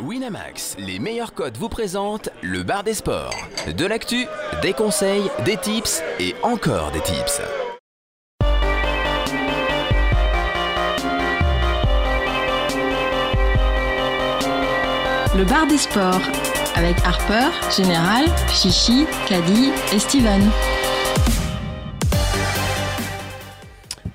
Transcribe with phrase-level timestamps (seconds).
[0.00, 3.34] Winamax, les meilleurs codes vous présentent le bar des sports.
[3.76, 4.26] De l'actu,
[4.60, 7.40] des conseils, des tips et encore des tips.
[15.34, 16.20] Le bar des sports
[16.74, 20.42] avec Harper, Général, Chichi, Caddy et Steven.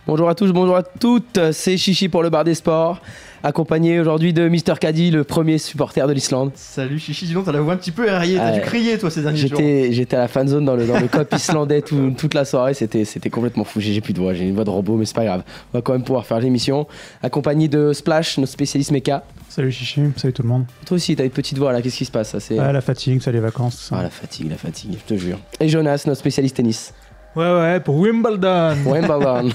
[0.06, 3.02] Bonjour à tous, bonjour à toutes, c'est Chichi pour le bar des sports,
[3.44, 6.52] accompagné aujourd'hui de Mister Caddy, le premier supporter de l'Islande.
[6.56, 9.10] Salut Chichi, dis donc, t'as la voix un petit peu éraillée, t'as dû crier toi
[9.10, 9.50] ces derniers jours.
[9.60, 12.46] J'étais, j'étais à la fan zone dans le, dans le cop islandais tout- toute la
[12.46, 13.80] soirée, c'était, c'était complètement fou.
[13.80, 15.44] J'ai, plus de voix, j'ai une voix de robot, mais c'est pas grave.
[15.74, 16.88] On va quand même pouvoir faire l'émission.
[17.24, 19.24] Accompagné de Splash, notre spécialiste méca.
[19.50, 20.66] Salut Chichi, salut tout le monde.
[20.86, 22.30] Toi aussi, t'as une petite voix là, qu'est-ce qui se passe?
[22.30, 22.58] Ça, c'est...
[22.58, 23.76] Ah, la fatigue, ça les vacances.
[23.78, 23.96] tout ça.
[24.00, 25.38] Ah, la fatigue, la fatigue, je te jure.
[25.60, 26.94] Et Jonas, notre spécialiste tennis.
[27.34, 28.76] Ouais, ouais, pour Wimbledon.
[28.86, 29.50] Wimbledon.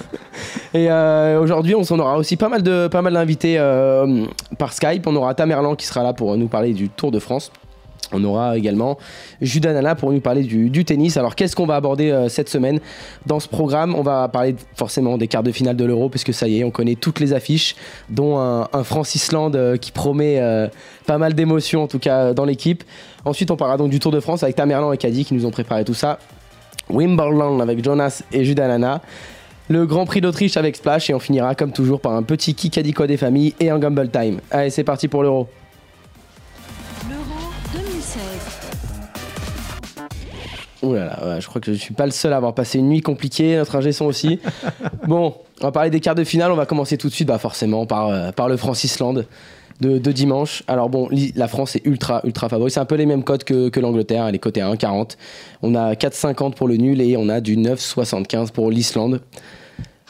[0.73, 4.25] Et euh, aujourd'hui, on s'en aura aussi pas mal de pas mal d'invités euh,
[4.59, 5.07] par Skype.
[5.07, 7.53] On aura Tamerlan qui sera là pour nous parler du Tour de France.
[8.13, 8.97] On aura également
[9.43, 11.19] Judas Nana pour nous parler du, tennis.
[11.19, 12.81] Alors, qu'est-ce qu'on va aborder euh, cette semaine?
[13.27, 16.49] Dans ce programme On va parler forcément des quarts de finale de l'Euro, puisque ça
[16.49, 17.77] y est, on connaît toutes les affiches,
[18.09, 20.41] dont un, France-Islande qui promet
[21.07, 22.85] pas mal d'émotions, en tout cas dans l'équipe.
[23.27, 25.51] Ensuite, on parlera donc du Tour de France avec Tamerlan et Caddy qui nous ont
[25.51, 26.19] préparé tout ça.
[26.91, 29.03] Wimbledon avec Jonas et Judas Nana.
[29.69, 33.07] Le Grand Prix d'Autriche avec Splash et on finira comme toujours par un petit Kikadiko
[33.07, 34.41] des familles et un Gumball Time.
[34.51, 35.49] Allez, c'est parti pour l'Euro.
[37.11, 38.23] L'Euro 2016.
[40.83, 42.79] Ouh là là, ouais, je crois que je suis pas le seul à avoir passé
[42.79, 44.39] une nuit compliquée, notre ingé son aussi.
[45.09, 47.39] bon, on va parler des quarts de finale, on va commencer tout de suite bah
[47.39, 49.27] forcément par, euh, par le France-Islande
[49.81, 50.63] de, de dimanche.
[50.69, 53.69] Alors bon, la France est ultra ultra favori, c'est un peu les mêmes codes que,
[53.69, 55.17] que l'Angleterre, elle est cotée à 1,40.
[55.63, 59.21] On a 4,50 pour le nul et on a du 9,75 pour l'Islande.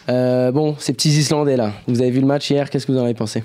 [0.09, 2.99] Euh, bon, ces petits Islandais là, vous avez vu le match hier, qu'est-ce que vous
[2.99, 3.43] en avez pensé?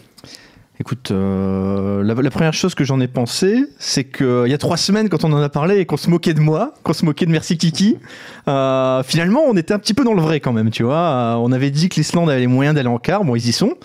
[0.82, 5.10] Écoute, euh, la, première chose que j'en ai pensé, c'est qu'il y a trois semaines,
[5.10, 7.32] quand on en a parlé et qu'on se moquait de moi, qu'on se moquait de
[7.32, 7.98] Merci Kiki,
[8.48, 10.96] euh, finalement, on était un petit peu dans le vrai quand même, tu vois.
[10.96, 13.52] Euh, on avait dit que l'Islande avait les moyens d'aller en quart, bon, ils y
[13.52, 13.76] sont.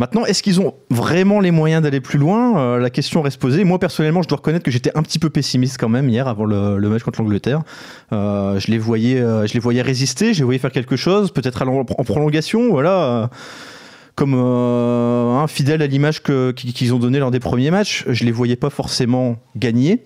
[0.00, 2.58] Maintenant, est-ce qu'ils ont vraiment les moyens d'aller plus loin?
[2.58, 3.64] Euh, La question reste posée.
[3.64, 6.46] Moi, personnellement, je dois reconnaître que j'étais un petit peu pessimiste quand même hier avant
[6.46, 7.60] le, match contre l'Angleterre.
[8.10, 11.32] Euh, je les voyais, euh, je les voyais résister, je les voyais faire quelque chose,
[11.32, 13.28] peut-être en, prolongation, voilà.
[14.14, 18.56] comme un fidèle à l'image qu'ils ont donnée lors des premiers matchs, je les voyais
[18.56, 20.02] pas forcément gagner.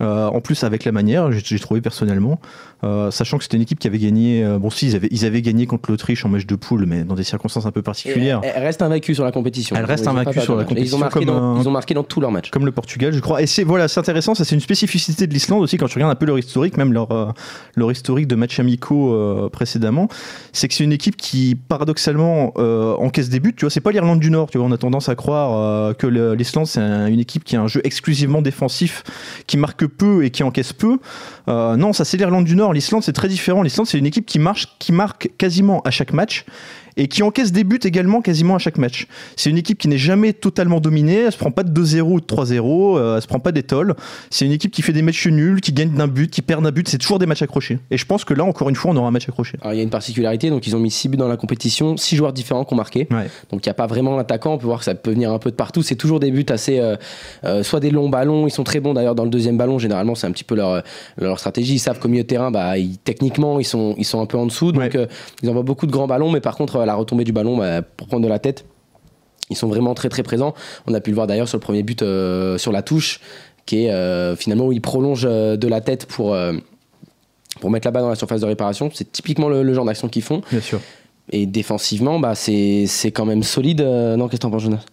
[0.00, 2.38] En plus, avec la manière, j'ai trouvé personnellement,
[2.84, 4.44] euh, sachant que c'était une équipe qui avait gagné.
[4.44, 7.04] euh, bon, si, ils avaient, ils avaient gagné contre l'Autriche en match de poule, mais
[7.04, 8.40] dans des circonstances un peu particulières.
[8.42, 9.76] Elle elle reste invaincue sur la compétition.
[9.76, 11.94] Elle reste invaincue sur la Ils ont, compétition marqué comme dans, un- ils ont marqué
[11.94, 12.50] dans tous leurs matchs.
[12.50, 13.40] comme le Portugal, je crois.
[13.42, 14.34] Et c'est voilà, c'est intéressant.
[14.34, 16.92] Ça, c'est une spécificité de l'Islande aussi quand tu regardes un peu leur historique, même
[16.92, 17.26] leur euh,
[17.76, 19.16] leur historique de matchs amicaux
[19.52, 20.08] précédemment.
[20.52, 22.52] C'est que c'est une équipe qui paradoxalement
[23.00, 23.54] encaisse des buts.
[23.56, 24.50] Tu vois, c'est pas l'Irlande du Nord.
[24.50, 27.60] Tu vois, on a tendance à croire que l'Islande c'est un- une équipe qui a
[27.62, 29.02] un jeu exclusivement défensif,
[29.46, 30.98] qui marque peu et qui encaisse peu.
[31.48, 32.71] Non, ça c'est l'Irlande du Nord.
[32.72, 33.62] L'Islande c'est très différent.
[33.62, 36.44] L'Islande c'est une équipe qui marche, qui marque quasiment à chaque match
[36.96, 39.06] et qui encaisse des buts également quasiment à chaque match.
[39.36, 42.20] C'est une équipe qui n'est jamais totalement dominée, elle se prend pas de 2-0 ou
[42.20, 43.94] de 3-0, euh, elle se prend pas d'étole.
[44.30, 46.70] C'est une équipe qui fait des matchs nuls, qui gagne d'un but, qui perd d'un
[46.70, 47.78] but, c'est toujours des matchs accrochés.
[47.90, 49.58] Et je pense que là, encore une fois, on aura un match accroché.
[49.62, 51.96] Alors, il y a une particularité, donc ils ont mis 6 buts dans la compétition,
[51.96, 53.06] 6 joueurs différents qui ont marqué.
[53.10, 53.28] Ouais.
[53.50, 55.38] Donc il n'y a pas vraiment l'attaquant, on peut voir que ça peut venir un
[55.38, 55.82] peu de partout.
[55.82, 56.78] C'est toujours des buts assez.
[56.78, 56.96] euh,
[57.44, 60.14] euh, soit des longs ballons, ils sont très bons d'ailleurs dans le deuxième ballon, généralement
[60.14, 60.82] c'est un petit peu leur,
[61.18, 61.74] leur stratégie.
[61.74, 64.36] Ils savent qu'au milieu de terrain, bah, ils- techniquement ils sont, ils sont un peu
[64.38, 64.96] en dessous, donc Ouais.
[64.96, 65.06] euh,
[65.42, 67.82] ils envoient beaucoup de grands ballons, mais par contre, à la retombée du ballon, bah,
[67.82, 68.64] pour prendre de la tête,
[69.50, 70.54] ils sont vraiment très très présents.
[70.86, 73.20] On a pu le voir d'ailleurs sur le premier but euh, sur la touche,
[73.66, 76.34] qui est euh, finalement où ils prolongent euh, de la tête pour.
[76.34, 76.52] euh,
[77.60, 80.08] pour mettre la balle dans la surface de réparation, c'est typiquement le, le genre d'action
[80.08, 80.40] qu'ils font.
[80.50, 80.80] Bien sûr.
[81.30, 83.82] Et défensivement, bah, c'est c'est quand même solide.
[83.82, 84.84] euh, non, qu'est-ce que t'en penses, Jonas?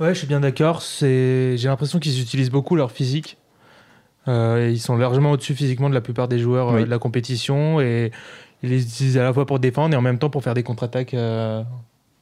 [0.00, 0.82] Ouais, je suis bien d'accord.
[1.00, 3.36] J'ai l'impression qu'ils utilisent beaucoup leur physique.
[4.28, 7.80] Euh, ils sont largement au-dessus physiquement de la plupart des joueurs euh, de la compétition.
[7.80, 8.10] Et
[8.62, 10.62] ils les utilisent à la fois pour défendre et en même temps pour faire des
[10.62, 11.62] contre-attaques euh,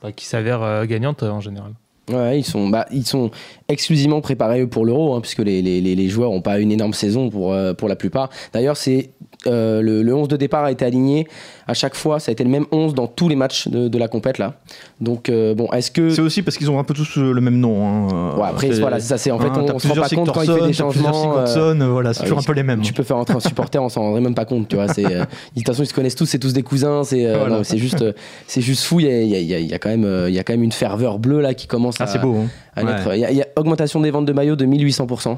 [0.02, 1.72] bah, qui s'avèrent euh, gagnantes euh, en général.
[2.10, 3.30] Ouais, ils sont, bah, ils sont
[3.68, 7.56] exclusivement préparés pour l'Euro, hein, puisque les, les, joueurs n'ont pas une énorme saison pour,
[7.78, 8.28] pour la plupart.
[8.52, 9.12] D'ailleurs, c'est
[9.46, 11.26] euh, le, le 11 de départ a été aligné
[11.68, 12.20] à chaque fois.
[12.20, 14.54] Ça a été le même 11 dans tous les matchs de, de la compète là.
[15.00, 17.58] Donc euh, bon, est-ce que C'est aussi parce qu'ils ont un peu tous le même
[17.58, 17.86] nom.
[17.86, 18.36] hein.
[18.36, 19.18] Ouais, après voilà, c'est ça.
[19.18, 21.38] C'est en fait, hein, on, on se rend pas compte quand il fait des changements.
[21.38, 22.80] euh, euh, voilà, c'est toujours un peu les mêmes.
[22.82, 24.88] Tu peux faire entrer un supporter, on s'en rendrait même pas compte, tu vois.
[24.88, 25.26] C'est, de
[25.56, 27.02] toute façon, ils se connaissent tous, c'est tous des cousins.
[27.04, 27.56] C'est, Voilà.
[27.56, 28.04] non, c'est juste,
[28.46, 29.00] c'est juste fou.
[29.00, 30.34] Il y a, il y a- il y a- il y a quand même, il
[30.34, 32.34] y a quand même une ferveur bleue là qui commence Ah, à, c'est beau.
[32.36, 32.46] hein.
[32.76, 33.14] À naître.
[33.14, 35.36] Il y, a- il y a augmentation des ventes de maillots de 1800% pour,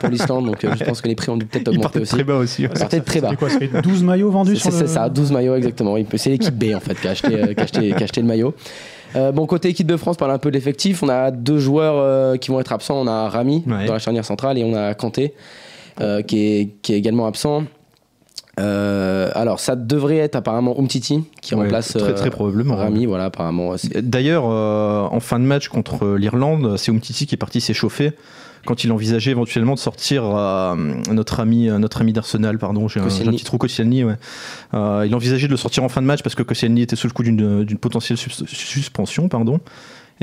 [0.00, 0.46] pour l'Islande.
[0.46, 2.12] Donc, euh, je pense que les prix ont dû peut-être augmenter aussi.
[2.14, 2.62] très bas aussi.
[2.62, 2.68] ouais.
[2.70, 3.28] Très bas.
[3.30, 4.86] C'est quoi Ça fait 12 maillots vendus C'est sur c'est le...
[4.88, 5.96] ça, 12 maillots exactement.
[6.16, 8.20] C'est l'équipe B en fait qui a acheté, euh, qui a acheté- qui a acheté
[8.20, 8.54] le maillot.
[9.14, 11.02] Euh, bon, côté équipe de France, parle un peu de l'effectif.
[11.02, 12.98] On a deux joueurs euh, qui vont être absents.
[13.02, 13.84] On a Rami Ouais.
[13.86, 15.34] dans la charnière centrale et on a Kanté
[16.00, 17.64] euh, qui, est, qui est également absent.
[18.60, 22.76] Euh, alors, ça devrait être apparemment Umtiti qui Ouais, remplace très, très euh, probablement.
[22.76, 23.06] Rami.
[23.06, 23.74] Voilà, apparemment.
[24.02, 28.12] D'ailleurs, euh, en fin de match contre l'Irlande, c'est Umtiti qui est parti s'échauffer
[28.64, 30.76] quand il envisageait éventuellement de sortir euh,
[31.10, 34.14] notre ami, euh, notre ami d'Arsenal, pardon, j'ai un, petit trou Koscielny, ouais.
[34.74, 37.08] Euh, il envisageait de le sortir en fin de match parce que Koscielny était sous
[37.08, 39.58] le coup d'une d'une potentielle sus- suspension, pardon.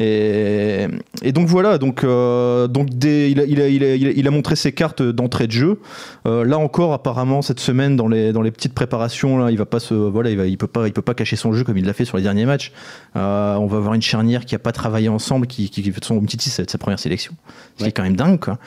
[0.01, 0.87] Et,
[1.23, 4.55] et donc voilà, donc, euh, donc des- il, a, il a- il a- il montré
[4.55, 5.79] ses cartes d'entrée de jeu.
[6.25, 9.65] Euh, là encore, apparemment, cette semaine, dans les, dans les petites préparations, là, il va
[9.65, 11.77] pas se, voilà, il, va, il peut pas, il peut pas cacher son jeu comme
[11.77, 12.71] il l'a fait sur les derniers matchs.
[13.17, 16.03] Euh, on va avoir une charnière qui a pas travaillé ensemble, qui, qui, qui fait
[16.03, 17.33] son Umtiti, c'est sa première sélection.
[17.73, 17.89] Ce qui Ouais.
[17.89, 18.57] est quand même dingue, quoi.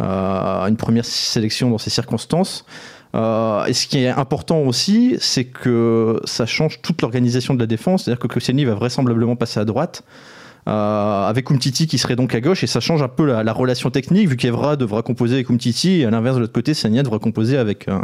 [0.00, 2.66] Une première sélection dans ces circonstances.
[3.14, 7.66] Euh, et ce qui est important aussi, c'est que ça change toute l'organisation de la
[7.66, 8.04] défense.
[8.04, 10.02] C'est-à-dire que Koscielny va vraisemblablement passer à droite.
[10.66, 13.52] Euh, avec Umtiti qui serait donc à gauche et ça change un peu la, la
[13.52, 17.02] relation technique vu qu'Evra devra composer avec Umtiti et à l'inverse de l'autre côté Sagna
[17.02, 17.98] devra composer avec euh,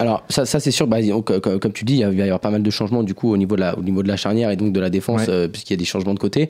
[0.00, 0.96] Alors, ça, ça c'est sûr, bah,
[1.60, 3.54] comme, tu dis, il va y avoir pas mal de changements du coup au niveau
[3.54, 5.28] de la, au niveau de la charnière et donc de la défense, Ouais.
[5.28, 6.48] euh, puisqu'il y a des changements de côté.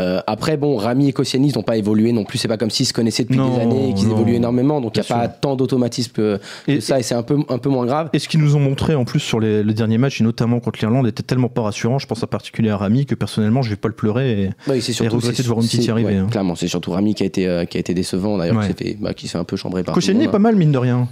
[0.00, 2.38] Euh, après, bon, Rami et Koscielny, ils n'ont pas évolué non plus.
[2.38, 4.80] C'est pas comme s'ils se connaissaient depuis Non, des années et qu'ils évoluent énormément.
[4.80, 7.38] Donc, il n'y a pas tant d'automatisme que, que Et- ça et c'est un peu,
[7.48, 8.08] un peu moins grave.
[8.12, 10.58] Et ce qu'ils nous ont montré en plus sur les, les derniers matchs, et notamment
[10.60, 11.98] contre l'Irlande, était tellement pas rassurant.
[12.00, 14.42] Je pense en particulier à Rami, que personnellement, je vais pas le pleurer.
[14.42, 14.50] Et...
[14.68, 16.28] Oui, regretter de voir Umtiti c'est- arriver, ouais, hein.
[16.30, 18.62] Clairement, c'est surtout Rami qui a été, euh, qui a été décevant d'ailleurs, Ouais.
[18.62, 19.94] qui s'est fait, bah, qui s'est un peu chambré par.
[19.94, 20.42] Koscielny est pas monde.
[20.42, 21.08] mal, mine de rien.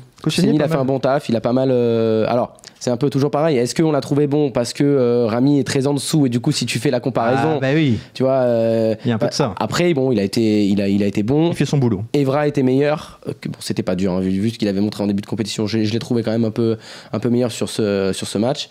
[0.55, 1.71] Il a fait un bon taf, il a pas mal.
[1.71, 3.57] euh, Alors, c'est un peu toujours pareil.
[3.57, 6.39] Est-ce qu'on l'a trouvé bon parce que euh, Rami est très en dessous et du
[6.41, 8.33] coup, si tu fais la comparaison, Ah, bah oui, tu vois.
[8.35, 9.55] euh, il y a un peu bah, de ça.
[9.59, 11.51] Après, bon, il a été, il a, il a été bon.
[11.51, 12.03] Il fait son boulot.
[12.15, 13.21] Evra était meilleur.
[13.41, 15.27] Que- Bon, c'était pas dur, hein, vu, vu ce qu'il avait montré en début de
[15.27, 15.67] compétition.
[15.67, 16.77] Je, je l'ai trouvé quand même un peu,
[17.13, 18.69] un peu meilleur sur ce, sur ce match.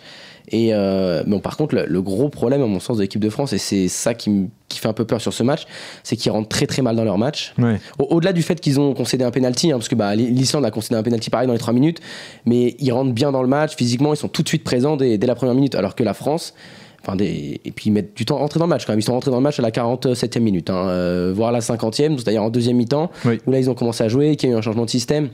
[0.50, 3.30] Et euh, bon, par contre, le, le gros problème, à mon sens, de l'équipe de
[3.30, 5.62] France, et c'est ça qui, qui fait un peu peur sur ce match,
[6.02, 7.54] c'est qu'ils rentrent très très mal dans leur match.
[7.58, 7.80] Ouais.
[7.98, 10.70] Au- Au-delà du fait qu'ils ont concédé un penalty, hein, parce que bah, l'Islande a
[10.70, 12.00] concédé un penalty pareil dans les 3 minutes,
[12.46, 15.18] mais ils rentrent bien dans le match, physiquement, ils sont tout de suite présents dès,
[15.18, 16.54] dès la première minute, alors que la France.
[17.00, 18.98] Enfin, des- et puis ils mettent du temps à rentrer dans le match quand même.
[18.98, 22.16] Ils sont rentrés dans le match à la 47e minute, hein, euh, voire la 50e,
[22.18, 23.38] c'est-à-dire en deuxième mi-temps, Oui.
[23.46, 25.28] où là ils ont commencé à jouer, qu'il y a eu un changement de système,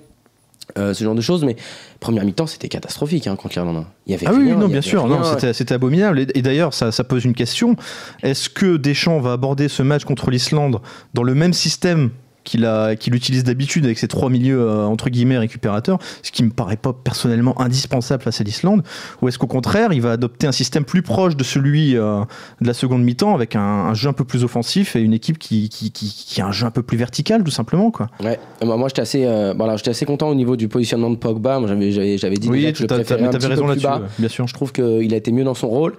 [0.78, 1.44] euh, ce genre de choses.
[1.44, 1.56] Mais
[2.00, 3.84] première mi-temps, c'était catastrophique hein, contre l'Irlande.
[4.06, 5.16] Il y avait Ah oui, rien, non, bien sûr, rien.
[5.18, 6.18] non, c'était, c'était abominable.
[6.20, 7.76] Et, et d'ailleurs, ça, ça pose une question.
[8.22, 10.80] Est-ce que Deschamps va aborder ce match contre l'Islande
[11.14, 12.10] dans le même système
[12.44, 12.68] qu'il,
[13.00, 16.76] qu'il utilise d'habitude avec ses trois milieux euh, entre guillemets récupérateurs, ce qui me paraît
[16.76, 18.82] pas personnellement indispensable face à l'Islande,
[19.22, 22.20] ou est-ce qu'au contraire, il va adopter un système plus proche de celui euh,
[22.60, 25.38] de la seconde mi-temps avec un, un jeu un peu plus offensif et une équipe
[25.38, 28.08] qui, qui, qui, qui a un jeu un peu plus vertical, tout simplement, quoi.
[28.22, 31.60] Ouais, Euh, moi j'étais assez, euh, j'étais assez content au niveau du positionnement de Pogba.
[31.66, 34.46] J'avais, dit déjà que je peu raison là-dessus, ouais, bien sûr.
[34.46, 35.94] Je trouve qu'il a été mieux dans son rôle.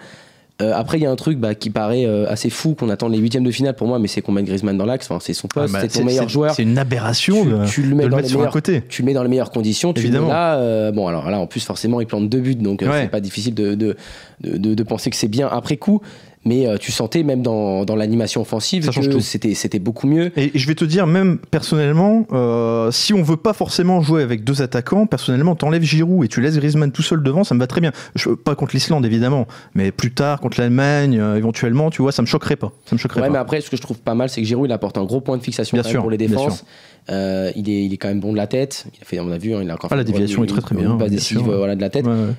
[0.61, 3.09] Euh, après, il y a un truc bah, qui paraît euh, assez fou qu'on attend
[3.09, 5.11] les huitièmes de finale pour moi, mais c'est qu'on mette Griezmann dans l'axe.
[5.11, 6.53] Enfin, c'est son poste, Ah, bah, c'est ton meilleur joueur.
[6.55, 8.47] C'est une aberration Tu- de, tu le de mets le dans mettre les sur un
[8.47, 8.81] côté.
[8.87, 9.91] Tu le mets dans les meilleures conditions.
[9.91, 10.27] Tu Évidemment.
[10.27, 10.55] le mets là.
[10.59, 12.87] euh, bon, alors là, en plus, forcément, il plante deux buts, donc Ouais.
[13.01, 16.01] c'est pas difficile de, de- de penser que c'est bien après coup.
[16.47, 20.05] Mais euh, tu sentais même dans, dans l'animation offensive Ça change que c'était, c'était beaucoup
[20.05, 20.31] mieux.
[20.37, 24.43] Et je vais te dire, même personnellement, euh, si on veut pas forcément jouer avec
[24.43, 27.65] deux attaquants, personnellement, t'enlèves Giroud et tu laisses Griezmann tout seul devant, ça me va
[27.65, 27.91] très bien.
[28.13, 32.21] Je, pas contre l'Islande, évidemment, mais plus tard, contre l'Allemagne, euh, éventuellement, tu vois, ça
[32.21, 32.71] me choquerait pas.
[32.85, 33.33] Ça me choquerait Ouais, pas.
[33.33, 35.21] mais après, ce que je trouve pas mal, c'est que Giroud, il apporte un gros
[35.21, 36.63] point de fixation sûr, pour les bien défenses.
[37.09, 38.85] Euh, il, est, il est quand même bon de la tête.
[38.95, 40.47] Il a fait, on a vu, hein, il a encore Ah, la une- déviation est
[40.47, 42.05] très, très une- bien, Une passe bien décisive voilà, de la tête.
[42.05, 42.33] Ouais, ouais.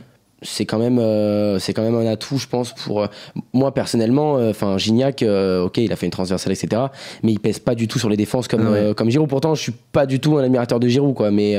[0.47, 3.07] C'est quand même euh, c'est quand même un atout je pense pour euh,
[3.53, 6.83] moi personnellement euh, enfin Gignac ok il a fait une transversale etc
[7.23, 8.95] mais il pèse pas du tout sur les défenses comme Ah ouais.
[8.97, 11.57] comme Giroud pourtant je suis pas du tout un admirateur de Giroud quoi mais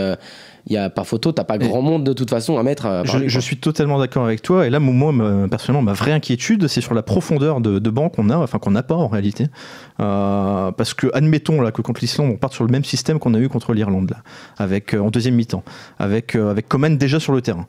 [0.73, 3.11] y a par photo t'as pas grand monde de toute façon à mettre à Je,
[3.11, 3.41] parler, je quoi.
[3.41, 4.67] suis totalement d'accord avec toi.
[4.67, 5.13] Et là, moi,
[5.49, 8.71] personnellement, ma vraie inquiétude, c'est sur la profondeur de, de banc qu'on a, enfin qu'on
[8.71, 9.47] n'a pas en réalité.
[9.99, 13.33] Euh, parce que, admettons là, que contre l'Islande, on part sur le même système qu'on
[13.33, 14.17] a eu contre l'Irlande, là,
[14.57, 15.63] avec, euh, en deuxième mi-temps,
[15.99, 17.65] avec, euh, avec Coman déjà sur le terrain.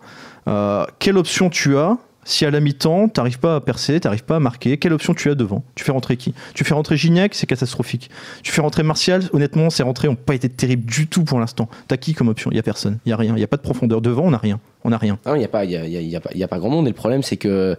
[0.99, 1.99] Quelle option tu as
[2.30, 5.30] si à la mi-temps, t'arrives pas à percer, t'arrives pas à marquer, quelle option tu
[5.30, 5.64] as devant?
[5.75, 6.35] Tu fais rentrer qui?
[6.54, 8.11] Tu fais rentrer Gignac, c'est catastrophique.
[8.42, 11.68] Tu fais rentrer Martial, honnêtement, ces rentrées n'ont pas été terribles du tout pour l'instant.
[11.88, 12.50] T'as qui comme option?
[12.50, 14.25] Il y a personne, il y a rien, il y a pas de profondeur devant,
[14.25, 15.18] on n'a rien, on n'a rien.
[15.25, 17.38] Ah, il n'y a, pas- a, a- a pas- grand monde et le problème c'est
[17.38, 17.76] que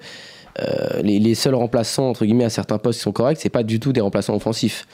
[0.59, 3.63] euh, les, les seuls remplaçants entre guillemets à certains postes qui sont corrects c'est pas
[3.63, 4.87] du tout des remplaçants offensifs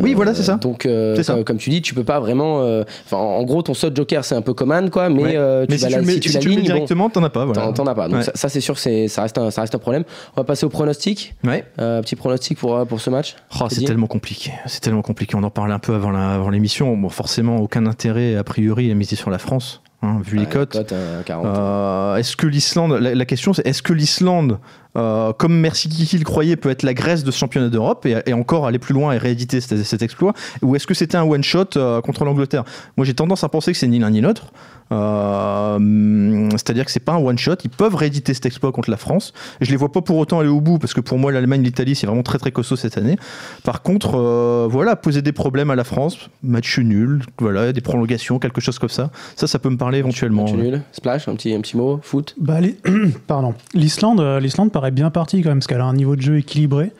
[0.00, 0.56] Oui, Euh, voilà, c'est ça.
[0.56, 1.42] donc euh, ça.
[1.44, 4.34] comme, tu dis tu peux pas vraiment euh, enfin en gros ton seul joker c'est
[4.34, 5.36] un peu Coman quoi mais Ouais.
[5.36, 6.66] euh, tu Mais si tu la- le mets, si tu si tu le mets bon,
[6.66, 7.44] directement, t'en as pas.
[7.44, 7.72] Voilà.
[7.72, 8.08] T'en as pas.
[8.08, 8.22] Donc Ouais.
[8.24, 10.04] ça, ça, c'est sûr, c'est ça reste un ça reste un problème.
[10.36, 11.34] On va passer au pronostic.
[11.44, 11.64] Ouais.
[11.80, 13.36] Euh, petit pronostic pour euh, pour ce match.
[13.60, 14.52] Oh, c'est tellement compliqué.
[14.66, 15.36] C'est tellement compliqué.
[15.36, 16.96] On en parlait un peu avant l'émission.
[16.96, 19.82] Bon, forcément, aucun intérêt a priori à miser sur la France.
[20.02, 20.72] Hein, vu les cotes.
[20.72, 21.46] cote 40.
[21.46, 24.58] Euh, est-ce que l'Islande, la, la question c'est est-ce que l'Islande,
[24.96, 28.16] euh, comme Merci Kiki le croyait, peut être la Grèce de ce championnat d'Europe et,
[28.26, 31.24] et encore aller plus loin et rééditer cet, cet exploit Ou est-ce que c'était un
[31.24, 32.64] one-shot euh, contre l'Angleterre?
[32.96, 34.52] Moi j'ai tendance à penser que c'est ni l'un ni l'autre.
[34.92, 37.56] Euh, C'est-à-dire que c'est pas un one-shot.
[37.62, 39.32] Ils peuvent rééditer cet exploit contre la France.
[39.60, 41.94] Je les vois pas pour autant aller au bout parce que pour moi l'Allemagne, l'Italie
[41.94, 43.16] c'est vraiment très très costaud cette année.
[43.62, 48.38] Par contre, euh, voilà, poser des problèmes à la France, match nul, voilà, des prolongations,
[48.38, 49.10] quelque chose comme ça.
[49.36, 50.44] Ça, ça peut me parler éventuellement.
[50.44, 50.82] Match nul.
[50.92, 51.98] Splash, un petit, un petit mot.
[52.02, 52.34] Foot.
[52.38, 52.76] Bah, les-
[53.26, 53.54] Pardon.
[53.74, 56.38] L'Islande, euh, l'Islande paraît bien partie quand même, parce qu'elle a un niveau de jeu
[56.38, 56.92] équilibré.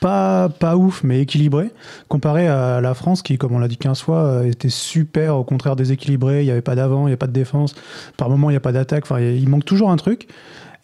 [0.00, 1.70] Pas, pas ouf, mais équilibré.
[2.08, 5.44] Comparé à la France, qui, comme on l'a dit 15 fois, euh, était super, au
[5.44, 6.42] contraire déséquilibré.
[6.42, 7.74] Il n'y avait pas d'avant, il n'y a pas de défense.
[8.16, 9.04] Par moment, il n'y a pas d'attaque.
[9.04, 10.26] Enfin, il manque toujours un truc.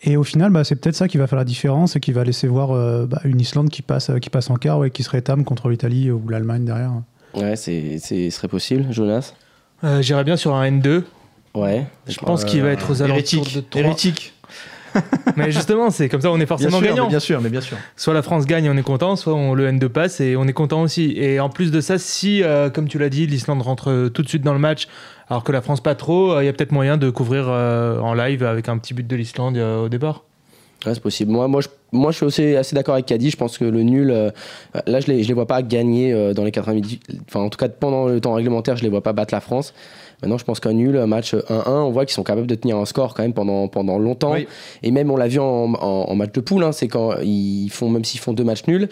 [0.02, 2.22] Et au final, bah, c'est peut-être ça qui va faire la différence et qui va
[2.22, 5.10] laisser voir euh, bah, une Islande qui passe, qui passe en quart et qui se
[5.10, 6.92] rétame contre l'Italie ou l'Allemagne derrière.
[7.34, 8.86] Ouais, c'est, c'est, serait possible.
[8.92, 9.34] Jonas?
[9.82, 11.02] Euh, J'irais bien sur un N2.
[11.60, 11.86] Ouais.
[12.06, 13.70] Je pense qu'il va être aux alentours de Hérétique.
[13.70, 13.80] 3.
[13.80, 14.34] Hérétique.
[15.36, 17.08] Mais justement, c'est comme ça, on est Bien forcément mais gagnant.
[17.08, 17.76] bien sûr, mais bien sûr.
[17.94, 20.52] Soit la France gagne on est content, soit on, le N2 passe et on est
[20.52, 21.12] content aussi.
[21.16, 24.22] Et en plus de ça, si, euh, comme tu l'as dit, l'Islande rentre euh, tout
[24.22, 24.88] de suite dans le match,
[25.28, 28.00] alors que la France pas trop, euh, il y a peut-être moyen de couvrir euh,
[28.00, 30.24] en live avec un petit but de l'Islande euh, au départ.
[30.86, 31.32] Ouais, c'est possible.
[31.32, 33.30] Moi, moi, je, moi, je suis aussi assez d'accord avec Caddy.
[33.30, 34.30] Je pense que le nul, euh,
[34.86, 36.98] là, je les, je les vois pas gagner euh, dans les 90.
[37.28, 39.74] Enfin, en tout cas, pendant le temps réglementaire, je les vois pas battre la France.
[40.22, 42.76] Maintenant, je pense qu'un nul, un match 1-1, on voit qu'ils sont capables de tenir
[42.76, 44.32] un score quand même pendant, pendant longtemps.
[44.34, 44.46] Oui.
[44.84, 45.76] Et même, on l'a vu en, en-
[46.08, 48.88] en match de poule, hein, c'est quand ils font, même s'ils font deux matchs nuls,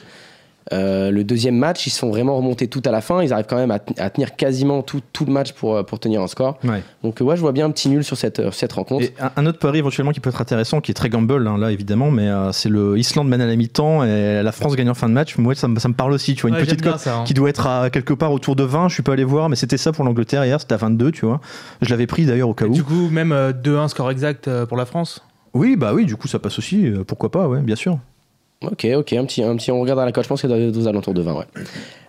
[0.72, 3.22] euh, le deuxième match, ils se sont vraiment remontés tout à la fin.
[3.22, 3.78] Ils arrivent quand même à,
[4.10, 6.58] tenir quasiment tout, tout le match pour, euh, pour tenir un score.
[6.64, 6.82] Ouais.
[7.04, 9.04] Donc, euh, ouais, je vois bien un petit nul sur cette, cette rencontre.
[9.04, 11.56] Et un, un autre pari éventuellement qui peut être intéressant, qui est très gamble hein,
[11.58, 14.90] là évidemment, mais euh, c'est le Islande mène à la mi-temps et la France gagne
[14.90, 15.38] en fin de match.
[15.38, 17.22] Moi ça, me- ça me parle aussi, tu vois, une Ouais, petite cote hein.
[17.24, 18.88] qui doit être à quelque part autour de 20.
[18.88, 21.26] Je suis pas allé voir, mais c'était ça pour l'Angleterre hier, c'était à 22, tu
[21.26, 21.40] vois.
[21.80, 22.72] Je l'avais pris d'ailleurs au cas Et où.
[22.72, 25.22] du coup, même euh, 2-1 score exact pour la France?
[25.54, 26.90] Oui, bah oui, du coup ça passe aussi.
[27.06, 27.98] pourquoi pas, ouais, bien sûr.
[28.62, 30.24] Ok, ok, un petit, un petit, on regarde à la cote.
[30.24, 31.44] Je pense qu'il doit être aux alentours de 20, ouais.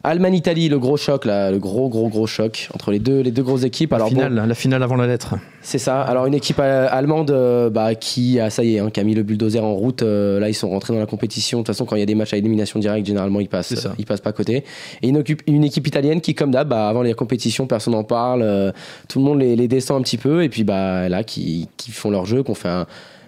[0.03, 3.43] Allemagne-Italie, le gros choc, là, le gros, gros, gros choc entre les deux, les deux
[3.43, 3.91] grosses équipes.
[3.91, 5.35] La Alors, finale, bon, la finale avant la lettre.
[5.61, 6.01] c'est ça.
[6.01, 9.03] Alors, une équipe euh, allemande euh, bah, qui, a, ça y est, hein, qui a
[9.03, 10.03] mis le bulldozer en route.
[10.03, 11.57] euh, là, ils sont rentrés dans la compétition.
[11.57, 13.85] De toute façon, quand il y a des matchs à élimination directe, généralement, ils passent,
[13.99, 14.63] ils passent pas à côté.
[15.01, 18.73] Et une, équipe italienne qui, comme d'hab, bah, avant les compétitions, personne n'en parle.
[19.09, 20.43] tout le monde les, les descend un petit peu.
[20.43, 22.87] Et puis, bah, là, qui, qui font leur jeu, qu'on fait un.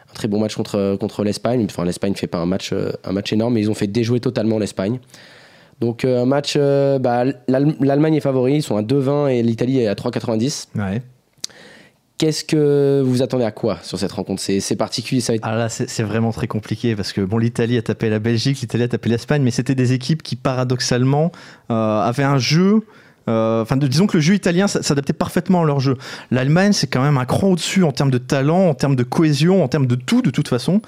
[0.10, 1.66] Un très bon match contre, contre l'Espagne.
[1.70, 4.20] Enfin, l'Espagne fait pas un match, euh, un match énorme, mais ils ont fait déjouer
[4.20, 5.00] totalement l'Espagne.
[5.80, 9.42] Donc, euh, un match, euh, bah, l'Allem- l'Allemagne est favori, ils sont à 2,20 et
[9.44, 10.68] l'Italie est à 3,90.
[10.76, 11.02] Ouais.
[12.18, 14.42] Qu'est-ce que vous attendez à quoi sur cette rencontre?
[14.42, 15.34] C'est particulier, ça.
[15.42, 18.60] Ah là, c'est c'est vraiment très compliqué parce que bon, l'Italie a tapé la Belgique,
[18.60, 21.32] l'Italie a tapé l'Espagne, mais c'était des équipes qui paradoxalement
[21.72, 22.82] euh, avaient un jeu.
[23.30, 25.98] Euh, Enfin, disons que le jeu italien s'adaptait parfaitement à leur jeu.
[26.32, 29.64] L'Allemagne, c'est quand même un cran au-dessus en termes de talent, en termes de cohésion,
[29.64, 30.82] en termes de tout, de toute façon.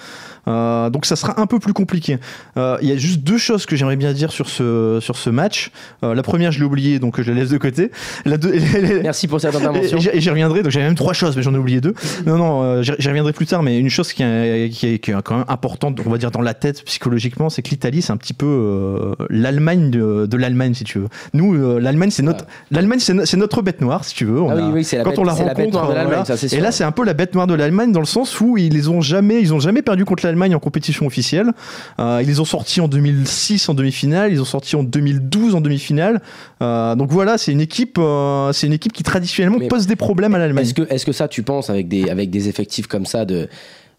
[0.48, 2.18] Euh, donc, ça sera un peu plus compliqué.
[2.58, 5.30] Euh, Il y a juste deux choses que j'aimerais bien dire sur ce, sur ce
[5.30, 5.72] match.
[6.04, 7.92] Euh, la première, je l'ai oubliée, donc je la laisse de côté.
[8.26, 8.54] La deux-
[9.04, 9.98] Merci pour cette et intervention.
[10.00, 11.94] j'y- et j'y reviendrai, donc j'avais même trois choses, mais j'en ai oublié deux.
[12.26, 15.22] Non, non, j'y reviendrai plus tard, mais une chose qui est, qui est, qui est
[15.24, 18.18] quand même importante, on va dire dans la tête psychologiquement, c'est que l'Italie, c'est un
[18.18, 21.08] petit peu l'Allemagne de, de l'Allemagne, si tu veux.
[21.34, 24.42] Nous, l'Allemagne, c'est notre, l'Allemagne, c'est notre bête noire, si tu veux.
[24.42, 25.78] On Ah oui, a- oui, c'est la quand bête- on la c'est la bête rencontre,
[25.78, 26.38] noire de l'Allemagne, voilà.
[26.38, 26.56] ça.
[26.58, 28.90] Et là, c'est un peu la bête noire de l'Allemagne dans le sens où ils
[28.90, 31.52] ont jamais, ils ont jamais perdu contre l'Allemagne en compétition officielle.
[32.00, 35.62] Euh, ils les ont sortis en 2006 en demi-finale, ils ont sorti en 2012 en
[35.62, 36.22] demi-finale.
[36.62, 39.96] Euh, donc voilà, c'est une équipe, euh, c'est une équipe qui traditionnellement Mais pose des
[39.96, 40.66] problèmes à l'Allemagne.
[40.66, 43.50] Est-ce que, est que ça, tu penses, avec des, avec des effectifs comme ça de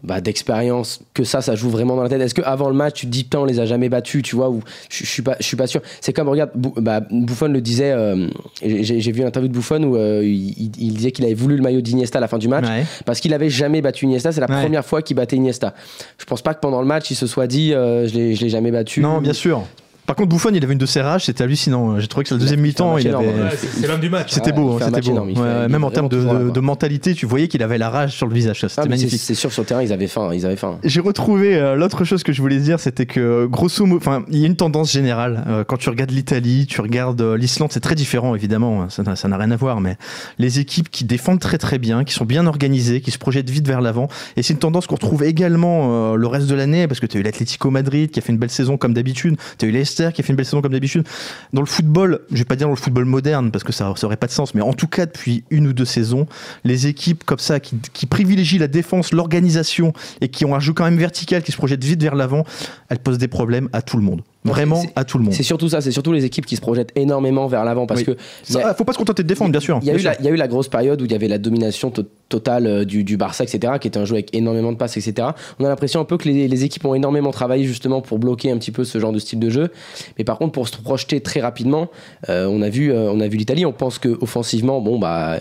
[0.03, 3.05] bah, d'expérience, que ça, ça joue vraiment dans la tête Est-ce qu'avant le match, tu
[3.05, 5.45] te dis, putain, on les a jamais battus, tu vois ou je, suis pas, je
[5.45, 5.81] suis pas sûr.
[6.01, 8.27] C'est comme, regarde, Bou- bah, Buffon le disait, euh,
[8.61, 11.81] j'ai vu une interview de Buffon où euh, il, disait qu'il avait voulu le maillot
[11.81, 12.65] d'Iniesta à la fin du match.
[12.67, 12.85] Ouais.
[13.05, 14.61] Parce qu'il avait jamais battu Iniesta, c'est la Ouais.
[14.61, 15.73] première fois qu'il battait Iniesta.
[16.17, 18.41] Je pense pas que pendant le match, il se soit dit, euh, je l'ai je
[18.41, 18.99] l'ai jamais battu.
[19.01, 19.63] Non, bien sûr.
[20.05, 21.97] Par contre, Buffon, il avait une de ses rages, c'était hallucinant.
[21.99, 23.33] J'ai trouvé que Il a deuxième mi-temps, il avait.
[23.55, 24.31] c'est c'est l'homme du match.
[24.33, 25.23] C'était beau, un c'était beau.
[25.23, 28.59] même en termes de, mentalité, tu voyais qu'il avait la rage sur le visage.
[28.63, 29.19] Ah, C'était c'est magnifique.
[29.21, 30.31] c'est sûr, sur le terrain, ils avaient faim.
[30.33, 30.77] Ils avaient faim.
[30.83, 34.39] J'ai retrouvé euh, l'autre chose que je voulais dire, c'était que grosso modo, enfin, il
[34.39, 35.43] y a une tendance générale.
[35.47, 39.03] Euh, quand tu regardes l'Italie, tu regardes euh, l'Islande, c'est très différent évidemment, hein, ça
[39.03, 39.95] n'a- rien à voir, mais
[40.37, 43.67] les équipes qui défendent très très bien, qui sont bien organisées, qui se projettent vite
[43.67, 44.07] vers l'avant,
[44.37, 47.19] et c'est une tendance qu'on retrouve également le reste de l'année, parce que tu as
[47.19, 50.03] eu l'Atlético Madrid qui a fait une belle saison comme d'habitude, tu as eu Qui
[50.03, 51.07] a fait une belle saison comme d'habitude.
[51.53, 54.07] Dans le football, je vais pas dire dans le football moderne, parce que ça, ça
[54.07, 56.27] aurait pas de sens, mais en tout cas depuis une ou deux saisons,
[56.63, 60.73] les équipes comme ça qui, qui privilégient la défense, l'organisation et qui ont un jeu
[60.73, 62.45] quand même vertical, qui se projette vite vers l'avant,
[62.89, 64.21] elles posent des problèmes à tout le monde.
[64.45, 65.33] Vraiment à tout le monde.
[65.33, 68.05] C'est surtout ça, c'est surtout les équipes qui se projettent énormément vers l'avant parce Oui.
[68.07, 68.11] que
[68.49, 69.79] il y a- Ça, faut pas se contenter de défendre, bien sûr.
[69.81, 71.15] Il y, a eu la, il y a eu la grosse période où il y
[71.15, 74.35] avait la domination to- totale euh, du, du Barça, etc., qui était un jeu avec
[74.35, 75.29] énormément de passes, etc.
[75.59, 78.51] On a l'impression un peu que les, les équipes ont énormément travaillé justement pour bloquer
[78.51, 79.69] un petit peu ce genre de style de jeu.
[80.17, 81.89] Mais par contre, pour se projeter très rapidement,
[82.29, 83.65] euh, on a vu, euh, on a vu l'Italie.
[83.65, 85.39] On pense que offensivement, bon bah.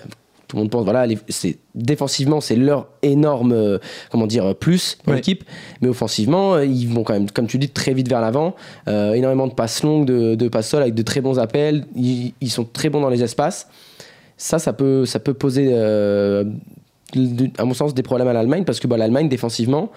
[0.53, 3.79] Tout le monde pense, voilà, c'est défensivement, c'est leur énorme, euh,
[4.11, 5.17] comment dire, euh, plus pour Ouais.
[5.17, 5.45] l'équipe.
[5.81, 8.55] Mais offensivement, euh, ils vont quand même, comme tu dis, très vite vers l'avant.
[8.87, 11.87] Euh, énormément de passes longues, de, de passes sol avec de très bons appels.
[11.97, 13.67] Ils, ils sont très bons dans les espaces.
[14.37, 16.45] Ça, ça peut, ça peut poser, euh,
[17.57, 19.91] à mon sens, des problèmes à l'Allemagne parce que bah, l'Allemagne, défensivement,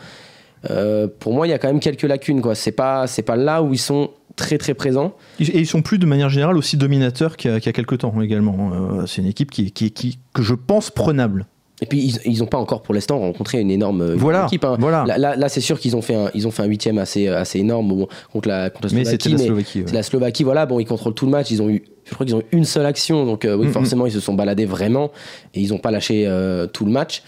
[1.19, 2.41] pour moi, il y a quand même quelques lacunes.
[2.41, 2.55] Quoi.
[2.55, 5.13] C'est pas, c'est pas là où ils sont très très présents.
[5.39, 7.73] Et ils sont plus de manière générale aussi dominateurs qu'il y a, qu'il y a
[7.73, 8.71] quelques temps également.
[8.73, 11.45] Euh, c'est une équipe qui, qui, qui- que je pense prenable.
[11.81, 14.63] Et puis ils, ils ont pas encore pour l'instant rencontré une énorme Voilà, équipe.
[14.63, 14.77] hein.
[14.79, 15.03] voilà.
[15.05, 17.27] Là, là, là, c'est sûr qu'ils ont fait un, ils ont fait un huitième assez,
[17.27, 19.23] assez énorme bon, contre la, contre la Mais Slovaquie.
[19.23, 19.79] c'était la mais Slovaquie.
[19.81, 19.91] ouais.
[19.91, 20.65] la Slovaquie, voilà.
[20.65, 21.51] Bon, ils contrôlent tout le match.
[21.51, 23.73] Ils ont eu, je crois qu'ils ont eu une seule action, donc euh, oui, Mhm.
[23.73, 25.11] forcément, ils se sont baladés vraiment
[25.53, 27.23] et ils ont pas lâché euh, tout le match.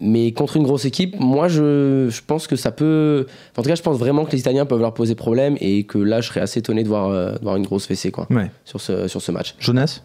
[0.00, 3.26] Mais contre une grosse équipe, moi, je, je pense que ça peut.
[3.56, 5.98] En tout cas, je pense vraiment que les Italiens peuvent leur poser problème et que
[5.98, 8.50] là, je serais assez étonné de voir, euh, de voir une grosse fessée quoi, Ouais.
[8.64, 9.54] sur, ce, sur ce match.
[9.60, 10.02] Jonas?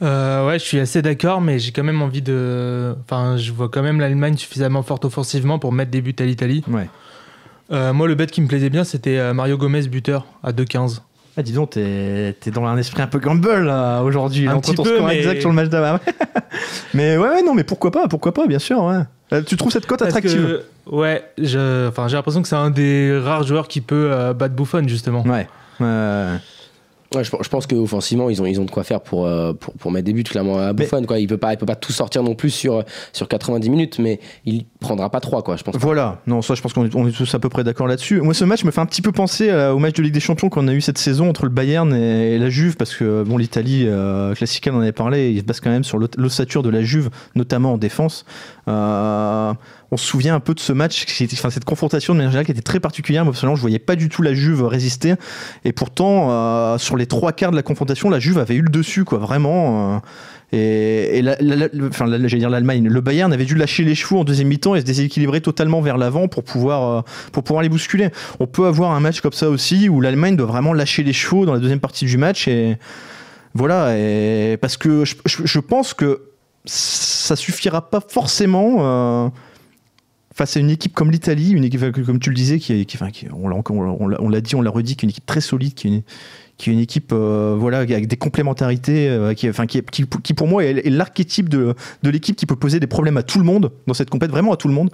[0.00, 2.94] Euh, ouais, je suis assez d'accord, mais j'ai quand même envie de.
[3.04, 6.64] Enfin, je vois quand même l'Allemagne suffisamment forte offensivement pour mettre des buts à l'Italie.
[6.68, 6.88] Ouais.
[7.70, 11.00] Euh, moi, le bet qui me plaisait bien, c'était Mario Gomez buteur à 2,15.
[11.36, 13.70] Ah, dis donc, t'es t'es dans un esprit un peu gamble
[14.04, 14.48] aujourd'hui.
[14.48, 16.00] Un entre petit ton peu, score mais- exact sur le match d'avant.
[16.94, 18.82] mais ouais, ouais, non, mais pourquoi pas, pourquoi pas, bien sûr.
[18.82, 19.02] Ouais.
[19.32, 20.62] Euh, tu trouves cette cote attractive?
[20.86, 24.32] que, ouais, je- enfin, j'ai l'impression que c'est un des rares joueurs qui peut euh,
[24.34, 25.22] battre Buffon, justement.
[25.26, 25.46] Ouais.
[25.80, 26.26] Ouais.
[27.14, 29.72] Ouais, je, je pense qu'offensivement, ils ont, ils ont de quoi faire pour, euh, pour,
[29.72, 31.02] pour mettre des buts, clairement, à Buffon.
[31.04, 31.18] Quoi.
[31.18, 34.20] Il peut pas, il peut pas tout sortir non plus sur, sur 90 minutes, mais
[34.44, 35.72] il prendra pas 3, quoi, je pense.
[35.72, 35.78] pas.
[35.78, 38.20] Voilà, non, ça je pense qu'on est, on est tous à peu près d'accord là-dessus.
[38.20, 40.20] Moi, ce match me fait un petit peu penser euh, au match de Ligue des
[40.20, 43.22] Champions qu'on a eu cette saison entre le Bayern et, et la Juve, parce que
[43.22, 46.10] bon, l'Italie, euh, classique, on en avait parlé, il se base quand même sur l'os-
[46.18, 48.26] l'ossature de la Juve, notamment en défense.
[48.68, 49.52] Euh,
[49.90, 52.52] on se souvient un peu de ce match, enfin, cette confrontation de manière générale qui
[52.52, 53.24] était très particulière.
[53.24, 55.14] Moi, personnellement, je voyais pas du tout la Juve résister,
[55.64, 58.68] et pourtant, euh, sur les trois quarts de la confrontation, la Juve avait eu le
[58.68, 59.96] dessus, quoi, vraiment.
[59.96, 59.98] euh,
[60.52, 61.22] et,
[61.88, 64.74] enfin, la- j'allais dire l'Allemagne, le Bayern avait dû lâcher les chevaux en deuxième mi-temps
[64.74, 68.10] et se déséquilibrer totalement vers l'avant pour pouvoir, pour pouvoir les bousculer.
[68.40, 71.44] On peut avoir un match comme ça aussi où l'Allemagne doit vraiment lâcher les chevaux
[71.44, 72.78] dans la deuxième partie du match et
[73.54, 73.94] voilà.
[74.58, 76.22] Parce que je pense que
[76.64, 78.76] ça suffira pas forcément.
[78.80, 79.28] euh,
[80.34, 82.86] Face à une équipe comme l'Italie, une équipe comme tu le disais, qui,
[83.34, 86.78] on l'a dit, on l'a redit, qui est une équipe très solide, qui est une,
[86.78, 89.50] équipe euh, voilà avec des complémentarités euh, qui,
[90.22, 93.44] qui, pour moi est, l'archétype de, l'équipe qui peut poser des problèmes à tout le
[93.44, 94.90] monde dans cette compète vraiment à tout le monde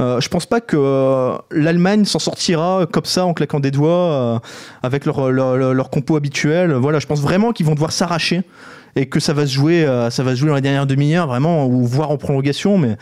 [0.00, 4.42] euh, je pense pas que l'Allemagne s'en sortira comme ça en claquant des doigts
[4.82, 8.42] avec leur- leur compo habituel voilà je pense vraiment qu'ils vont devoir s'arracher
[8.96, 12.10] et que ça va se jouer euh, ça dans la dernière demi-heure vraiment ou voire
[12.10, 12.96] en prolongation mais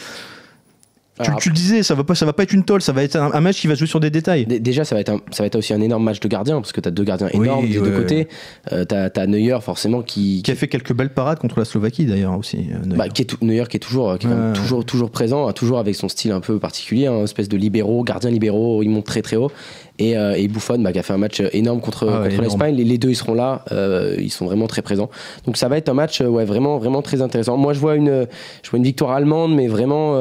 [1.38, 3.16] tu, le disais ça va pas ça va pas être une tolle ça va être
[3.16, 5.20] un, un match qui va jouer sur des détails Dé- Déjà, ça va, être un-
[5.30, 7.28] ça va être aussi un énorme match de gardiens, parce que tu as deux gardiens
[7.34, 8.28] Oui, énormes des ouais, deux côtés.
[8.72, 12.04] Euh, tu as, Neuer, forcément, qui, qui a fait quelques belles parades contre la Slovaquie
[12.06, 12.96] d'ailleurs aussi euh, Neuer.
[12.96, 15.94] Bah, qui est Neuer qui est toujours, qui est toujours, toujours présent, hein, toujours avec
[15.94, 19.36] son style un peu particulier, un espèce de libéraux, gardien libéraux, il monte très très
[19.36, 19.50] haut.
[19.98, 22.74] Et, euh, et Buffon bah, qui a fait un match énorme contre, Ah contre l'Espagne.
[22.74, 25.10] Les, les deux ils seront là, euh, ils sont vraiment très présents.
[25.46, 27.56] Donc ça va être un match euh, ouais, vraiment, vraiment très intéressant.
[27.58, 28.26] Moi je vois une,
[28.62, 30.14] je vois une victoire allemande, mais vraiment.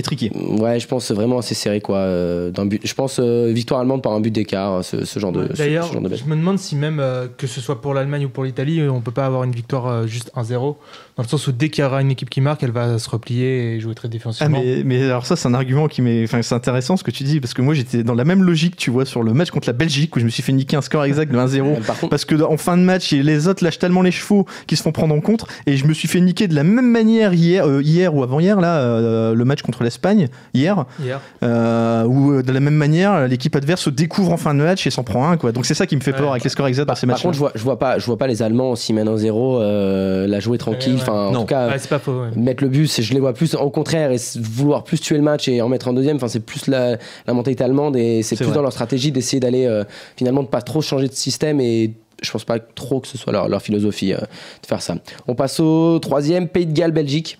[0.00, 1.98] Euh, étriqué Ouais, je pense vraiment assez serré quoi.
[1.98, 2.80] euh, d'un but.
[2.84, 5.46] Je pense euh, victoire allemande par un but d'écart, ce, ce genre de.
[5.52, 6.18] ce- D'ailleurs, genre de bête.
[6.18, 9.00] je me demande si même euh, que ce soit pour l'Allemagne ou pour l'Italie, on
[9.00, 10.76] peut pas avoir une victoire euh, juste 1-0,
[11.20, 13.10] dans le sens où dès qu'il y aura une équipe qui marque, elle va se
[13.10, 14.58] replier et jouer très Ah, défensivement.
[14.64, 17.24] mais, mais alors ça c'est un argument qui m'est enfin c'est intéressant ce que tu
[17.24, 19.68] dis parce que moi j'étais dans la même logique tu vois sur le match contre
[19.68, 21.98] la Belgique où je me suis fait niquer un score exact de 1-0 Euh, Par
[21.98, 24.82] contre, parce que en fin de match les autres lâchent tellement les chevaux qu'ils se
[24.82, 27.66] font prendre en contre et je me suis fait niquer de la même manière hier
[27.68, 31.20] euh, hier ou avant hier là euh, le match contre l'Espagne hier Hier.
[31.42, 34.90] euh, où de la même manière l'équipe adverse se découvre en fin de match et
[34.90, 36.30] s'en prend un quoi donc c'est ça qui me fait peur Ouais.
[36.30, 38.06] avec les scores exacts dans ces par matchs contre, je vois, je vois pas, je
[38.06, 40.94] vois pas les Allemands s'ils mènent un 0 euh, la jouer tranquille.
[40.94, 41.04] Ouais, ouais.
[41.10, 41.40] Enfin, en Non.
[41.40, 42.22] tout cas, Ouais, c'est pas faux.
[42.22, 42.28] ouais.
[42.36, 45.48] mettre le but, je les vois plus au contraire et vouloir plus tuer le match
[45.48, 46.16] et en mettre un deuxième.
[46.16, 46.96] Enfin, c'est plus la,
[47.26, 48.54] la mentalité allemande et c'est plus vrai.
[48.54, 49.84] dans leur stratégie d'essayer d'aller euh,
[50.16, 51.92] finalement de pas trop changer de système et
[52.22, 54.96] je pense pas trop que ce soit leur, leur philosophie euh, de faire ça.
[55.26, 57.38] On passe au troisième, Pays de Galles, Belgique.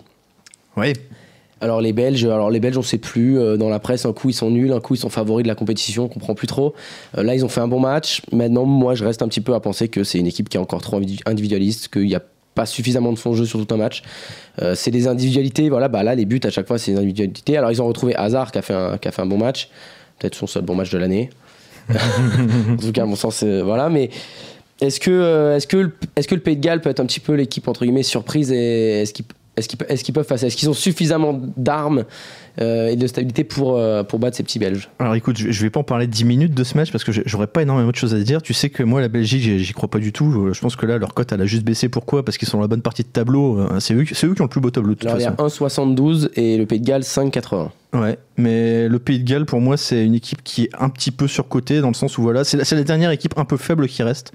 [0.77, 0.93] oui
[1.59, 3.37] Alors les Belges, alors les Belges, on sait plus.
[3.37, 5.47] euh, dans la presse, un coup ils sont nuls, un coup ils sont favoris de
[5.47, 6.73] la compétition, on comprend plus trop.
[7.17, 8.23] Euh, là, ils ont fait un bon match.
[8.31, 10.59] Maintenant, moi, je reste un petit peu à penser que c'est une équipe qui est
[10.59, 12.23] encore trop individu- individualiste, qu'il n'y a
[12.55, 14.03] pas suffisamment de de jeu sur tout un match.
[14.61, 15.69] Euh, c'est des individualités.
[15.69, 17.57] Voilà, bah là, les buts à chaque fois, c'est des individualités.
[17.57, 19.69] Alors ils ont retrouvé Hazard qui a fait un, qui a fait un bon match,
[20.19, 21.29] peut-être son seul bon match de l'année.
[21.89, 23.89] en tout cas, à mon sens, euh, voilà.
[23.89, 24.09] Mais
[24.79, 27.05] est-ce que, euh, est-ce que, le- est-ce que le Pays de Galles peut être un
[27.05, 29.25] petit peu l'équipe entre guillemets surprise et est-ce qu'ils,
[29.57, 32.05] est-ce qu'ils, peuvent passer Est-ce qu'ils ont suffisamment d'armes
[32.61, 34.89] euh, et de stabilité pour, euh, pour battre ces petits Belges?
[34.97, 37.11] Alors écoute, je je vais pas en parler 10 minutes de ce match parce que
[37.25, 38.41] j'aurais pas énormément de choses à dire.
[38.41, 40.53] Tu sais que moi, la Belgique, j'y crois pas du tout.
[40.53, 41.89] Je pense que là, leur cote, elle a juste baissé.
[41.89, 42.23] Pourquoi?
[42.25, 43.59] Parce qu'ils sont dans la bonne partie de tableau.
[43.59, 45.65] Euh, C'est eux, qui ont le plus beau tableau de toute Alors il y façon.
[45.65, 47.69] a 1,72 et le Pays de Galles 5,80.
[47.93, 51.11] Ouais, mais le Pays de Galles, pour moi, c'est une équipe qui est un petit
[51.11, 53.57] peu surcotée dans le sens où voilà, c'est la, c'est la dernière équipe un peu
[53.57, 54.31] faible qui reste.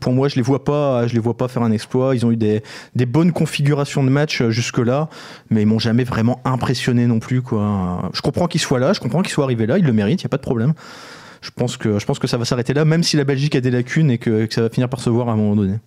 [0.00, 2.14] Pour moi, je les vois pas, je les vois pas faire un exploit.
[2.14, 2.62] Ils ont eu des,
[3.06, 5.08] bonnes configurations de match jusque là,
[5.50, 8.10] mais ils m'ont jamais vraiment impressionné non plus quoi.
[8.12, 10.26] Je comprends qu'ils soient là, je comprends qu'ils soient arrivés là, ils le méritent, y
[10.26, 10.74] a pas de problème.
[11.42, 13.60] Je pense que je pense que ça va s'arrêter là, même si la Belgique a
[13.60, 15.78] des lacunes et que, que ça va finir par se voir à un moment donné.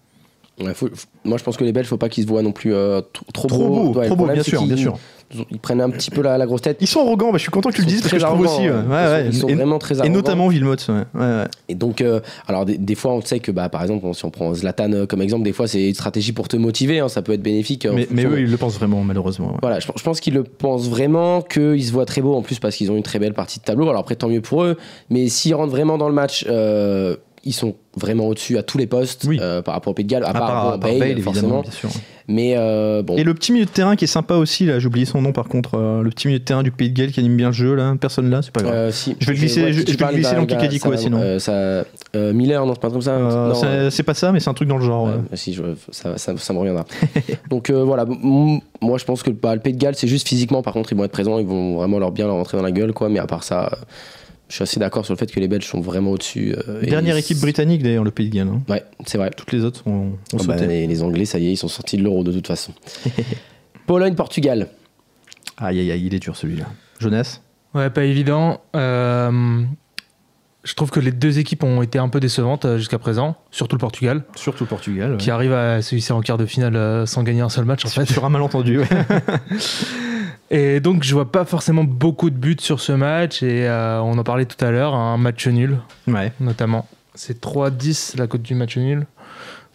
[0.62, 2.52] Ouais, faut- faut- moi je pense que les Belges, faut pas qu'ils se voient non
[2.52, 4.98] plus euh, trop, trop, Trop beau, Ouais, le trop beau, bien sûr, qu'ils- bien sûr.
[5.50, 6.78] Ils prennent un petit peu la, la grosse tête.
[6.80, 8.26] Ils sont arrogants, bah, je suis content que tu le dises parce que très je
[8.32, 8.68] trouve arrogants, aussi.
[8.68, 8.86] hein.
[8.88, 9.54] Ouais, Ils sont, ils sont ouais.
[9.54, 10.13] Et- vraiment très et, arrogants.
[10.13, 10.86] notamment Villemotte.
[10.89, 11.48] Ouais, ouais, ouais.
[11.70, 14.30] Et donc, euh, alors des, des fois, on sait que, bah, par exemple, si on
[14.30, 17.24] prend Zlatan euh, comme exemple, des fois, c'est une stratégie pour te motiver, hein, ça
[17.24, 17.88] peut être bénéfique.
[17.89, 19.58] en Mais, eux, ils le pensent vraiment, malheureusement.
[19.63, 22.60] Voilà, je, je pense qu'ils le pensent vraiment, qu'ils se voient très beaux en plus
[22.60, 23.89] parce qu'ils ont une très belle partie de tableau.
[23.89, 24.78] Alors après, tant mieux pour eux.
[25.10, 26.46] Mais s'ils rentrent vraiment dans le match,
[27.45, 29.38] ils sont vraiment au-dessus à tous les postes Oui.
[29.41, 31.21] euh, par rapport au Pays de Galles, à, À part, part, bon, à part Bale,
[31.21, 31.62] forcément.
[31.62, 31.89] bien sûr.
[32.29, 34.88] Mais euh, bon, Et le petit milieu de terrain qui est sympa aussi, là, j'ai
[34.88, 37.12] oublié son nom par contre, euh, le petit milieu de terrain du Pays de Galles
[37.12, 38.91] qui anime bien le jeu, là, personne là, c'est pas grave.
[38.91, 41.38] si, Je vais le glisser- vois je- je vais glisser dans Kikadi, quoi, sinon.
[41.39, 41.84] ça,
[42.15, 43.89] Miller, non, c'est pas comme ça.
[43.91, 45.03] C'est pas ça, mais c'est un truc dans le genre.
[45.08, 45.36] Ouais, ouais.
[45.38, 46.86] si, je- ça, ça- ça me reviendra.
[47.49, 50.73] Donc voilà, moi je pense que bah, le Pays de Galles, c'est juste physiquement, par
[50.73, 52.93] contre, ils vont être présents, ils vont vraiment leur bien leur rentrer dans la gueule,
[52.93, 53.10] quoi.
[53.10, 53.69] Mais à part ça,
[54.49, 56.56] je suis assez d'accord sur le fait que les Belges sont vraiment au-dessus.
[56.67, 58.47] euh, Dernière équipe britannique d'ailleurs, le Pays de Galles.
[58.49, 58.62] hein.
[58.69, 59.32] Ouais, c'est vrai.
[59.36, 60.67] Toutes les autres ont, ont Ah bah, sauté.
[60.67, 62.71] les, les Anglais, ça y est, ils sont sortis de l'euro de toute façon.
[63.88, 64.67] Pologne-Portugal.
[65.58, 66.65] Aïe aïe aïe, il est dur celui-là.
[66.99, 67.41] Jeunesse
[67.73, 68.62] Ouais, pas évident.
[68.75, 69.62] Euh,
[70.63, 73.75] je trouve que les deux équipes ont été un peu décevantes euh, jusqu'à présent, surtout
[73.75, 75.17] le Portugal, Surtout le Portugal.
[75.17, 77.89] qui arrive à se hisser en quart de finale sans gagner un seul match en
[77.89, 78.06] fait.
[78.06, 78.79] Sur un malentendu.
[78.79, 78.88] ouais.
[80.54, 84.20] Et donc je vois pas forcément beaucoup de buts sur ce match et euh, on
[84.20, 86.32] en parlait tout à l'heure, un match nul ouais.
[86.39, 86.88] notamment.
[87.16, 89.08] C'est 3-10 la cote du match nul.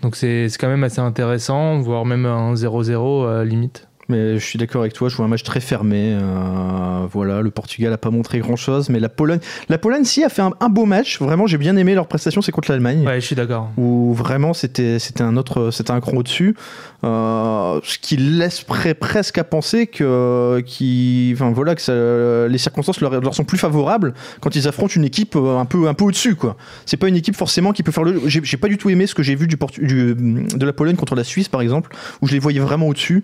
[0.03, 3.89] Donc c'est quand même assez intéressant, voire même un 0-0 euh, limite.
[4.09, 6.17] Mais je suis d'accord avec toi, je vois un match très fermé.
[6.19, 10.25] euh, voilà, le Portugal a pas montré grand chose, mais la Pologne, la Pologne, si,
[10.25, 11.21] a fait un, un beau match.
[11.21, 13.05] Vraiment, j'ai bien aimé leur prestation, c'est contre l'Allemagne.
[13.07, 13.69] Ouais, je suis d'accord.
[13.77, 16.57] où vraiment c'était c'était un autre c'était un cran au-dessus
[17.05, 22.59] euh, ce qui laisse près- presque à penser que qui enfin voilà que ça- les
[22.59, 25.95] circonstances leur, leur sont plus favorables quand ils affrontent une équipe euh, un peu un
[25.95, 26.57] peu au-dessus quoi
[26.87, 29.07] c'est pas une équipe forcément qui peut faire le j'ai j'ai pas du tout aimé
[29.07, 31.95] ce que j'ai vu du, Portu- du- de la Pologne contre la Suisse par exemple
[32.21, 33.23] où je les voyais vraiment au-dessus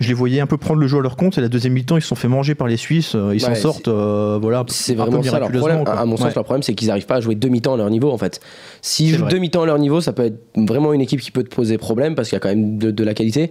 [0.00, 1.96] je les voyais un peu prendre le jeu à leur compte et la deuxième mi-temps
[1.96, 4.64] ils se sont fait manger par les Suisses euh, ils s'en Ouais, sortent euh, voilà
[4.68, 5.78] C'est un peu vraiment ça leur problème.
[5.80, 5.94] À, quoi.
[5.94, 6.32] à mon sens, Ouais.
[6.34, 8.40] leur problème, c'est qu'ils n'arrivent pas à jouer demi-temps à leur niveau, en fait.
[8.82, 9.32] S'ils jouent vrai.
[9.32, 12.14] demi-temps à leur niveau, ça peut être vraiment une équipe qui peut te poser problème
[12.14, 13.50] parce qu'il y a quand même de, de la qualité.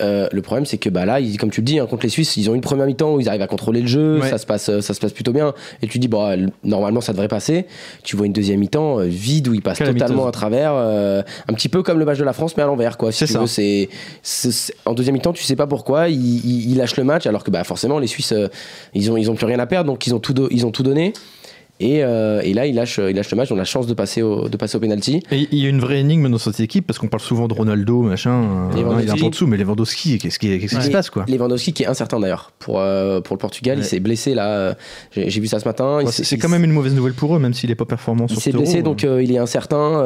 [0.00, 2.08] Euh, le problème, c'est que bah, là, ils- comme tu le dis, hein, contre les
[2.08, 4.30] Suisses, ils ont une première mi-temps où ils arrivent à contrôler le jeu, Ouais.
[4.30, 5.52] ça, se passe, euh, ça se passe plutôt bien.
[5.82, 7.66] Et tu dis, bon, euh, normalement, ça devrait passer.
[8.02, 11.52] Tu vois une deuxième mi-temps euh, vide où ils passent totalement à travers, euh, un
[11.52, 12.96] petit peu comme le match de la France, mais à l'envers.
[12.96, 13.12] quoi.
[13.12, 13.26] Si
[14.22, 17.44] C'est en deuxième mi-temps, tu sais pas pourquoi, ils, ils- ils lâchent le match, alors
[17.44, 18.32] que bah, forcément, les Suisses,
[18.94, 20.70] ils, ont, ils ont plus rien à perdre, donc ils ont tout, do- ils ont
[20.70, 21.12] tout donné.
[21.82, 23.94] Et, euh, et là, ils lâchent, ils lâchent le match, on a la chance de
[23.94, 25.20] passer au, de passer au penalty.
[25.32, 27.54] Et il y a une vraie énigme dans cette équipe parce qu'on parle souvent de
[27.54, 28.30] Ronaldo, machin.
[28.72, 29.02] euh, Lewandowski.
[29.04, 30.68] il est un peu en dessous, mais Lewandowski, qu'est-ce qui, Ouais.
[30.68, 33.84] se passe quoi Lewandowski qui est incertain d'ailleurs pour, euh, pour le Portugal, Ouais.
[33.84, 34.74] il s'est blessé là, euh,
[35.16, 35.98] j'ai vu ça ce matin.
[36.00, 37.74] Il Ouais, s'est- C'est il quand même une mauvaise nouvelle pour eux, même s'il est
[37.74, 40.02] pas performant Il sur s'est cet blessé, donc euh, il est incertain.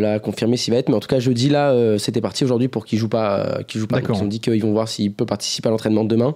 [0.00, 0.88] Là, confirmé s'il va être.
[0.88, 3.58] Mais en tout cas, jeudi, là, c'était parti aujourd'hui pour qu'il joue pas.
[3.68, 4.00] qu'il joue pas.
[4.00, 6.34] Donc, ils ont dit qu'ils vont voir s'il peut participer à l'entraînement de demain.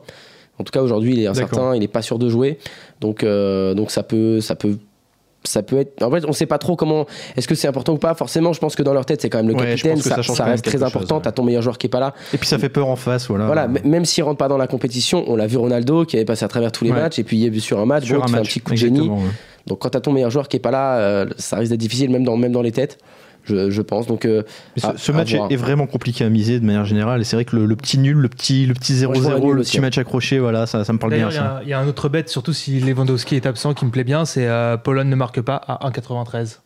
[0.58, 1.74] En tout cas, aujourd'hui, il est incertain.
[1.74, 2.58] Il n'est pas sûr de jouer.
[3.00, 4.76] Donc, euh, donc ça peut, ça peut.
[5.46, 6.02] Ça peut être.
[6.02, 7.04] En fait, on sait pas trop comment.
[7.36, 9.36] Est-ce que c'est important ou pas Forcément, je pense que dans leur tête, c'est quand
[9.38, 9.98] même le Ouais, capitaine.
[9.98, 11.16] Ça, reste très important.
[11.16, 11.22] ouais.
[11.22, 12.14] T'as ton meilleur joueur qui est pas là.
[12.32, 13.44] Et puis ça fait peur en face, voilà.
[13.44, 16.46] Voilà, même s'il rentre pas dans la compétition, on l'a vu Ronaldo qui avait passé
[16.46, 16.96] à travers tous les Ouais.
[17.00, 18.38] matchs et puis il est vu sur un match, Sur bon, un il fait un
[18.40, 19.10] match, petit coup de génie.
[19.66, 22.08] Donc quand t'as ton meilleur joueur qui est pas là, euh, ça risque d'être difficile
[22.10, 22.96] même dans même dans les têtes,
[23.44, 24.06] je, je pense.
[24.06, 24.42] Donc euh,
[24.76, 27.20] Mais ce, à- ce à match est, vraiment compliqué à miser de manière générale.
[27.20, 29.20] Et c'est vrai que le, le petit nul, le petit, le petit 0-0, Moi, je
[29.20, 29.80] vois un nul le aussi, petit hein.
[29.82, 31.28] match accroché, voilà, ça, ça me parle bien.
[31.28, 33.90] D'ailleurs, il y y, a un autre bête, surtout si Lewandowski est absent, qui me
[33.90, 36.58] plaît bien, c'est euh, Pologne ne marque pas à 1,93.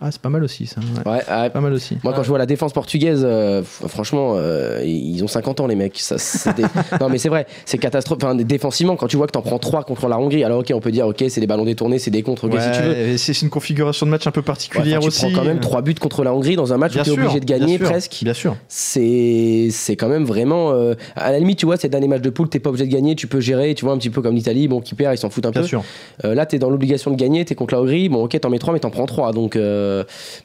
[0.00, 0.80] Ah, c'est pas mal aussi, ça.
[1.06, 1.12] ouais.
[1.12, 1.96] Ouais, Pas mal aussi.
[2.02, 5.76] Moi, quand je vois la défense portugaise, euh, franchement, euh, ils ont 50 ans, les
[5.76, 5.98] mecs.
[5.98, 6.16] Ça,
[6.52, 6.62] des-
[7.00, 8.24] non, mais c'est vrai, c'est catastrophique.
[8.24, 10.80] Enfin, défensivement, quand tu vois que t'en prends 3 contre la Hongrie, alors ok, on
[10.80, 12.90] peut dire, ok, c'est des ballons détournés, c'est des contres, ok, si tu veux.
[12.92, 15.32] Ouais, c'est une configuration de match un peu particulière enfin, tu aussi.
[15.32, 17.22] prends quand même 3 buts contre la Hongrie dans un match Bien où t'es sûr,
[17.22, 18.18] obligé de bien gagner sûr, presque.
[18.22, 18.56] Bien sûr.
[18.68, 20.72] C'est c'est quand même vraiment.
[20.72, 22.92] euh, à la limite, tu vois, ces derniers matchs de poule, t'es pas obligé de
[22.92, 25.18] gagner, tu peux gérer, tu vois, un petit peu comme l'Italie, bon, qui perd, ils
[25.18, 25.66] s'en foutent un Bien peu.
[25.68, 25.82] sûr.
[26.24, 28.74] Là, t'es dans l'obligation de gagner, t'es contre la Hongrie, bon, ok, t'en mets 3,
[28.74, 29.32] mais t'en prends 3.
[29.32, 29.56] Donc,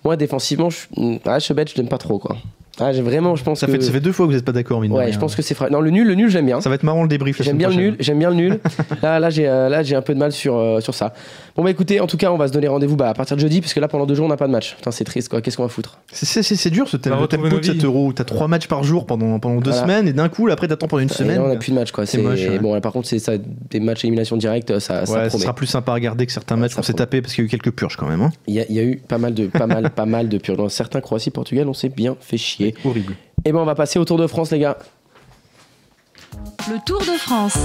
[0.04, 0.80] moi, défensivement, je,
[1.26, 2.38] ah, ce bête, je l'aime pas trop, quoi.
[2.80, 3.72] Ah, j'ai vraiment, je pense Ça que.
[3.74, 5.14] fait, ça fait deux fois que vous n'êtes pas d'accord, mine de ouais, rien.
[5.14, 6.62] je pense que c'est fra- Non, le nul, le nul, j'aime bien.
[6.62, 7.42] Ça va être marrant le débrief.
[7.42, 8.60] J'aime bien le nul, j'aime bien le nul.
[9.02, 11.14] là, là, j'ai, euh, là, j'ai un peu de mal sur, euh, sur ça.
[11.56, 13.42] Bon, bah écoutez, en tout cas, on va se donner rendez-vous bah, à partir de
[13.42, 14.76] jeudi, parce que là, pendant deux jours, on n'a pas de match.
[14.76, 15.42] Putain, c'est triste, quoi.
[15.42, 16.00] Qu'est-ce qu'on va foutre?
[16.12, 17.86] C'est- dur ce thème, On tempo retrouver de nos cet vies.
[17.86, 19.84] euro où t'as trois matchs par jour pendant, pendant deux Voilà.
[19.84, 21.38] semaines et d'un coup, là, après t'attends pendant une Et semaine.
[21.38, 22.06] là, on n'a plus de match, quoi.
[22.06, 22.60] C'est moche, ouais.
[22.60, 25.54] Bon, là, par contre, c'est ça, des matchs élimination directe, ça, ça ouais, ça sera
[25.56, 27.50] plus sympa à regarder que certains matchs qu'on s'est tapé parce qu'il y a eu
[27.50, 28.22] quelques purges quand même.
[28.22, 28.32] Hein.
[28.48, 30.38] Il y, a- il y a eu pas mal de, pas mal, pas mal de
[30.38, 30.58] purges.
[30.58, 32.69] Dans certains Croatie, Portugal, on s'est bien fait chier.
[32.86, 33.16] Horrible.
[33.46, 34.78] Et ben, on va passer au Tour de France, les gars.
[36.70, 37.58] Le Tour de France.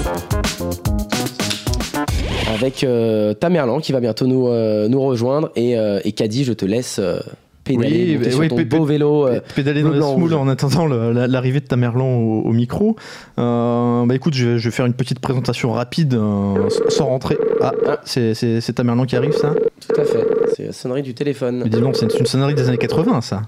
[2.54, 5.50] Avec euh, Tamerlan qui va bientôt nous, euh, nous rejoindre.
[5.56, 7.18] Et, euh, et Caddy, je te laisse euh,
[7.64, 9.26] pédaler Oui, bah, sur ton beau vélo.
[9.26, 10.32] euh, Pédaler dans la rouge.
[10.32, 12.96] en attendant l'arrivée de Tamerlan au, au micro.
[13.38, 17.36] Euh, bah écoute, je vais, je vais faire une petite présentation rapide euh, sans rentrer.
[17.60, 17.98] Ah, Ah.
[18.04, 19.54] c'est- Tamerlan qui arrive ça?
[19.88, 20.24] Tout à fait.
[20.56, 21.62] C'est la sonnerie du téléphone.
[21.64, 23.42] Mais dis donc, c'est une, c'est une sonnerie des années 80 ça.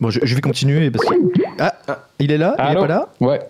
[0.00, 1.14] Bon, je, je vais continuer parce que.
[1.58, 1.72] Ah,
[2.18, 2.54] il est là?
[2.58, 3.08] Il est pas là?
[3.20, 3.40] Ouais.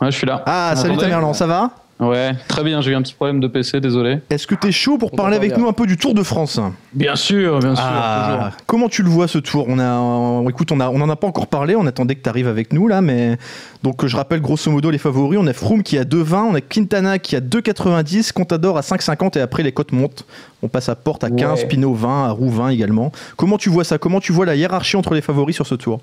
[0.00, 0.42] Ouais, je suis là.
[0.46, 1.70] Ah, Vous salut Tamerlan, ça va?
[2.00, 4.18] Ouais, très bien, j'ai eu un petit problème de PC, désolé.
[4.28, 5.58] Est-ce que t'es chaud pour On parler avec bien.
[5.62, 6.58] nous un peu du Tour de France?
[6.92, 9.66] Bien sûr, bien sûr, Ah, comment tu le vois ce tour?
[9.68, 11.76] On a, écoute, on a, on en a pas encore parlé.
[11.76, 13.38] On attendait que tu arrives avec nous là, mais
[13.84, 15.38] donc je rappelle grosso modo les favoris.
[15.40, 19.38] On a Froome qui a 2,20, on a Quintana qui a 2,90, Contador à 5,50
[19.38, 20.26] et après les cotes montent.
[20.62, 21.66] On passe à Porte à 15, Ouais.
[21.68, 23.12] Pinot 20, à Roux 20 également.
[23.36, 23.98] Comment tu vois ça?
[23.98, 26.00] Comment tu vois la hiérarchie entre les favoris sur ce tour?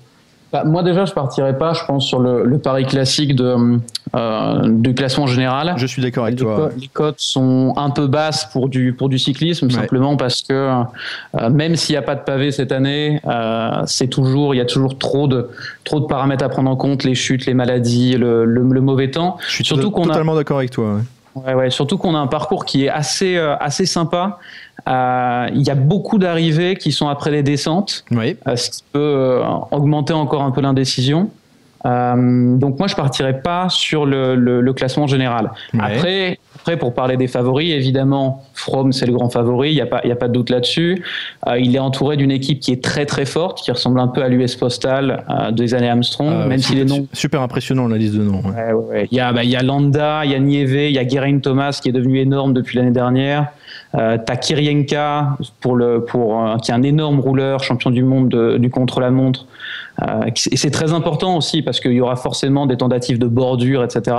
[0.52, 3.78] Bah, moi déjà, je partirais pas, je pense, sur le, le pari classique de,
[4.14, 5.72] euh, du classement général.
[5.78, 6.68] Je suis d'accord avec les, toi.
[6.68, 9.72] co- les cotes sont un peu basses pour du, pour du cyclisme, Ouais.
[9.72, 14.08] simplement parce que euh, même s'il n'y a pas de pavé cette année, euh, c'est
[14.08, 15.48] toujours, il y a toujours trop de,
[15.84, 19.10] trop de paramètres à prendre en compte, les chutes, les maladies, le, le, le mauvais
[19.10, 19.38] temps.
[19.48, 20.96] Je suis surtout a- totalement d'accord avec toi.
[20.96, 21.00] ouais.
[21.34, 24.38] Ouais, ouais, surtout qu'on a un parcours qui est assez, euh, assez sympa.
[24.88, 28.36] Euh, Il y a beaucoup d'arrivées qui sont après les descentes, Oui.
[28.48, 31.30] euh, ce qui peut euh, augmenter encore un peu l'indécision.
[31.84, 35.50] Euh, donc moi, je partirais pas sur le, le- le classement général.
[35.74, 35.80] Ouais.
[35.82, 39.86] Après, après, pour parler des favoris, évidemment, Froome, c'est le grand favori, il n'y a,
[39.86, 41.02] pas- il y a pas de doute là-dessus.
[41.48, 44.22] Euh, il est entouré d'une équipe qui est très très forte, qui ressemble un peu
[44.22, 47.88] à l'US Postal euh, des années Armstrong, Ah, même si les super- noms Super impressionnant
[47.88, 48.42] la liste de noms.
[48.42, 48.72] ouais.
[48.72, 49.08] Ouais, ouais.
[49.10, 51.08] Il y a, bah, il y a Landa, il y a Nieve, il y a
[51.08, 53.48] Geraint Thomas qui est devenu énorme depuis l'année dernière.
[53.94, 58.28] Euh, T'as Kirienka pour le, pour, euh, qui est un énorme rouleur, champion du monde
[58.28, 59.46] de- du contre-la-montre.
[60.00, 63.84] Euh, et c'est très important aussi parce qu'il y aura forcément des tentatives de bordure,
[63.84, 64.16] etc.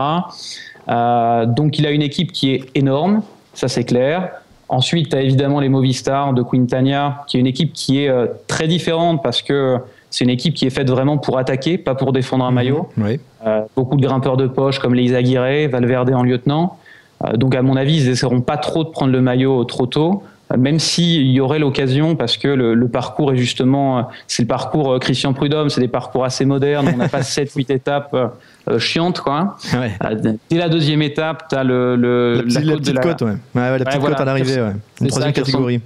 [0.90, 3.22] Euh, donc il a une équipe qui est énorme,
[3.54, 4.30] ça c'est clair.
[4.70, 8.28] Ensuite, tu as évidemment les Movistar de Quintania, qui est une équipe qui est euh,
[8.48, 9.78] très différente parce que
[10.10, 12.88] c'est une équipe qui est faite vraiment pour attaquer, pas pour défendre un maillot.
[12.98, 13.20] Oui.
[13.46, 16.78] Euh, beaucoup de grimpeurs de poche comme les Aguirre, Valverde en lieutenant.
[17.24, 20.24] Euh, donc à mon avis, ils essaieront pas trop de prendre le maillot trop tôt,
[20.58, 24.94] même s'il y aurait l'occasion, parce que le, le parcours est justement, c'est le parcours
[24.94, 28.28] euh, Christian Prudhomme, c'est des parcours assez modernes, on n'a pas 7-8 étapes euh,
[28.70, 29.22] euh, chiantes.
[29.22, 29.58] Quoi.
[29.74, 29.92] Ouais.
[30.06, 33.00] Euh, dès la deuxième étape, tu as le, le- La, petite- la côte de petite
[33.02, 33.32] côte, ouais.
[33.56, 34.16] Ouais, ouais, la petite voilà.
[34.16, 34.74] côte à l'arrivée, ouais.
[35.02, 35.82] Une troisième catégorie.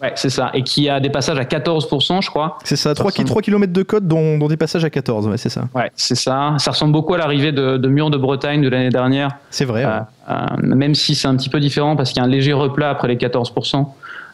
[0.00, 2.56] Ouais, c'est ça, et qui a des passages à 14%, je crois.
[2.62, 5.48] C'est ça, 3, ressemble- km de côte, dont, dont des passages à 14, ouais, c'est
[5.48, 5.62] ça.
[5.74, 6.54] Ouais, c'est ça.
[6.58, 9.30] Ça ressemble beaucoup à l'arrivée de, de Mur de Bretagne de l'année dernière.
[9.50, 9.84] C'est vrai.
[9.84, 9.90] ouais.
[9.90, 12.52] Euh, euh, même si c'est un petit peu différent parce qu'il y a un léger
[12.52, 13.86] replat après les 14%.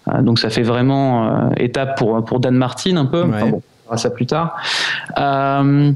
[0.08, 3.22] Euh, donc ça fait vraiment euh, étape pour, pour Dan Martin un peu.
[3.22, 3.50] Enfin Ouais.
[3.50, 4.56] bon, on verra ça plus tard.
[5.18, 5.92] Euh,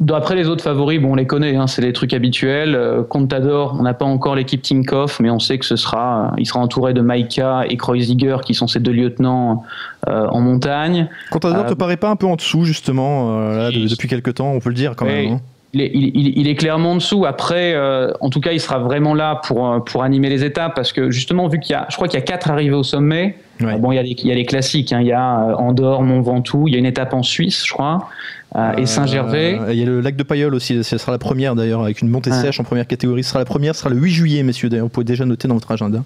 [0.00, 2.76] D'après les autres favoris, bon, on les connaît, hein, c'est les trucs habituels.
[3.08, 6.58] Contador, on n'a pas encore l'équipe Tinkoff, mais on sait que ce sera, il sera
[6.60, 9.62] entouré de Maika et Kreuziger, qui sont ses deux lieutenants
[10.08, 11.08] euh, en montagne.
[11.30, 13.94] Contador Euh, te paraît pas un peu en dessous, justement, euh, là, de- Si.
[13.94, 15.12] depuis quelques temps, on peut le dire quand Oui.
[15.28, 15.32] même.
[15.34, 15.40] hein.
[15.72, 17.24] Il est, il, il- il est clairement en dessous.
[17.26, 20.74] Après, euh, en tout cas, il sera vraiment là pour, euh, pour animer les étapes
[20.74, 22.82] parce que justement, vu qu'il y a, je crois qu'il y a quatre arrivées au
[22.82, 23.36] sommet.
[23.60, 23.74] Ouais.
[23.74, 24.92] euh, bon, il y a les, il y a les classiques.
[24.92, 25.00] hein.
[25.00, 26.66] il y a euh, Andorre, Mont Ventoux.
[26.66, 28.08] Il y a une étape en Suisse, je crois,
[28.56, 29.58] euh, et Saint-Gervais.
[29.60, 32.00] Euh, Il y a le lac de Pailleul aussi, ce sera la première d'ailleurs, avec
[32.02, 32.36] une montée Ouais.
[32.40, 33.22] sèche en première catégorie.
[33.22, 35.46] Ce sera la première, ce sera le 8 juillet, messieurs, d'ailleurs, vous pouvez déjà noter
[35.46, 36.02] dans votre agenda.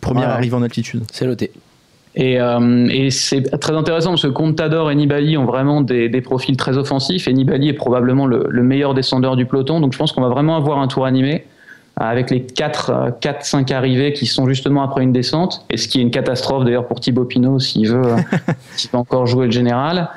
[0.00, 0.34] Première Ouais.
[0.34, 1.02] arrivée en altitude.
[1.10, 1.50] C'est noté.
[2.14, 6.20] Et, euh, et c'est très intéressant parce que Contador et Nibali ont vraiment des, des
[6.20, 9.80] profils très offensifs et Nibali est probablement le, le meilleur descendeur du peloton.
[9.80, 11.44] Donc je pense qu'on va vraiment avoir un tour animé.
[11.96, 15.98] avec les 4, 4 5 arrivées qui sont justement après une descente, et ce qui
[15.98, 18.14] est une catastrophe d'ailleurs pour Thibaut Pinot s'il veut,
[18.76, 20.08] s'il veut encore jouer le général.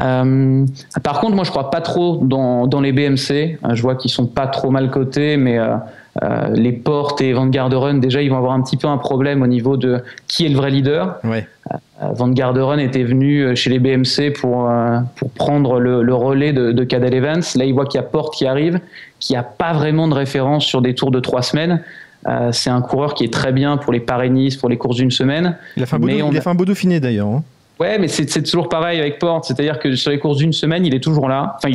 [0.00, 0.64] Euh,
[1.02, 3.58] par contre, moi, je crois pas trop dans, dans les BMC.
[3.72, 5.74] Je vois qu'ils sont pas trop mal cotés, mais euh,
[6.22, 9.42] euh, les Portes et Van Garderen, déjà, ils vont avoir un petit peu un problème
[9.42, 11.18] au niveau de qui est le vrai leader.
[11.24, 11.46] Ouais.
[11.72, 11.76] Euh,
[12.14, 16.70] Van Garderen était venu chez les BMC pour, euh, pour prendre le, le relais de,
[16.72, 17.42] de Cadel Evans.
[17.56, 18.78] Là, il voit qu'il y a Porte qui arrive,
[19.18, 21.82] qui a pas vraiment de référence sur des tours de trois semaines.
[22.28, 25.10] Euh, c'est un coureur qui est très bien pour les Paris-Nice, pour les courses d'une
[25.10, 25.56] semaine.
[25.76, 27.00] Il a fait un beau, Mais do- on il a a- fait un beau Dauphiné
[27.00, 27.28] d'ailleurs.
[27.28, 27.42] hein.
[27.78, 29.44] Ouais, mais c'est toujours pareil avec Porte.
[29.44, 31.56] C'est-à-dire que sur les courses d'une semaine, il est toujours là.
[31.56, 31.72] Enfin,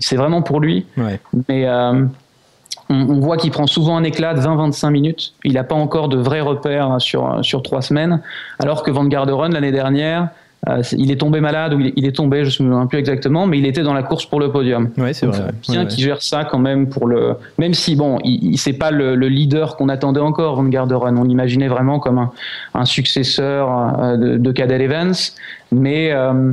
[0.00, 0.84] c'est vraiment pour lui.
[0.96, 1.18] Ouais.
[1.48, 2.04] Mais euh,
[2.90, 5.34] on, on voit qu'il prend souvent un éclat de 20-25 minutes.
[5.44, 8.20] Il n'a pas encore de vrais repères sur, sur trois semaines.
[8.58, 10.28] Alors que Van Garderen, l'année dernière,
[10.68, 12.98] euh, il est tombé malade ou il, il est tombé, je ne me souviens plus
[12.98, 14.90] exactement, mais il était dans la course pour le podium.
[14.98, 15.38] Ouais, c'est vrai.
[15.68, 17.34] bien Ouais, qu'il gère ça quand même pour le.
[17.58, 21.16] Même si bon, il, il- c'est pas le, le leader qu'on attendait encore, Van Garderen.
[21.18, 22.32] On l'imaginait vraiment comme un,
[22.74, 25.14] un successeur euh, de, de Cadel Evans,
[25.70, 26.52] mais euh,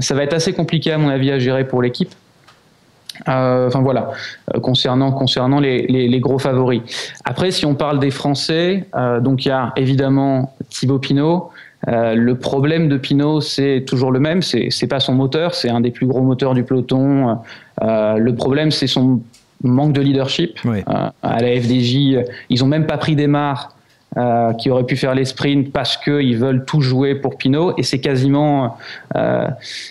[0.00, 2.10] ça va être assez compliqué à mon avis à gérer pour l'équipe.
[3.26, 4.10] Enfin voilà,
[4.62, 6.80] concernant concernant les, les, les gros favoris.
[7.24, 8.88] Après, si on parle des Français,
[9.20, 11.50] donc il y a évidemment Thibaut Pinot.
[11.88, 14.40] Euh, le problème de Pinot, c'est toujours le même.
[14.42, 17.38] C'est pas son moteur, c'est un des plus gros moteurs du peloton.
[17.82, 19.20] Euh, le problème, c'est son
[19.64, 20.58] manque de leadership.
[20.88, 22.18] Euh, à la FDJ,
[22.50, 23.74] ils ont même pas pris des marres
[24.58, 27.98] qui auraient pu faire les sprints parce qu'ils veulent tout jouer pour Pinot et c'est
[27.98, 28.76] quasiment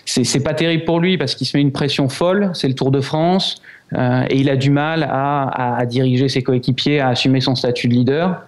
[0.05, 2.51] c'est pas terrible pour lui parce qu'il se met une pression folle.
[2.53, 3.63] C'est le Tour de France
[3.97, 7.87] et il a du mal à, à- à diriger ses coéquipiers, à assumer son statut
[7.87, 8.43] de leader.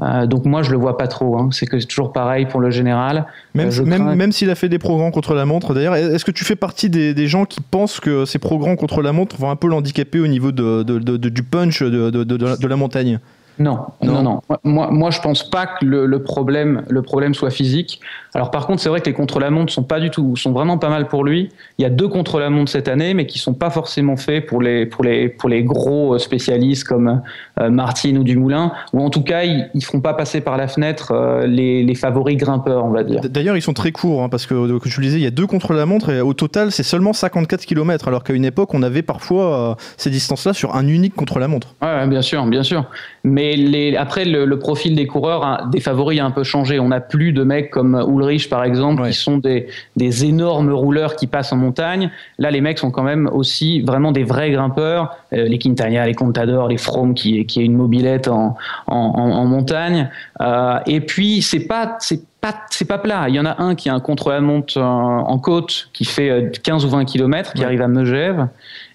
[0.00, 1.38] Euh, donc moi je le vois pas trop.
[1.38, 1.48] hein.
[1.50, 3.26] C'est que c'est toujours pareil pour le général.
[3.54, 6.24] Même, Euh, même, crains- même s'il a fait des programs contre la montre, d'ailleurs, est-ce
[6.24, 9.36] que tu fais partie des, des gens qui pensent que ces programs contre la montre
[9.36, 13.18] vont un peu l'handicaper au niveau de, de- de- de- du punch de la montagne?
[13.58, 14.12] Non, Non.
[14.14, 14.40] non, non.
[14.64, 18.00] Moi- Moi, je pense pas que le, le problème, le problème soit physique.
[18.34, 20.88] Alors, par contre, c'est vrai que les contre-la-montre sont pas du tout, sont vraiment pas
[20.90, 21.48] mal pour lui.
[21.78, 24.86] Il y a deux contre-la-montre cette année, mais qui sont pas forcément faits pour les,
[24.86, 27.22] pour les, pour les gros euh, spécialistes comme
[27.60, 30.68] euh, Martin ou Dumoulin, ou en tout cas, ils, ils feront pas passer par la
[30.68, 33.20] fenêtre euh, les, les favoris grimpeurs, on va dire.
[33.28, 35.30] D'ailleurs, ils sont très courts, hein, parce que, comme je le disais, il y a
[35.30, 38.74] deux contre la montre, et au total, c'est seulement 54 km, alors qu'à une époque,
[38.74, 41.74] on avait parfois euh, ces distances-là sur un unique contre la montre.
[41.82, 42.84] Ouais, ouais, bien sûr, bien sûr.
[43.24, 46.78] Mais les, après, le, le profil des coureurs, hein, des favoris a un peu changé.
[46.78, 49.10] On n'a plus de mecs comme Ulrich, par exemple, Ouais.
[49.10, 52.10] qui sont des, des énormes rouleurs qui passent en montagne.
[52.38, 55.16] Là, les mecs sont quand même aussi vraiment des vrais grimpeurs.
[55.32, 58.56] Euh, les Quintana, les Contador, les From, qui, qui est une mobilette en,
[58.86, 60.10] en, en- en montagne.
[60.40, 63.28] Euh, et puis, c'est pas, c'est pas, c'est pas plat.
[63.28, 66.50] Il y en a un qui a un contre-la-montre en, en côte qui fait euh,
[66.62, 67.66] 15 ou 20 km, qui Ouais.
[67.66, 68.46] arrive à Megève.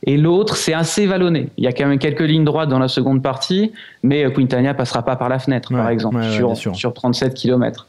[0.06, 1.50] Et l'autre, c'est assez vallonné.
[1.58, 4.74] Il y a quand même quelques lignes droites dans la seconde partie, mais euh, Quintana
[4.74, 7.88] passera pas par la fenêtre, Ouais, par exemple, ouais, sur, sur 37 km.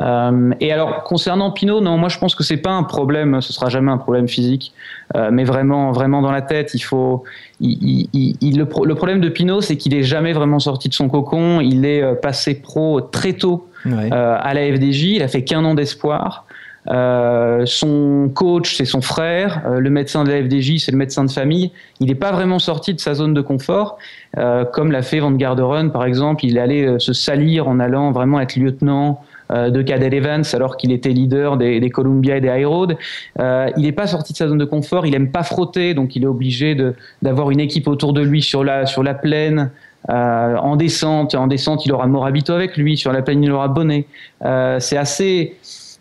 [0.00, 3.52] Euh, et alors, concernant Pinot, non, moi je pense que c'est pas un problème, ce
[3.52, 4.72] sera jamais un problème physique,
[5.14, 6.72] euh, mais vraiment, vraiment dans la tête.
[6.74, 7.22] Il faut,
[7.60, 10.58] il, il- il- il- le, pro- le problème de Pinot, c'est qu'il est jamais vraiment
[10.58, 11.60] sorti de son cocon.
[11.60, 14.10] Il est euh, passé pro très tôt Ouais.
[14.12, 15.02] euh, à la FDJ.
[15.16, 16.46] Il a fait qu'un an d'espoir.
[16.90, 19.62] Euh, son coach, c'est son frère.
[19.66, 21.70] Euh, le médecin de la FDJ, c'est le médecin de famille.
[22.00, 23.96] Il n'est pas vraiment sorti de sa zone de confort,
[24.38, 26.44] euh, comme l'a fait Van Garderen, par exemple.
[26.44, 31.10] Il allait se salir en allant vraiment être lieutenant de Cadel Evans alors qu'il était
[31.10, 32.96] leader des, des Columbia et des High Road.
[33.40, 35.06] Euh, il n'est pas sorti de sa zone de confort.
[35.06, 36.76] Il aime pas frotter, donc il est obligé
[37.22, 39.70] d'avoir une équipe autour de lui sur la, sur la plaine.
[40.10, 42.96] Euh, en descente, en descente, il aura Morabito avec lui.
[42.96, 44.06] Sur la plaine, il aura Bonnet.
[44.44, 45.56] Euh, c'est assez.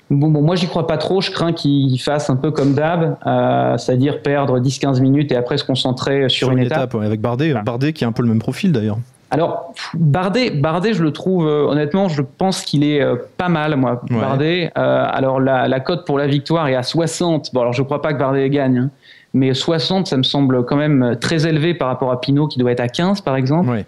[0.09, 1.21] Bon, bon, moi, j'y crois pas trop.
[1.21, 5.57] Je crains qu'il fasse un peu comme d'hab, euh, c'est-à-dire perdre 10-15 minutes et après
[5.57, 6.93] se concentrer sur, une, étape.
[6.93, 8.97] ouais, avec Bardet, Bardet qui a un peu le même profil d'ailleurs.
[9.33, 13.75] Alors, Bardet, Bardet, je le trouve, euh, honnêtement, je pense qu'il est euh, pas mal,
[13.75, 14.01] moi.
[14.11, 14.19] Ouais.
[14.19, 17.49] Bardet, euh, alors la, la cote pour la victoire est à 60.
[17.53, 18.89] Bon, alors je crois pas que Bardet gagne, hein,
[19.33, 22.71] mais 60, ça me semble quand même très élevé par rapport à Pinot, qui doit
[22.71, 23.69] être à 15, par exemple.
[23.69, 23.85] Ouais.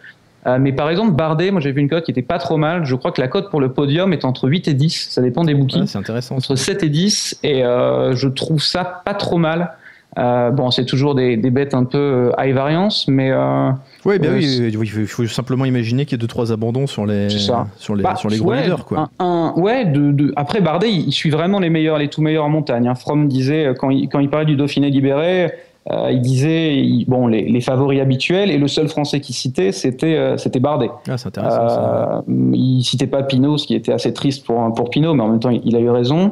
[0.48, 2.86] Euh, mais par exemple, Bardet, moi j'ai vu une cote qui était pas trop mal.
[2.86, 5.08] Je crois que la cote pour le podium est entre 8 et 10.
[5.10, 6.36] Ça dépend des bookies Ouais, c'est intéressant.
[6.36, 9.72] entre 7 et 10 et euh, je trouve ça pas trop mal.
[10.18, 13.70] Euh, bon, c'est toujours des, des bêtes un peu euh, high variance, mais euh,
[14.06, 16.28] Ouais, bien Ouais, oui, euh, il faut, il faut simplement imaginer qu'il y ait deux
[16.28, 19.10] trois abandons sur les sur les bah, sur les gros ouais, leaders quoi.
[19.20, 22.22] un- un- ouais, de, de- après Bardet, il, il suit vraiment les meilleurs, les tout
[22.22, 22.88] meilleurs en montagne.
[22.88, 22.96] hein.
[22.96, 25.52] Fromm disait euh, quand il, quand il parlait du Dauphiné libéré,
[25.92, 29.72] euh, il disait il- bon les, les favoris habituels et le seul Français qu'il citait
[29.74, 30.90] c'était euh, c'était Bardet.
[31.10, 31.68] Ah, c'est intéressant.
[31.70, 32.24] ça.
[32.30, 35.28] Euh, il citait pas Pinot, ce qui était assez triste pour, pour Pinot, mais en
[35.28, 36.32] même temps, il a eu raison.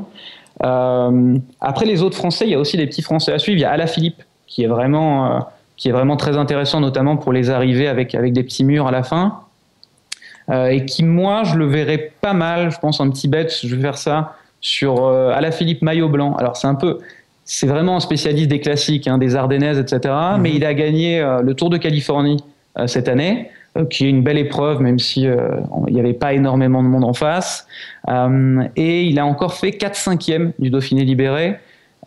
[0.63, 3.57] Euh, après les autres Français, il y a aussi des petits Français à suivre.
[3.57, 5.39] Il y a Alaphilippe, qui est vraiment, euh,
[5.77, 8.91] qui est vraiment très intéressant, notamment pour les arrivées avec, avec des petits murs à
[8.91, 9.43] la fin.
[10.49, 13.75] Euh, et qui, moi, je le verrais pas mal, je pense, un petit bet, je
[13.75, 16.35] vais faire ça, sur euh, Alaphilippe Maillot Blanc.
[16.35, 16.99] Alors, c'est un peu.
[17.45, 20.13] C'est vraiment un spécialiste des classiques, hein, des Ardennaises, etc.
[20.39, 22.43] Mais il a gagné euh, le Tour de Californie
[22.87, 23.51] cette année,
[23.89, 25.49] qui est une belle épreuve, même si euh,
[25.87, 27.65] il n'y avait pas énormément de monde en face.
[28.09, 31.55] Euh, et il a encore fait 4 5e du Dauphiné libéré.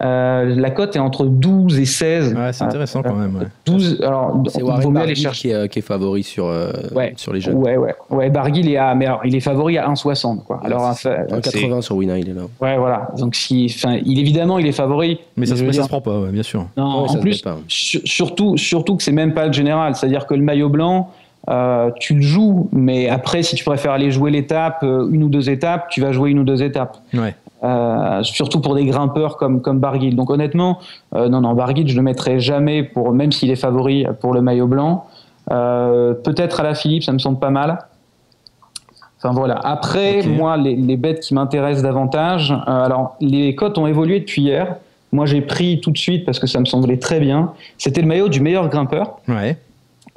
[0.03, 2.35] Euh, la cote est entre 12 et 16.
[2.35, 3.35] Ouais, c'est intéressant quand même.
[3.37, 3.47] ouais.
[3.65, 5.49] 12, alors, C'est vaut mieux aller Barguil chercher.
[5.49, 7.15] qui, est, qui est favori sur, euh, Ouais.
[7.17, 7.55] sur les jeunes.
[7.57, 8.29] Ouais, ouais, ouais.
[8.29, 10.61] Barguil est à, mais alors, il est favori à 1,60 quoi.
[10.63, 12.43] Alors, Un c'est- 80 sur Wina, il est là.
[12.61, 13.09] Ouais, voilà.
[13.19, 13.65] Donc, si,
[14.05, 15.19] il évidemment, il est favori.
[15.39, 16.67] Mais ça, se, mais ça dire- se prend pas, ouais, bien sûr.
[16.77, 19.95] Non, en se plus, surtout, surtout que c'est même pas le général.
[19.95, 21.11] C'est-à-dire que le maillot blanc,
[21.49, 25.29] euh, tu le joues, mais après, si tu préfères aller jouer l'étape, euh, une ou
[25.29, 26.99] deux étapes, tu vas jouer une ou deux étapes.
[27.15, 27.35] Ouais.
[27.65, 30.15] Euh, surtout pour des grimpeurs comme, comme Barguil.
[30.15, 30.79] Donc honnêtement,
[31.15, 34.43] euh, non, non, Barguil, je le mettrai jamais, pour, même s'il est favori pour le
[34.43, 35.07] maillot blanc.
[35.49, 37.79] Peut-être à la Philippe, ça me semble pas mal.
[39.19, 39.55] Enfin voilà.
[39.63, 44.77] Après, moi, les, les bêtes qui m'intéressent davantage, alors les cotes ont évolué depuis hier.
[45.13, 47.53] Moi, j'ai pris tout de suite parce que ça me semblait très bien.
[47.79, 49.19] C'était le maillot du meilleur grimpeur.
[49.29, 49.57] Ouais.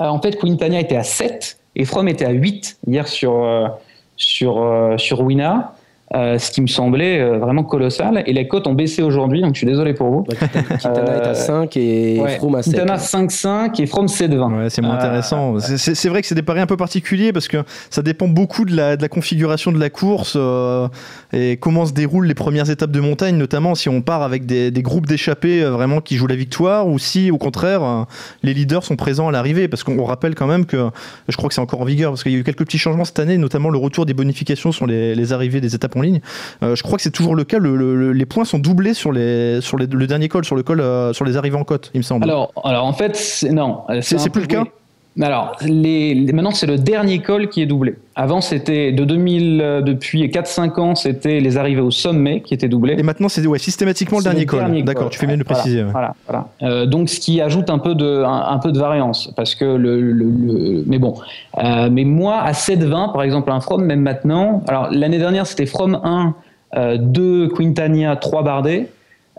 [0.01, 3.67] Euh, en fait, Quintana était à 7 et From était à 8 hier sur, euh,
[4.15, 5.75] sur, euh, sur Wina,
[6.15, 8.23] euh, ce qui me semblait euh, vraiment colossal.
[8.25, 10.23] Et les cotes ont baissé aujourd'hui, donc je suis désolé pour vous.
[10.23, 12.73] Bah, Kitana Kitana est Euh, à 5 et Ouais, Froome à 7.
[12.73, 14.57] Quintana 5-5 et From 7-20.
[14.57, 15.59] Ouais, c'est moins Euh, intéressant.
[15.59, 17.57] C'est- C'est c'est vrai que c'est des paris un peu particuliers parce que
[17.89, 20.87] ça dépend beaucoup de la, de la configuration de la course euh,
[21.33, 24.71] et comment se déroulent les premières étapes de montagne, notamment si on part avec des,
[24.71, 28.03] des groupes d'échappés euh, vraiment qui jouent la victoire ou si au contraire euh,
[28.43, 29.67] les leaders sont présents à l'arrivée.
[29.67, 30.89] Parce qu'on rappelle quand même que
[31.27, 33.05] je crois que c'est encore en vigueur parce qu'il y a eu quelques petits changements
[33.05, 36.19] cette année, notamment le retour des bonifications sur les, les arrivées des étapes en ligne.
[36.63, 37.59] Euh, je crois que c'est toujours le cas.
[37.59, 40.63] Le- le- les points sont doublés sur, les, sur les- le dernier col, sur le
[40.63, 42.23] col, euh, sur les arrivées en côte, il me semble.
[42.23, 43.83] Alors, alors en fait, non.
[44.01, 44.63] C'est- plus le cas?
[45.21, 47.95] Alors, les, les- maintenant, c'est le dernier col qui est doublé.
[48.15, 52.69] Avant, c'était de 2000, euh, depuis 4-5 ans, c'était les arrivées au sommet qui étaient
[52.69, 52.95] doublées.
[52.97, 54.59] Et maintenant, c'est ouais, systématiquement le dernier col.
[54.59, 55.11] dernier D'accord, col.
[55.11, 55.83] tu fais bien de le Voilà, préciser.
[55.83, 55.91] ouais.
[55.91, 56.47] Voilà, voilà.
[56.63, 59.65] Euh, donc, ce qui ajoute un peu de, un, un peu de variance, parce que
[59.65, 61.15] le, le- le- mais bon.
[61.61, 64.63] Euh, mais moi, à 7,20, par exemple, un From, même maintenant.
[64.69, 66.33] Alors, l'année dernière, c'était From 1,
[66.77, 68.89] euh, 2 Quintania, 3 Bardet.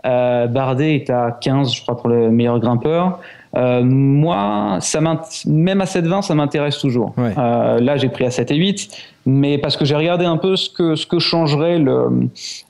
[0.03, 3.19] Bardet est à 15, je crois, pour le meilleur grimpeur.
[3.57, 7.13] Euh, moi, ça même à 7,20, ça m'intéresse toujours.
[7.17, 7.33] Ouais.
[7.37, 8.89] Euh, là, j'ai pris à 7 et 8,
[9.25, 12.29] mais parce que j'ai regardé un peu ce que, ce que changerait le,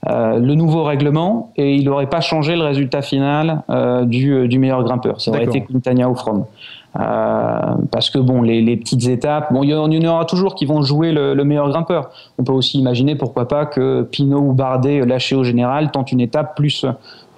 [0.09, 3.61] euh, le nouveau règlement et il n'aurait pas changé le résultat final
[4.05, 5.21] du, du meilleur grimpeur.
[5.21, 6.45] Ça aurait été Quintania ou From.
[6.93, 10.25] Parce que bon, les, les petites étapes, bon, il y en il y en aura
[10.25, 12.09] toujours qui vont jouer le, le meilleur grimpeur.
[12.37, 16.21] On peut aussi imaginer pourquoi pas que Pinot ou Bardet, lâchés au général, tentent une
[16.21, 16.85] étape plus,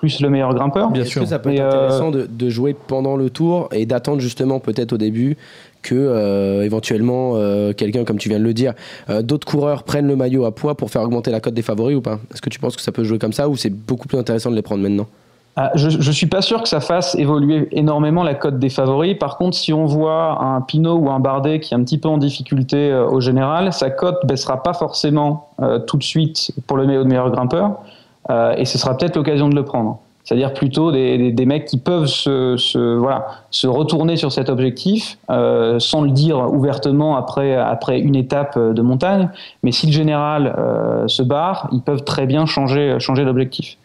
[0.04, 0.92] plus le meilleur grimpeur.
[0.92, 1.22] Bien Est-ce sûr.
[1.22, 4.20] que ça peut Mais, être euh, intéressant de, de jouer pendant le tour et d'attendre
[4.20, 5.38] justement peut-être au début
[5.82, 8.74] que euh, éventuellement euh, quelqu'un, comme tu viens de le dire,
[9.10, 11.96] euh, d'autres coureurs prennent le maillot à poids pour faire augmenter la cote des favoris
[11.96, 12.20] ou pas?
[12.34, 14.52] Est-ce que tu penses que ça peut jouer comme ça ou c'est beaucoup plus intéressant
[14.52, 15.08] de les prendre maintenant?
[15.56, 19.16] Ah, je, je suis pas sûr que ça fasse évoluer énormément la cote des favoris.
[19.20, 22.10] Par contre, si on voit un Pinot ou un Bardet qui est un petit peu
[22.10, 26.76] en difficulté euh, au général, sa cote baissera pas forcément euh, tout de suite pour
[26.76, 27.82] le meilleur, meilleur grimpeur,
[28.30, 30.00] euh, et ce sera peut-être l'occasion de le prendre.
[30.24, 34.50] C'est-à-dire plutôt des, des, des mecs qui peuvent se, se, voilà, se retourner sur cet
[34.50, 39.30] objectif euh, sans le dire ouvertement après, après une étape de montagne.
[39.64, 43.78] Mais si le général euh, se barre, ils peuvent très bien changer, changer d'objectif.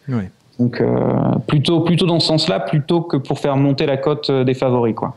[0.60, 0.86] Donc euh,
[1.48, 4.94] plutôt, plutôt dans ce sens-là, plutôt que pour faire monter la cote des favoris.
[4.94, 5.14] Quoi.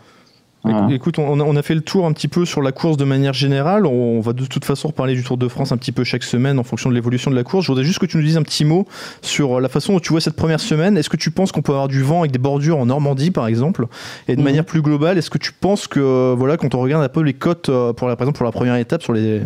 [0.92, 3.04] Écoute, on a, on a fait le tour un petit peu sur la course de
[3.04, 3.86] manière générale.
[3.88, 6.60] On va de toute façon reparler du Tour de France un petit peu chaque semaine
[6.60, 7.66] en fonction de l'évolution de la course.
[7.66, 8.88] Je voudrais juste que tu nous dises un petit mot
[9.24, 10.98] sur la façon dont tu vois cette première semaine.
[10.98, 13.48] Est-ce que tu penses qu'on peut avoir du vent avec des bordures en Normandie, par
[13.48, 13.88] exemple?
[14.28, 14.46] Et de Mhm.
[14.46, 17.34] manière plus globale, est-ce que tu penses que, voilà, quand on regarde un peu les
[17.34, 19.42] cotes, euh, pour la, par exemple pour la première étape, sur les,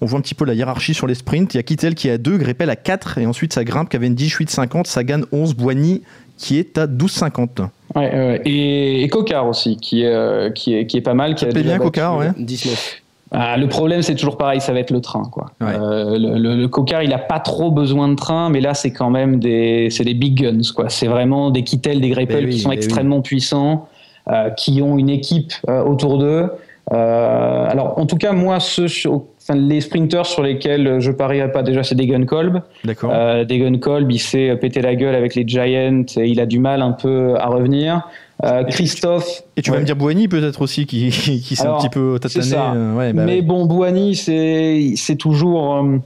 [0.00, 1.54] on voit un petit peu la hiérarchie sur les sprints.
[1.54, 3.88] Il y a Kittel qui est à 2, Greppel à 4, et ensuite ça grimpe,
[3.88, 6.02] Cavendish 8,50, Sagan 11, Boigny
[6.38, 7.62] qui est à 12,50.
[7.96, 8.42] Ouais.
[8.44, 11.34] Et, et Cocard aussi, qui est, euh, qui est, qui est pas mal.
[11.34, 13.02] Qui Ça a bien, Cocard, ouais 19.
[13.32, 15.24] Ah, le problème, c'est toujours pareil, ça va être le train.
[15.32, 15.46] Quoi.
[15.60, 15.74] Ouais.
[15.74, 18.92] Euh, le, le, le Cocard, il a pas trop besoin de train, mais là, c'est
[18.92, 20.60] quand même des, c'est des big guns.
[20.74, 20.88] Quoi.
[20.90, 22.84] C'est vraiment des Kittel, des Greppel Ben oui, qui sont ben oui.
[22.84, 23.88] extrêmement puissants,
[24.28, 26.50] euh, qui ont une équipe euh, autour d'eux.
[26.92, 28.86] Euh, alors, en tout cas, moi, ceux
[29.54, 32.62] les sprinters sur lesquels je parierais pas déjà, c'est des Kolb.
[32.84, 33.10] D'accord.
[33.12, 36.58] Euh, Degon Kolb, il s'est pété la gueule avec les Giants et il a du
[36.58, 38.02] mal un peu à revenir.
[38.44, 39.42] Euh, Christophe.
[39.56, 39.80] Et tu vas Ouais.
[39.80, 42.44] me dire Boigny peut-être aussi qui, qui, s'est un petit peu tatané.
[42.54, 43.42] euh, ouais, bah Mais ouais.
[43.42, 45.76] bon, Boigny, c'est c'est toujours.
[45.76, 45.96] euh,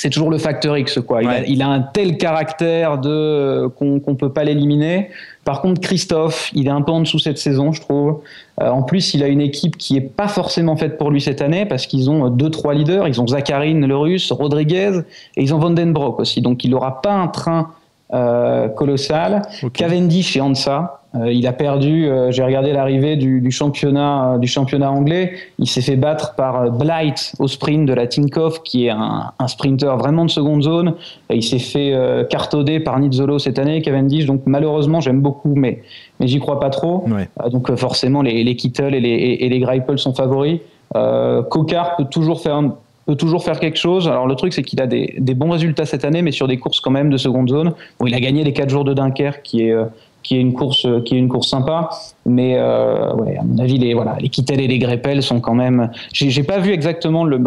[0.00, 1.22] c'est toujours le facteur X quoi.
[1.22, 5.10] Il, a, il a un tel caractère de qu'on qu'on peut pas l'éliminer.
[5.44, 8.20] Par contre, Christophe, il est un peu en dessous cette saison, je trouve.
[8.62, 11.42] Euh, en plus, il a une équipe qui est pas forcément faite pour lui cette
[11.42, 13.08] année parce qu'ils ont euh, deux trois leaders.
[13.08, 15.00] Ils ont Zakharine, le Russe, Rodriguez
[15.36, 16.40] et ils ont Vandenbroek aussi.
[16.40, 17.68] Donc, il aura pas un train
[18.12, 19.42] euh, colossal.
[19.72, 20.96] Cavendish et Ansa.
[21.16, 22.06] Euh, il a perdu.
[22.06, 25.32] euh, J'ai regardé l'arrivée du, du championnat euh, du championnat anglais.
[25.58, 29.32] Il s'est fait battre par euh, Blight au sprint de la Tinkoff, qui est un,
[29.36, 30.94] un sprinter vraiment de seconde zone.
[31.28, 34.24] Et il s'est fait euh, cartonner par Nizzolo cette année, Cavendish.
[34.26, 35.82] Donc malheureusement, j'aime beaucoup, mais
[36.20, 37.04] mais j'y crois pas trop.
[37.08, 37.28] Ouais.
[37.50, 40.60] Donc forcément, les, les Kittel et les, et, et les Greipel sont favoris.
[40.96, 42.74] Euh, Cocard peut toujours faire un-
[43.14, 44.08] toujours faire quelque chose.
[44.08, 46.80] Alors le truc c'est qu'il a des, bons résultats cette année, mais sur des courses
[46.80, 47.72] quand même de seconde zone.
[47.98, 49.84] Bon, il a gagné les 4 jours de Dunkerque, qui est euh,
[50.22, 51.90] qui est une course euh, qui est une course sympa,
[52.26, 55.90] mais euh, à mon avis les voilà les Kittel et les Greipel sont quand même.
[56.12, 57.38] J'ai pas vu exactement le,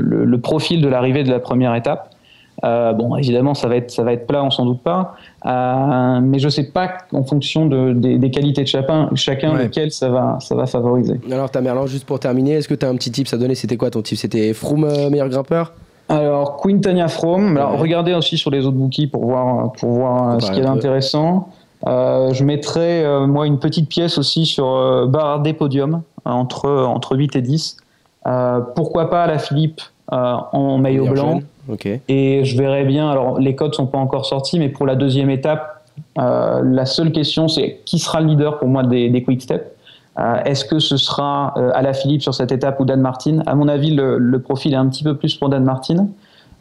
[0.00, 2.11] le profil de l'arrivée de la première étape.
[2.64, 5.14] Euh, bon, évidemment, ça va être ça va être plat, on s'en doute pas.
[5.46, 9.64] Euh, mais je sais pas en fonction de, des, des qualités de chacun, chacun Ouais.
[9.64, 11.20] lequel ça va ça va favoriser.
[11.30, 13.54] Alors, Tamerlan, juste pour terminer, est-ce que tu as un petit tip à donner?
[13.56, 14.16] C'était quoi ton tip?
[14.16, 15.72] C'était Froome, euh, meilleur grimpeur?
[16.08, 17.56] Alors, Quintania From.
[17.56, 17.78] Alors, Ouais.
[17.78, 20.70] regardez aussi sur les autres bookies pour voir, pour voir ce Comparer qu'il y a
[20.70, 20.78] un peu.
[20.80, 21.48] d'intéressant.
[21.88, 26.68] Euh, je mettrai, euh, moi, une petite pièce aussi sur euh, Bardet Podium, euh, entre,
[26.70, 27.76] entre 8 et 10.
[28.26, 29.80] Euh, pourquoi pas la Philippe
[30.12, 31.42] euh, en maillot blanc jeune
[32.08, 35.30] Et je verrai bien, alors les codes sont pas encore sortis, mais pour la deuxième
[35.30, 35.84] étape,
[36.18, 39.66] euh, la seule question c'est qui sera le leader pour moi des, des quick steps
[40.18, 43.42] Euh, Est-ce que ce sera euh, à la Philippe sur cette étape ou Dan Martin?
[43.46, 46.08] À mon avis, le, profil est un petit peu plus pour Dan Martin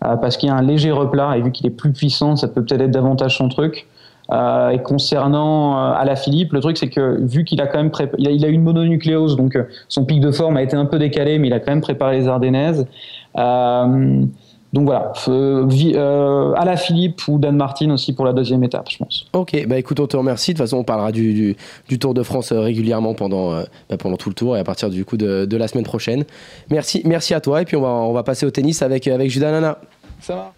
[0.06, 2.48] euh, parce qu'il y a un léger replat et vu qu'il est plus puissant, ça
[2.48, 3.88] peut peut-être être davantage son truc.
[4.32, 7.90] Et concernant euh, à la Philippe, le truc c'est que vu qu'il a quand même
[7.92, 9.58] prépa- il a, il a une mononucléose, donc
[9.90, 12.20] son pic de forme a été un peu décalé, mais il a quand même préparé
[12.20, 12.88] les Ardennaises.
[13.38, 14.24] Euh,
[14.74, 18.64] donc voilà, euh, vi- euh, à la Philippe ou Dan Martin aussi pour la deuxième
[18.64, 19.26] étape, je pense.
[19.34, 20.54] Ok, bah écoute, on te remercie.
[20.54, 21.56] De toute façon, on parlera du, du,
[21.90, 24.64] du Tour de France euh, régulièrement pendant, euh, bah, pendant tout le tour et à
[24.64, 26.24] partir du coup de, de la semaine prochaine.
[26.70, 27.62] Merci, merci à toi.
[27.62, 29.78] Et puis, on va, on va passer au tennis avec, avec Judas Nana.
[30.22, 30.54] Ça va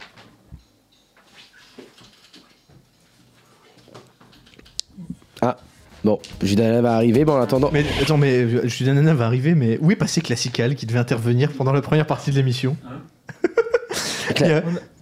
[6.03, 7.23] Bon, Judas Nana va arriver.
[7.23, 7.69] Bon, en attendant.
[7.71, 11.53] Mais attends, mais Julien Nana va arriver, mais où est passé Classical qui devait intervenir
[11.53, 12.75] pendant la première partie de l'émission?
[12.85, 12.89] A-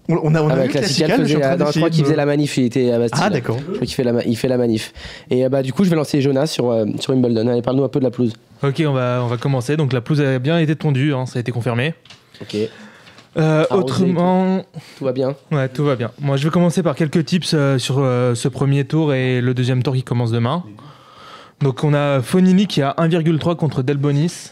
[0.09, 2.15] On, a, on a Ah bah, vu Classical je faisait non, je crois qu'il faisait
[2.15, 2.57] la manif.
[2.57, 3.21] Il était à Bastille.
[3.23, 3.57] Ah d'accord.
[3.59, 4.93] Je crois qu'il fait la, il fait la manif.
[5.29, 7.47] Et euh, bah, du coup, je vais lancer Jonas sur, euh, sur Wimbledon.
[7.47, 8.33] Allez, parle-nous un peu de la pelouse.
[8.63, 9.77] Ok, on va, on va commencer.
[9.77, 11.93] Donc la pelouse a bien été tondue, hein, ça a été confirmé.
[12.41, 12.57] Ok,
[13.37, 14.65] Euh, autrement,
[14.97, 15.35] tout va bien.
[15.51, 16.11] ouais, tout va bien.
[16.19, 19.53] Moi, je vais commencer par quelques tips euh, sur euh, ce premier tour et le
[19.53, 20.63] deuxième tour qui commence demain.
[21.61, 24.51] Donc on a Fonini qui a 1,3 contre Delbonis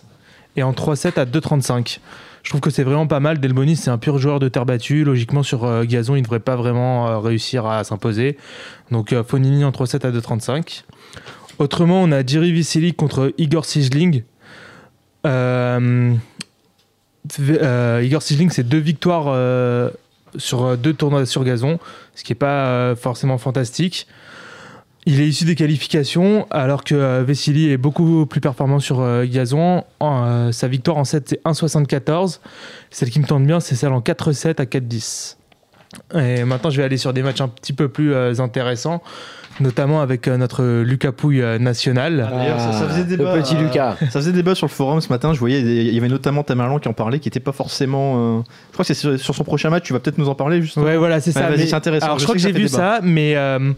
[0.56, 1.98] et en 3-7 à 2,35.
[2.50, 3.40] Je trouve que c'est vraiment pas mal.
[3.40, 5.04] Delbonis, c'est un pur joueur de terre battue.
[5.04, 8.38] Logiquement, sur euh, gazon, il ne devrait pas vraiment euh, réussir à s'imposer.
[8.90, 10.82] Donc euh, Fonini en 3-7 à 2,35.
[11.60, 14.24] Autrement, on a Jiri Vissili contre Igor Sijling.
[15.26, 16.18] Igor
[18.24, 19.92] Sijling, c'est deux victoires
[20.36, 21.78] sur deux tournois sur gazon,
[22.16, 24.08] ce qui n'est pas forcément fantastique.
[25.06, 29.26] Il est issu des qualifications, alors que euh, Vessili est beaucoup plus performant sur euh,
[29.26, 29.84] gazon.
[30.00, 32.40] En, euh, sa victoire en 7, c'est 1,74.
[32.92, 35.38] Celle qui me tente bien, c'est celle en 4-7 à 4-10.
[36.16, 39.02] Et maintenant, je vais aller sur des matchs un petit peu plus euh, intéressants,
[39.60, 42.30] notamment avec euh, notre Lucas Pouille euh, national.
[42.32, 43.96] D'ailleurs, ça- ça faisait débat, Le petit euh, Lucas.
[44.02, 45.34] Ça faisait débat sur le forum ce matin.
[45.34, 48.38] Je voyais, il y avait notamment Tamerlan qui en parlait, qui était pas forcément.
[48.38, 49.84] euh, Je crois que c'est sur, sur son prochain match.
[49.86, 50.86] Tu vas peut-être nous en parler justement.
[50.86, 51.50] Ouais, voilà, c'est Ouais, ça.
[51.50, 52.06] vas-y, Mais- c'est intéressant.
[52.06, 53.72] Alors, Je je crois que que j'ai vu ça, mais euh,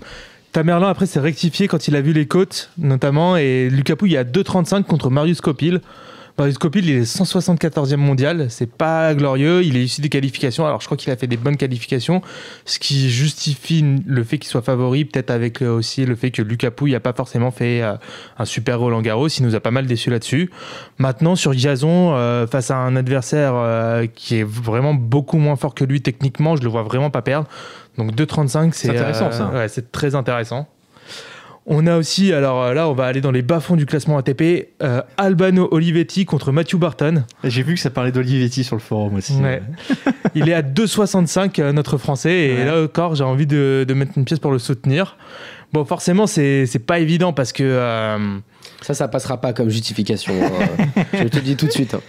[0.51, 3.37] Tamerlan, après, s'est rectifié quand il a vu les côtes, notamment.
[3.37, 5.81] Et Pouille, il a 2,35 contre Marius Copil.
[6.41, 8.47] Marius Copil, il est 174e mondial.
[8.49, 9.63] C'est pas glorieux.
[9.63, 10.65] Il est issu des qualifications.
[10.65, 12.23] Alors, je crois qu'il a fait des bonnes qualifications,
[12.65, 15.05] ce qui justifie le fait qu'il soit favori.
[15.05, 17.93] Peut-être avec euh, aussi le fait que Lucas Pouille n'a pas forcément fait euh,
[18.39, 19.27] un super Roland Garros.
[19.27, 20.49] Il nous a pas mal déçu là-dessus.
[20.97, 25.75] Maintenant, sur gazon, euh, face à un adversaire euh, qui est vraiment beaucoup moins fort
[25.75, 27.47] que lui techniquement, je le vois vraiment pas perdre.
[27.99, 29.49] Donc 2,35, c'est C'est intéressant, euh, ça.
[29.49, 30.67] ouais, c'est très intéressant.
[31.67, 34.69] On a aussi, alors euh, là, on va aller dans les bas-fonds du classement ATP,
[34.81, 37.23] euh, Albano Olivetti contre Matthew Barton.
[37.43, 39.33] J'ai vu que ça parlait d'Olivetti sur le forum aussi.
[39.35, 39.61] Ouais.
[40.33, 42.65] Il est à 2,65, euh, notre français, et Ouais.
[42.65, 45.17] là encore, j'ai envie de, de mettre une pièce pour le soutenir.
[45.71, 47.63] Bon, forcément, c'est c'est pas évident parce que.
[47.63, 48.17] euh,
[48.81, 50.33] Ça, ça passera pas comme justification.
[50.43, 51.03] hein.
[51.13, 51.93] je te le dis tout de suite.
[51.93, 52.01] hein.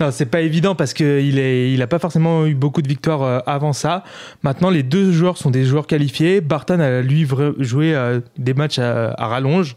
[0.00, 3.22] Non, c'est pas évident parce qu'il est, il a pas forcément eu beaucoup de victoires
[3.22, 4.04] euh, avant ça.
[4.42, 6.40] Maintenant, les deux joueurs sont des joueurs qualifiés.
[6.40, 7.26] Barton a lui
[7.58, 9.76] joué euh, des matchs à, à rallonge.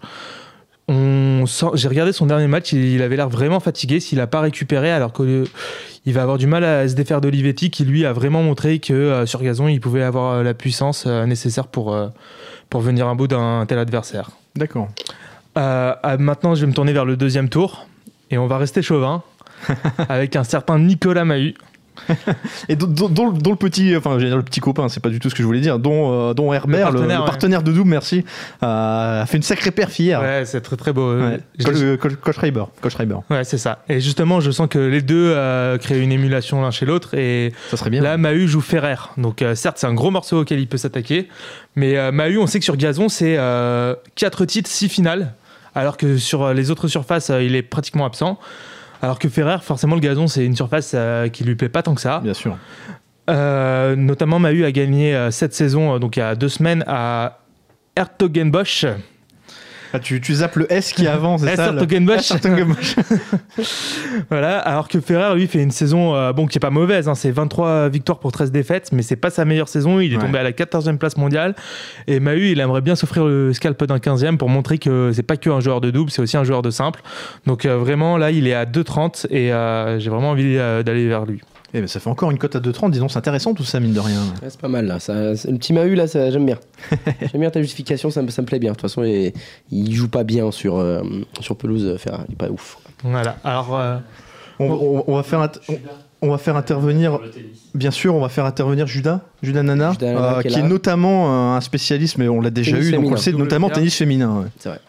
[0.89, 5.13] J'ai regardé son dernier match, il, avait l'air vraiment fatigué s'il n'a pas récupéré, alors
[5.13, 5.45] qu'il
[6.07, 9.25] va avoir du mal à se défaire d'Olivetti, qui lui a vraiment montré que euh,
[9.27, 12.07] sur gazon, il pouvait avoir euh, la puissance euh, nécessaire pour, euh,
[12.71, 14.31] pour venir à bout d'un tel adversaire.
[14.55, 14.87] D'accord.
[15.59, 17.85] Euh, maintenant, je vais me tourner vers le deuxième tour,
[18.31, 19.21] et on va rester chauvin,
[20.09, 21.55] avec un certain Nicolas Mahut.
[22.69, 25.29] Et dont, dont- dont- dont le petit, enfin, le petit copain, c'est pas du tout
[25.29, 27.29] ce que je voulais dire, dont, euh, dont Herbert, le partenaire, le ouais.
[27.29, 28.23] partenaire de double, merci,
[28.63, 30.21] euh, a fait une sacrée perf hier.
[30.21, 31.13] Ouais, c'est très très beau.
[31.19, 31.41] Ouais.
[31.61, 32.63] Coach, euh, Coach- Schreiber.
[32.81, 33.17] Coach Schreiber.
[33.29, 33.83] Ouais, c'est ça.
[33.89, 37.15] Et justement, je sens que les deux euh, créent une émulation l'un chez l'autre.
[37.15, 38.01] Et Ça serait bien.
[38.01, 38.95] là, Mahu joue Ferrer.
[39.17, 41.27] Donc, certes, c'est un gros morceau auquel il peut s'attaquer.
[41.75, 43.37] Mais Mahu, on sait que sur gazon, c'est
[44.15, 45.33] 4 titres, 6 finales.
[45.75, 48.39] Alors que sur les autres surfaces, il est pratiquement absent.
[49.01, 51.95] Alors que Ferrer, forcément, le gazon, c'est une surface euh, qui lui plaît pas tant
[51.95, 52.19] que ça.
[52.19, 52.57] Bien sûr.
[53.29, 57.39] Euh, notamment, Mahu a gagné euh, cette saison, donc il y a deux semaines, à
[57.95, 58.85] Hertogenbosch.
[59.93, 61.71] Ah, tu, tu zappes le S qui est avant, c'est ça.
[64.29, 67.07] Voilà, alors que Ferrer, lui, fait une saison euh, bon, qui est pas mauvaise.
[67.07, 69.99] hein, c'est 23 victoires pour 13 défaites, mais c'est pas sa meilleure saison.
[69.99, 70.23] Il est Ouais.
[70.25, 71.55] tombé à la 14e place mondiale.
[72.07, 75.37] Et Mahu, il aimerait bien s'offrir le scalp d'un 15e pour montrer que c'est pas
[75.37, 77.01] que un joueur de double, c'est aussi un joueur de simple.
[77.45, 81.07] Donc euh, vraiment, là, il est à 2,30 et euh, j'ai vraiment envie euh, d'aller
[81.07, 81.41] vers lui.
[81.73, 83.79] Eh ben, ça fait encore une cote à 2,30, dis donc, c'est intéressant tout ça,
[83.79, 84.19] mine de rien.
[84.41, 84.99] Ouais, c'est pas mal là.
[84.99, 86.57] Ça, le petit Mahu là, ça- j'aime bien.
[87.31, 88.71] j'aime bien ta justification, ça me, ça me plaît bien.
[88.71, 89.33] De toute façon, il,
[89.71, 91.01] il joue pas bien sur, euh,
[91.41, 92.23] sur pelouse, Ferrari.
[92.29, 92.77] Il est pas ouf.
[93.03, 93.77] Voilà, alors.
[93.79, 93.97] euh,
[94.59, 95.75] On, on- on va faire on,
[96.21, 97.17] on va faire intervenir,
[97.75, 100.57] bien sûr, on va faire intervenir Judas, Judas Nana, Judas Nana euh, qui est qui
[100.59, 100.67] est là.
[100.67, 103.69] notamment euh, un spécialiste, mais on l'a déjà Tennis eu, donc on le sait, notamment
[103.69, 104.39] tennis féminin.
[104.41, 104.47] ouais.
[104.59, 104.79] C'est vrai.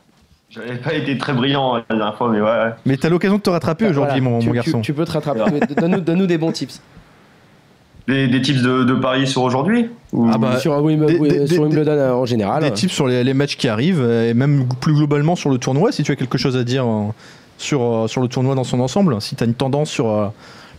[0.50, 2.46] J'avais pas été très brillant la dernière fois, mais ouais.
[2.46, 2.70] ouais.
[2.84, 4.80] Mais t'as l'occasion de te rattraper aujourd'hui, Voilà, mon, tu, mon tu- garçon.
[4.80, 5.42] Tu, peux te rattraper.
[5.52, 5.60] mais
[6.00, 6.80] Donne-nous des bons tips.
[8.08, 11.28] Des, des tips de, de paris sur aujourd'hui Ou- Ah bah, sur Wim- des- oui,
[11.28, 12.62] des- sur des- Wimbledon en général.
[12.64, 15.92] Des tips sur les, les matchs qui arrivent, et même plus globalement sur le tournoi,
[15.92, 17.04] si tu as quelque chose à dire euh,
[17.56, 20.26] sur, euh, sur le tournoi dans son ensemble, si tu as une tendance sur euh,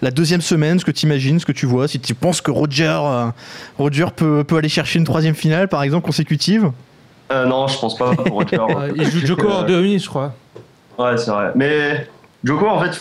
[0.02, 2.52] la deuxième semaine, ce que tu imagines, ce que tu vois, si tu penses que
[2.52, 3.00] Roger,
[3.78, 6.72] Roger peut, peut aller chercher une troisième finale, par exemple, consécutive.
[7.32, 8.58] Euh, non, je pense pas pour Roger.
[8.60, 10.34] euh, il joue Joko en Euh, demi, je crois.
[11.00, 11.52] Ouais, c'est vrai.
[11.56, 12.08] Mais
[12.44, 13.00] Joko, en fait.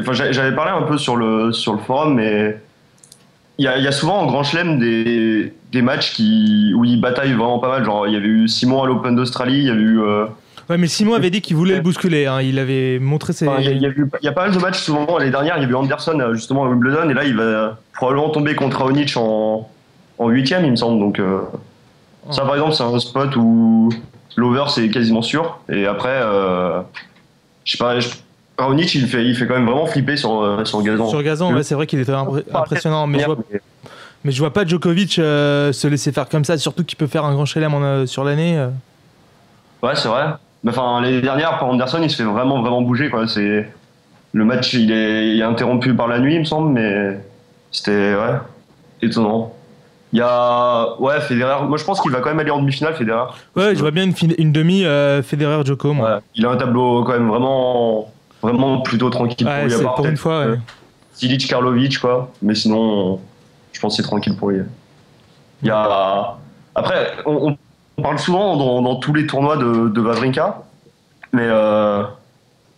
[0.00, 2.58] Enfin, j'avais parlé un peu sur le sur le forum, mais
[3.56, 6.84] il y a, il y a souvent en Grand Chelem des, des matchs qui où
[6.84, 7.84] il bataille vraiment pas mal.
[7.84, 10.00] Genre, il y avait eu Simon à l'Open d'Australie, il y avait eu.
[10.02, 10.26] euh,
[10.68, 12.26] Ouais, mais Simon avait dit qu'il voulait le bousculer.
[12.26, 13.46] hein, Il avait montré ses.
[13.48, 15.18] enfin, il y y y a pas mal de matchs souvent.
[15.18, 18.30] L'année dernière, il y a eu Anderson justement à Wimbledon, et là, il va probablement
[18.30, 19.68] tomber contre Raonic en
[20.18, 21.00] en huitième, il me semble.
[21.00, 21.40] Donc euh,
[22.30, 23.90] ça, par exemple, c'est un spot où
[24.36, 25.58] l'over c'est quasiment sûr.
[25.68, 26.80] Et après, euh,
[27.64, 27.94] je sais pas.
[28.56, 31.08] Raonic, il fait, il fait quand même vraiment flipper sur, euh, sur gazon.
[31.08, 33.60] Sur gazon, ouais, c'est vrai qu'il était impré- impressionnant, mais je vois, Mais-
[34.24, 37.24] mais je vois pas Djokovic euh, se laisser faire comme ça, surtout qu'il peut faire
[37.24, 38.56] un grand chelem euh, sur l'année.
[38.56, 38.68] euh.
[39.82, 40.26] Ouais, c'est vrai.
[40.62, 43.10] Mais Enfin, l'année dernière, pour Anderson, il se fait vraiment, vraiment bouger.
[43.10, 43.26] Quoi.
[43.26, 43.68] C'est...
[44.32, 47.20] Le match, il est, il est interrompu par la nuit, il me semble, mais
[47.72, 48.38] c'était ouais,
[49.02, 49.52] étonnant.
[50.14, 50.94] Il y a.
[51.00, 51.66] Ouais, Federer.
[51.66, 53.24] Moi, je pense qu'il va quand même aller en demi-finale, Federer.
[53.56, 55.56] Ouais, je vois bien une, demi euh, Federer.
[55.56, 59.44] Ouais, il a un tableau quand même vraiment, vraiment plutôt tranquille.
[59.46, 60.40] Ouais, lui, c'est part pour une fois.
[60.40, 60.46] ouais.
[60.52, 60.56] euh,
[61.14, 62.30] Silic, Karlovic, quoi.
[62.42, 63.18] Mais sinon,
[63.72, 64.60] je pense que c'est tranquille pour lui.
[65.62, 66.36] Il y a.
[66.76, 67.56] Après, on,
[67.98, 70.62] on parle souvent dans, dans tous les tournois de, de Wawrinka,
[71.32, 72.02] mais euh,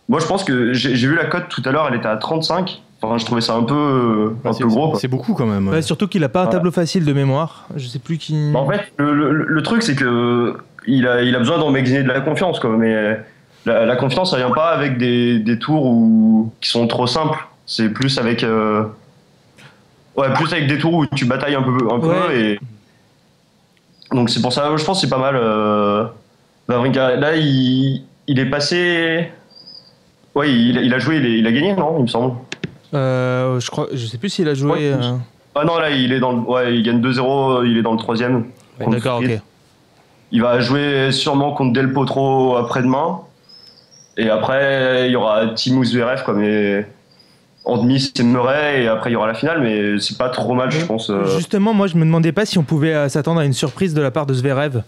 [0.09, 2.17] moi je pense que j'ai j'ai vu la cote tout à l'heure, elle était à
[2.17, 2.81] 35.
[3.01, 4.95] Enfin, je trouvais ça un peu, un c'est, peu gros.
[4.95, 5.67] c'est beaucoup quand même.
[5.67, 6.51] Ouais, surtout qu'il a pas un Ouais.
[6.51, 7.67] tableau facile de mémoire.
[7.75, 8.51] Je sais plus qui.
[8.51, 10.55] Bah, en fait, le, le- le truc, c'est que
[10.87, 12.71] il a, il a besoin d'emmagasiner de la confiance, quoi.
[12.75, 13.19] Mais
[13.65, 17.37] la, la confiance, ça vient pas avec des, des tours où, qui sont trop simples.
[17.67, 18.83] C'est plus avec, euh,
[20.15, 22.39] ouais, plus avec des tours où tu batailles un peu, un peu Ouais.
[22.39, 22.59] et
[24.15, 24.71] donc c'est pour ça.
[24.75, 25.35] Je pense que c'est pas mal.
[25.35, 26.05] Euh.
[26.69, 29.29] Là, il, il est passé.
[30.35, 32.33] Ouais, il, il a joué, il, est- il a gagné, non Il me semble.
[32.93, 34.71] Euh, je crois, je sais plus s'il a joué.
[34.71, 35.13] Ouais, euh,
[35.55, 37.97] Ah non, là, il est dans le, ouais, il gagne 2-0, il est dans le
[37.97, 38.45] troisième.
[38.79, 39.39] contre D'accord, ok.
[40.31, 43.19] Il va jouer sûrement contre Del Potro après-demain.
[44.17, 46.87] Et après, il y aura Timo Zverev, quoi, mais
[47.65, 50.53] en demi, c'est Murray, et après, il y aura la finale, mais c'est pas trop
[50.53, 51.09] mal, je pense.
[51.09, 51.25] euh.
[51.37, 54.09] Justement, moi, je me demandais pas si on pouvait s'attendre à une surprise de la
[54.11, 54.81] part de Zverev.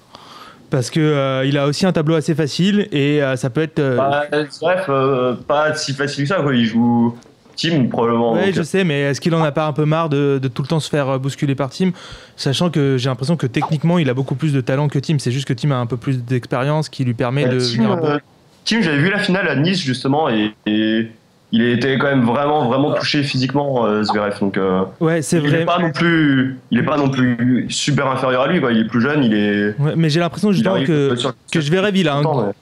[0.69, 3.79] Parce que euh, il a aussi un tableau assez facile et euh, ça peut être.
[3.79, 6.53] euh, Bah, Zverev, euh, pas si facile que ça, quoi.
[6.53, 7.15] Il joue
[7.60, 8.36] team, probablement.
[8.36, 10.62] Donc, je sais, mais est-ce qu'il en a pas un peu marre de, de tout
[10.62, 11.91] le temps se faire euh, bousculer par Team?
[12.36, 15.20] Sachant que j'ai l'impression que techniquement, il a beaucoup plus de talent que Team.
[15.20, 17.91] C'est juste que Team a un peu plus d'expérience qui lui permet de Team, venir
[17.91, 18.05] à bout.
[18.05, 18.20] euh,
[18.66, 21.07] Team, j'avais vu la finale à Nice, justement, et, et
[21.51, 25.49] il était quand même vraiment vraiment touché physiquement euh, Zverev donc euh, Ouais, c'est il
[25.49, 25.61] vrai.
[25.61, 28.79] est pas non plus il est pas non plus super inférieur à lui quoi il
[28.79, 31.59] est plus jeune il est Ouais, mais j'ai l'impression il justement arrive que, sur- que
[31.61, 32.53] Zverev, il a un, Content, ouais.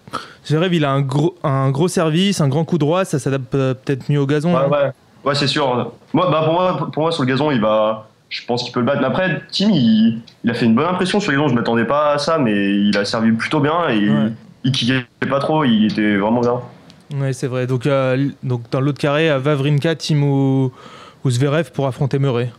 [0.46, 3.74] Zverev, il a un gros, un gros service, un grand coup droit, ça s'adapte euh,
[3.74, 4.54] peut-être mieux au gazon.
[4.54, 4.70] Ouais, hein.
[4.72, 4.92] ouais,
[5.26, 5.92] ouais, c'est sûr.
[6.14, 8.08] Moi, bah, pour moi, pour moi, sur le gazon, il va.
[8.30, 9.00] Je pense qu'il peut le battre.
[9.02, 11.50] Mais après, Tim, il, il a fait une bonne impression sur le gazon.
[11.50, 14.32] Je m'attendais pas à ça, mais il a servi plutôt bien et Ouais.
[14.64, 15.66] il kickait pas trop.
[15.66, 16.62] Il était vraiment bien.
[17.16, 17.68] Ouais, c'est vrai.
[17.68, 20.72] Donc, euh, donc dans l'autre carré, à Vavrinka, Tim ou,
[21.24, 22.52] ou Zverev pour affronter Murray.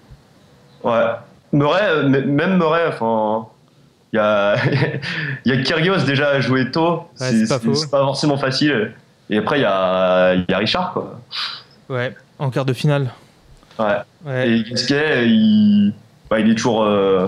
[0.83, 1.05] Ouais.
[1.53, 3.47] Murray, euh, même Murray, enfin.
[4.13, 4.57] Il y a,
[5.45, 7.03] y a Kyrgios déjà à jouer tôt.
[7.15, 7.75] c'est pas faux.
[7.75, 8.93] c'est pas forcément facile.
[9.29, 11.21] Et après, il y a, y a Richard, quoi.
[11.91, 13.11] Ouais, en quart de finale.
[13.79, 13.97] Ouais.
[14.25, 14.49] Ouais.
[14.51, 15.93] Et Gasquet, il,
[16.31, 16.85] bah, il est toujours.
[16.85, 17.27] euh,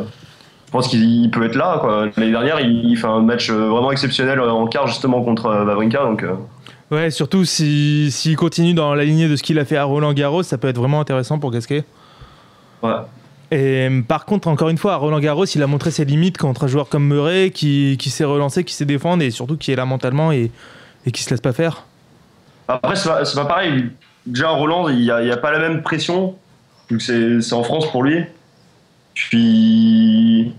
[0.67, 1.79] je pense qu'il peut être là.
[1.81, 2.07] quoi.
[2.17, 5.99] L'année dernière, il, il fait un match vraiment exceptionnel en quart justement contre Wawrinka.
[6.05, 6.35] Donc, euh,
[6.91, 9.85] Ouais, surtout s'il si, s'il continue dans la lignée de ce qu'il a fait à
[9.85, 11.85] Roland Garros, ça peut être vraiment intéressant pour Gasquet.
[12.83, 12.93] ouais.
[13.53, 16.39] Et euh, par contre, encore une fois, à Roland Garros, il a montré ses limites
[16.39, 19.73] contre un joueur comme Murray qui, qui sait relancer, qui sait défendre et surtout qui
[19.73, 20.53] est là mentalement et,
[21.05, 21.85] et qui se laisse pas faire.
[22.69, 23.87] Après, c'est pas, pas pareil.
[24.25, 26.37] Déjà, Roland, il n'y a, a pas la même pression.
[26.91, 28.25] Donc, c'est en France pour lui.
[29.15, 30.53] Puis.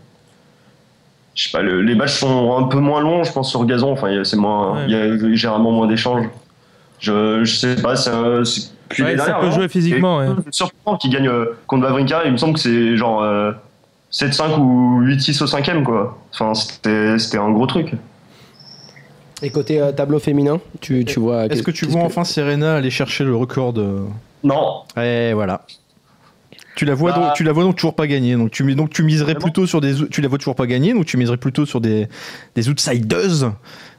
[1.36, 3.92] Je sais pas, le- les matchs sont un peu moins longs, je pense, sur gazon.
[3.94, 4.84] Enfin, il y a- c'est moins, Ouais.
[4.88, 6.26] il y a généralement moins d'échanges.
[7.00, 8.12] Je, je sais pas, c'est
[8.90, 10.28] puis Ouais, les ça dernières, peut vraiment, jouer physiquement, ouais.
[10.46, 12.24] c'est surprenant qu'il gagne euh, contre Wawrinka.
[12.26, 13.54] Il me semble que c'est genre euh,
[14.12, 16.18] 7-5 ou 8-6 au cinquième, quoi.
[16.34, 17.94] Enfin, c'était c'était un gros truc.
[19.42, 21.46] Et côté euh, tableau féminin, tu, tu vois.
[21.46, 24.00] Est-ce que tu vois enfin Serena aller chercher le record de.
[24.44, 25.62] Non, Et voilà.
[26.76, 28.36] Tu la vois Bah- donc, tu la vois donc toujours pas gagner.
[28.36, 30.94] Donc tu, donc tu miserais Vraiment plutôt sur des, tu la vois toujours pas gagner.
[30.94, 32.08] Donc tu miserais plutôt sur des,
[32.56, 33.54] des outsiders?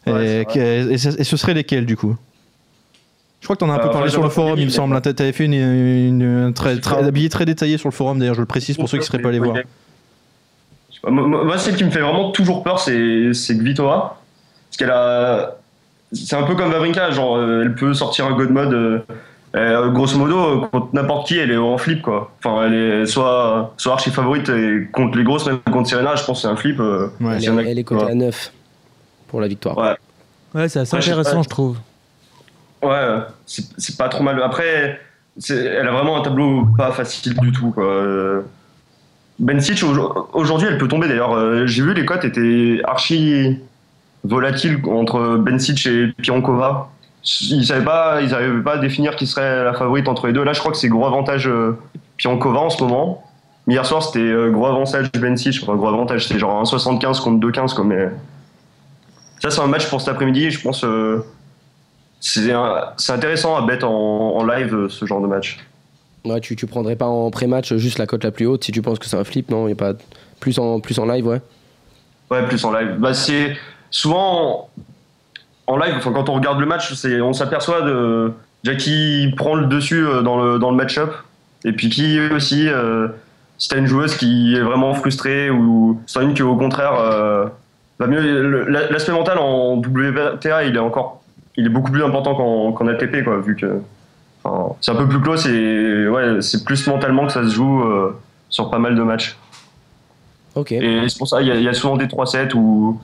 [0.07, 2.17] Ouais, et, ce- et ce serait lesquels du coup?
[3.41, 5.01] Je crois que t'en as un Euh, peu parlé sur le forum, il me semble.
[5.01, 8.19] T'a- T'avais fait une, une- un très, très, un billet très détaillé sur le forum.
[8.19, 9.57] D'ailleurs, je le précise pour ceux qui seraient pas allés voir.
[11.09, 14.21] Moi, celle qui me fait vraiment toujours peur, c'est c'est Kvitova.
[14.71, 15.57] Parce qu'elle a.
[16.13, 18.73] C'est un peu comme Vavrinka, genre, euh, elle peut sortir un God mode.
[18.75, 18.99] euh,
[19.55, 22.33] euh, grosso modo, contre n'importe qui, elle est en flip, quoi.
[22.43, 26.25] Enfin, elle est soit, soit archi favorite et contre les grosses, même contre Serena, je
[26.25, 26.81] pense que c'est un flip.
[26.81, 27.37] euh, Ouais.
[27.37, 28.53] Elle, est- elle est cotée à 9
[29.29, 29.77] pour la victoire.
[29.77, 29.95] Ouais.
[30.55, 31.43] Ouais, c'est assez Ouais, intéressant, pas.
[31.43, 31.77] je trouve.
[32.83, 34.43] Ouais, c'est c'est pas trop mal.
[34.43, 35.01] Après,
[35.39, 37.71] c'est- elle a vraiment un tableau pas facile du tout.
[37.71, 37.85] Quoi.
[37.85, 38.43] Euh,
[39.39, 41.67] Bencic, au- aujourd'hui, elle peut tomber d'ailleurs.
[41.67, 43.59] J'ai vu les cotes étaient archi
[44.25, 46.91] volatiles entre Bencic et Piankova.
[47.25, 50.43] Ils savaient pas, ils n'arrivaient pas à définir qui serait la favorite entre les deux.
[50.43, 51.79] Là, je crois que c'est gros avantage euh,
[52.17, 53.25] Piankova en ce moment.
[53.67, 55.61] Mais hier soir, c'était euh, gros avantage Bencic.
[55.63, 57.75] Enfin, gros avantage, c'était genre 1,75 contre 2,15.
[57.77, 58.09] quoi, Mais
[59.41, 60.51] ça, c'est un match pour cet après-midi.
[60.51, 60.83] Je pense.
[60.85, 61.25] euh,
[62.21, 65.59] c'est un- c'est intéressant à bet en, en live euh, ce genre de match.
[66.25, 68.81] Ouais, tu, tu prendrais pas en pré-match juste la cote la plus haute si tu
[68.81, 69.95] penses que c'est un flip, non Il y a pas
[70.39, 71.41] plus en, plus en live, ouais.
[72.31, 72.97] Ouais, plus en live.
[72.99, 73.57] Bah, c'est
[73.91, 74.69] souvent
[75.67, 78.33] en live, enfin, quand on regarde le match, c'est- on s'aperçoit de
[78.65, 81.13] déjà qui prend le dessus euh, dans le, dans le match-up
[81.65, 83.09] et puis qui aussi, euh,
[83.59, 87.47] si t'as une joueuse qui est vraiment frustrée ou as une qui au contraire euh,
[87.99, 88.67] va mieux.
[88.69, 91.23] L'aspect mental en WTA, il est encore
[91.57, 93.81] il est beaucoup plus important qu'en ATP, quoi, vu que
[94.43, 97.83] enfin, c'est un peu plus close et ouais, c'est plus mentalement que ça se joue
[97.83, 99.37] euh, sur pas mal de matchs.
[100.55, 100.73] Ok.
[100.73, 102.99] Et c'est pour ça, il y, y a souvent des 3-7 où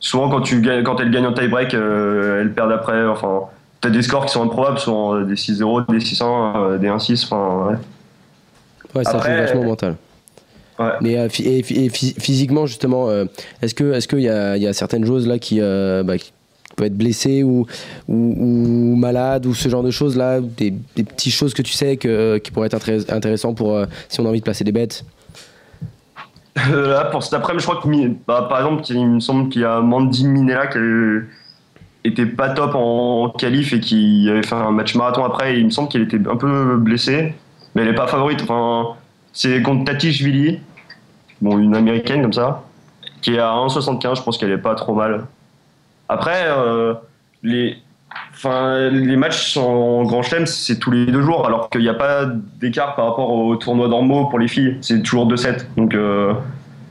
[0.00, 3.06] souvent quand, tu quand elles gagnent en tie-break, euh, elles perdent après.
[3.06, 3.42] Enfin,
[3.80, 7.24] t'as des scores qui sont improbables, souvent euh, des 6-0, des 6-1, euh, des 1-6.
[7.24, 7.76] Enfin, ouais.
[8.94, 9.96] Ouais, ça Après, joue vachement mental.
[10.78, 10.86] Ouais.
[11.00, 13.24] Mais euh, et, phy- et phy- physiquement, justement, euh,
[13.62, 14.28] est-ce que est-ce qu'il y y
[14.66, 16.32] a certaines choses là qui, euh, bah, qui
[16.76, 17.66] peuvent être blessées ou,
[18.08, 21.72] ou, ou malades ou ce genre de choses là, des, des petites choses que tu
[21.72, 25.04] sais que, qui pourraient être intéressantes pour si on a envie de placer des bêtes?
[26.70, 29.62] Euh, là, pour cet après-midi, je crois que bah, par exemple, il me semble qu'il
[29.62, 30.78] y a Mandy Minella qui
[32.04, 35.58] était pas top en qualif et qui avait fait un match marathon après.
[35.58, 37.34] Il me semble qu'elle était un peu blessée,
[37.74, 38.42] mais elle est pas favorite.
[38.42, 38.96] Enfin,
[39.32, 40.60] c'est contre Tatishvili,
[41.40, 42.64] bon, une américaine comme ça,
[43.20, 44.16] qui est à 1,75.
[44.16, 45.26] Je pense qu'elle est pas trop mal.
[46.08, 46.94] Après, euh,
[47.42, 47.76] les,
[48.34, 51.94] enfin, les matchs en Grand Chelem, c'est tous les deux jours, alors qu'il n'y a
[51.94, 52.26] pas
[52.60, 54.76] d'écart par rapport aux tournois normaux pour les filles.
[54.80, 55.66] C'est toujours 2-7.
[55.76, 56.32] Donc, euh,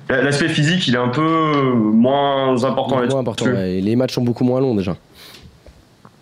[0.10, 2.98] l'aspect physique, il est un peu moins important.
[2.98, 3.46] Moins important.
[3.46, 3.74] ouais.
[3.76, 4.92] Et Les matchs sont beaucoup moins longs déjà.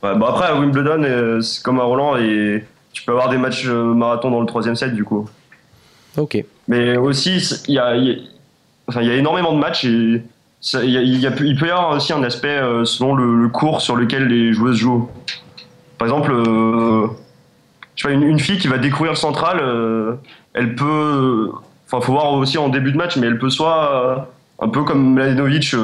[0.04, 3.38] Ouais, bah après, à Wimbledon, euh, c'est comme à Roland, et tu peux avoir des
[3.38, 5.28] matchs euh, marathon dans le troisième set, du coup.
[6.18, 6.43] Ok.
[6.68, 7.38] Mais aussi,
[7.68, 8.16] il y a, y a-
[8.88, 10.22] enfin, il y a énormément de matchs et
[10.74, 14.78] il, peut y avoir aussi un aspect euh, selon le, cours sur lequel les joueuses
[14.78, 15.09] jouent.
[15.97, 17.07] Par exemple, euh,
[17.95, 20.16] je sais pas, une, fille qui va découvrir le central, euh,
[20.53, 21.51] elle peut.
[21.86, 24.28] Enfin, faut voir aussi en début de match, mais elle peut soit
[24.59, 25.76] un peu comme Mladenovic,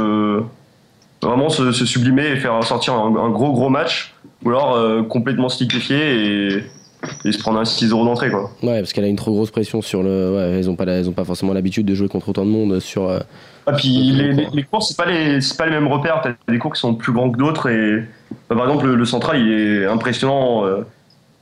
[1.21, 5.63] vraiment se, sublimer et faire sortir un, un gros gros match, ou alors complètement se
[5.63, 6.63] liquéfier et,
[7.26, 8.52] et se prendre un 6-0 d'entrée, quoi.
[8.64, 10.36] Ouais, parce qu'elle a une trop grosse pression sur le.
[10.36, 12.52] Ouais, elles ont pas, la- elles ont pas forcément l'habitude de jouer contre autant de
[12.52, 13.10] monde sur.
[13.10, 13.20] euh,
[13.68, 16.22] Ah, puis les, les, les cours, c'est pas les, c'est pas les mêmes repères.
[16.24, 18.04] T'as des cours qui sont plus grands que d'autres et
[18.49, 20.66] bah, par exemple le, le central, il est impressionnant.
[20.66, 20.82] euh,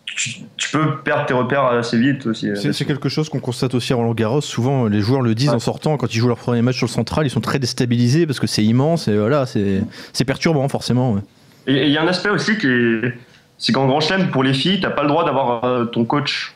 [0.05, 2.49] Tu, tu peux perdre tes repères assez vite aussi.
[2.55, 4.41] C'est c'est quelque chose qu'on constate aussi à Roland Garros.
[4.41, 5.55] Souvent, les joueurs le disent Ouais.
[5.55, 8.25] en sortant quand ils jouent leur premier match sur le central, ils sont très déstabilisés
[8.25, 9.81] parce que c'est immense et voilà, c'est
[10.13, 11.13] c'est perturbant forcément.
[11.13, 11.21] ouais.
[11.67, 13.13] Et il y a un aspect aussi qui est,
[13.59, 16.55] c'est qu'en grand chelem pour les filles, t'as pas le droit d'avoir euh, ton coach.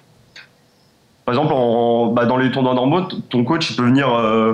[1.26, 4.54] Par exemple, en, bah, dans les tournois normaux, ton coach peut venir, euh,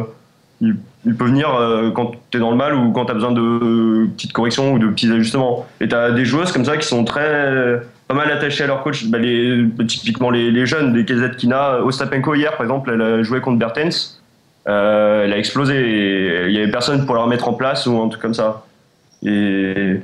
[0.59, 0.75] il,
[1.05, 4.07] il peut venir euh, quand t'es dans le mal ou quand t'as besoin de euh,
[4.15, 5.67] petites corrections ou de petits ajustements.
[5.79, 9.05] Et t'as des joueuses comme ça qui sont très pas mal attachées à leur coach.
[9.05, 11.05] Bah, les, typiquement les, les jeunes, des
[11.83, 14.19] Ostapenko hier par exemple, elle a joué contre Bertens.
[14.65, 18.21] Elle a explosé il y avait personne pour la remettre en place ou un truc
[18.21, 18.65] comme ça.
[19.23, 20.01] Et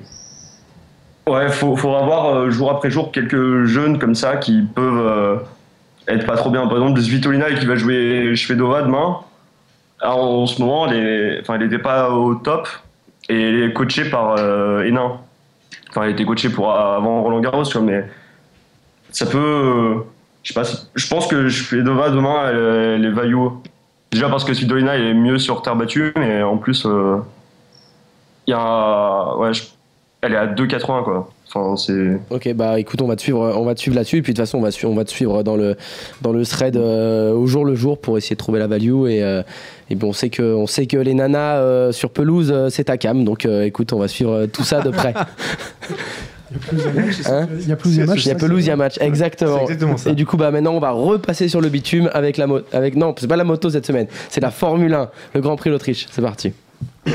[1.27, 5.37] Ouais, faut, faudra voir euh, jour après jour quelques jeunes comme ça qui peuvent euh,
[6.07, 6.67] être pas trop bien.
[6.67, 9.17] Par exemple, Svitolina qui va jouer Shvedova demain.
[10.03, 12.67] En ce moment, elle n'était pas au top
[13.27, 15.13] et elle est coachée par euh, Hénin.
[15.89, 18.05] Enfin, elle était coachée pour avant Roland Garros, mais
[19.09, 20.03] ça peut.
[20.43, 20.67] je sais pas.
[20.93, 22.55] Je pense que Shvedova demain, elle,
[22.97, 23.47] elle est value.
[24.11, 29.35] Déjà parce que Svitolina est mieux sur terre battue, mais en plus, il y a.
[29.37, 29.63] Ouais, je-
[30.25, 31.29] elle est à 2,80 quoi.
[31.53, 32.17] Enfin, c'est.
[32.31, 34.37] Ok, bah écoute, on va te suivre, on va te suivre là-dessus, et puis de
[34.37, 35.77] toute façon, on va, te suivre- on va te suivre dans le,
[36.21, 39.07] dans le thread euh, au jour le jour pour essayer de trouver la value.
[39.07, 39.41] Et, euh,
[39.89, 42.85] et bon, on sait que, on sait que les nanas euh, sur pelouse, euh, c'est
[42.85, 45.13] ta cam, donc euh, écoute, on va suivre tout ça de près.
[46.71, 48.25] Il y a plus de matchs.
[48.25, 49.57] Il y a pelouse, il y a match, exactement.
[49.57, 50.09] C'est exactement ça.
[50.11, 52.65] Et du coup, bah maintenant, on va repasser sur le bitume avec la moto.
[52.71, 55.69] Avec non, c'est pas la moto cette semaine, c'est la Formule 1, le Grand Prix
[55.69, 56.07] d'Autriche.
[56.11, 56.53] C'est parti.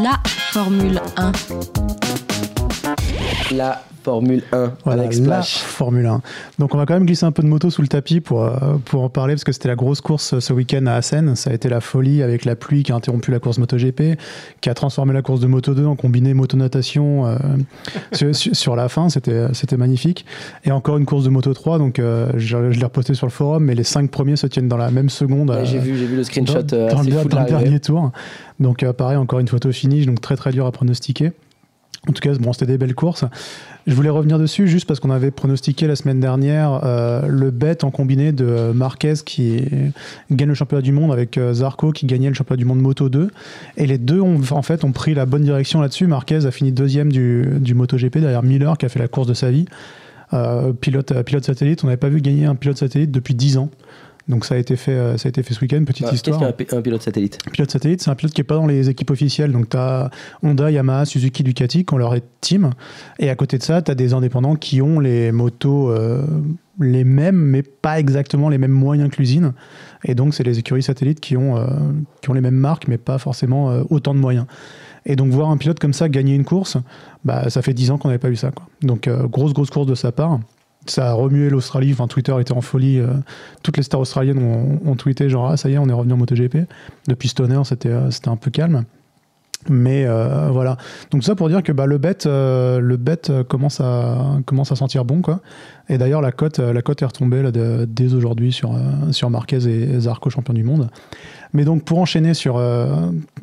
[0.00, 0.18] La
[0.52, 1.32] Formule 1.
[3.52, 5.42] La Formule 1 Voilà, la.
[5.42, 6.22] Formule 1.
[6.58, 8.50] Donc on va quand même glisser un peu de moto sous le tapis pour, euh,
[8.84, 11.36] pour en parler, parce que c'était la grosse course euh, ce week-end à Assen.
[11.36, 14.18] Ça a été la folie avec la pluie qui a interrompu la course MotoGP,
[14.60, 19.08] qui a transformé la course de Moto 2 en combiné moto-natation euh, sur, la fin.
[19.08, 20.26] C'était c'était magnifique.
[20.64, 23.32] Et encore une course de Moto 3, donc euh, je, je l'ai reposté sur le
[23.32, 25.50] forum, mais les cinq premiers se tiennent dans la même seconde.
[25.50, 27.46] Euh, j'ai vu, vu le screenshot dans, euh, dans assez le, fou de dans le
[27.46, 28.10] dernier tour.
[28.60, 31.32] Donc euh, pareil, encore une photo finish, donc très très dur à pronostiquer.
[32.08, 33.24] En tout cas, bon, c'était des belles courses.
[33.86, 37.84] Je voulais revenir dessus juste parce qu'on avait pronostiqué la semaine dernière euh, le bet
[37.84, 39.62] en combiné de Marquez qui
[40.30, 43.08] gagne le championnat du monde avec euh, Zarco qui gagnait le championnat du monde Moto
[43.08, 43.30] 2.
[43.76, 46.08] Et les deux ont en fait pris la bonne direction là-dessus.
[46.08, 49.34] Marquez a fini deuxième du, du MotoGP derrière Miller qui a fait la course de
[49.34, 49.66] sa vie.
[50.34, 53.70] Euh, pilote, pilote satellite, on n'avait pas vu gagner un pilote satellite depuis 10 ans.
[54.28, 56.16] Donc ça a été fait, euh, ça a été fait ce week-end, petite Bah, Qu'est-ce
[56.30, 56.38] histoire.
[56.40, 57.38] qu'un pi- un pilote satellite?
[57.52, 59.50] Pilote satellite, c'est un pilote qui n'est pas dans les équipes officielles.
[59.52, 60.10] Donc, tu as
[60.42, 62.70] Honda, Yamaha, Suzuki, Ducati qui ont leur team.
[63.18, 66.24] Et à côté de ça, tu as des indépendants qui ont les motos euh,
[66.80, 69.52] les mêmes, mais pas exactement les mêmes moyens que l'usine.
[70.04, 71.66] Et donc, c'est les écuries satellites qui ont, euh,
[72.20, 74.46] qui ont les mêmes marques, mais pas forcément euh, autant de moyens.
[75.04, 76.76] Et donc, voir un pilote comme ça gagner une course,
[77.24, 78.52] bah, ça fait 10 ans qu'on n'avait pas vu ça.
[78.52, 78.66] Quoi.
[78.82, 80.38] Donc, grosse, grosse course de sa part.
[80.86, 82.98] Ça a remué l'Australie, enfin Twitter était en folie.
[82.98, 83.08] euh,
[83.62, 84.38] toutes les stars australiennes
[84.84, 86.66] ont, tweeté genre ah ça y est on est revenu en MotoGP.
[87.06, 88.84] Depuis Stoner c'était euh, c'était un peu calme.
[89.68, 90.76] Mais euh, voilà.
[91.10, 94.72] Donc ça pour dire que bah, le bet, euh, le bet euh, commence à commence
[94.72, 95.40] à sentir bon quoi.
[95.88, 97.50] Et d'ailleurs la cote la est retombée là,
[97.86, 98.74] dès aujourd'hui sur
[99.10, 100.88] sur Marquez et Zarco champion du monde.
[101.52, 102.62] Mais donc pour enchaîner sur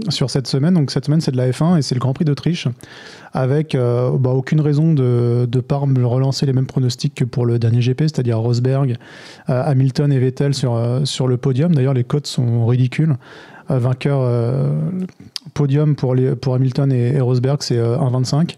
[0.10, 2.26] sur cette semaine, donc cette semaine c'est de la F1 et c'est le Grand Prix
[2.26, 2.68] d'Autriche
[3.34, 7.82] avec bah, aucune raison de de pas relancer les mêmes pronostics que pour le dernier
[7.82, 8.96] GP, c'est-à-dire Rosberg,
[9.48, 11.76] Hamilton et Vettel sur sur le podium.
[11.76, 13.16] D'ailleurs les cotes sont ridicules.
[13.68, 14.22] Vainqueur
[15.54, 18.58] podium pour, les, pour Hamilton et, et Rosberg, c'est euh, 1,25.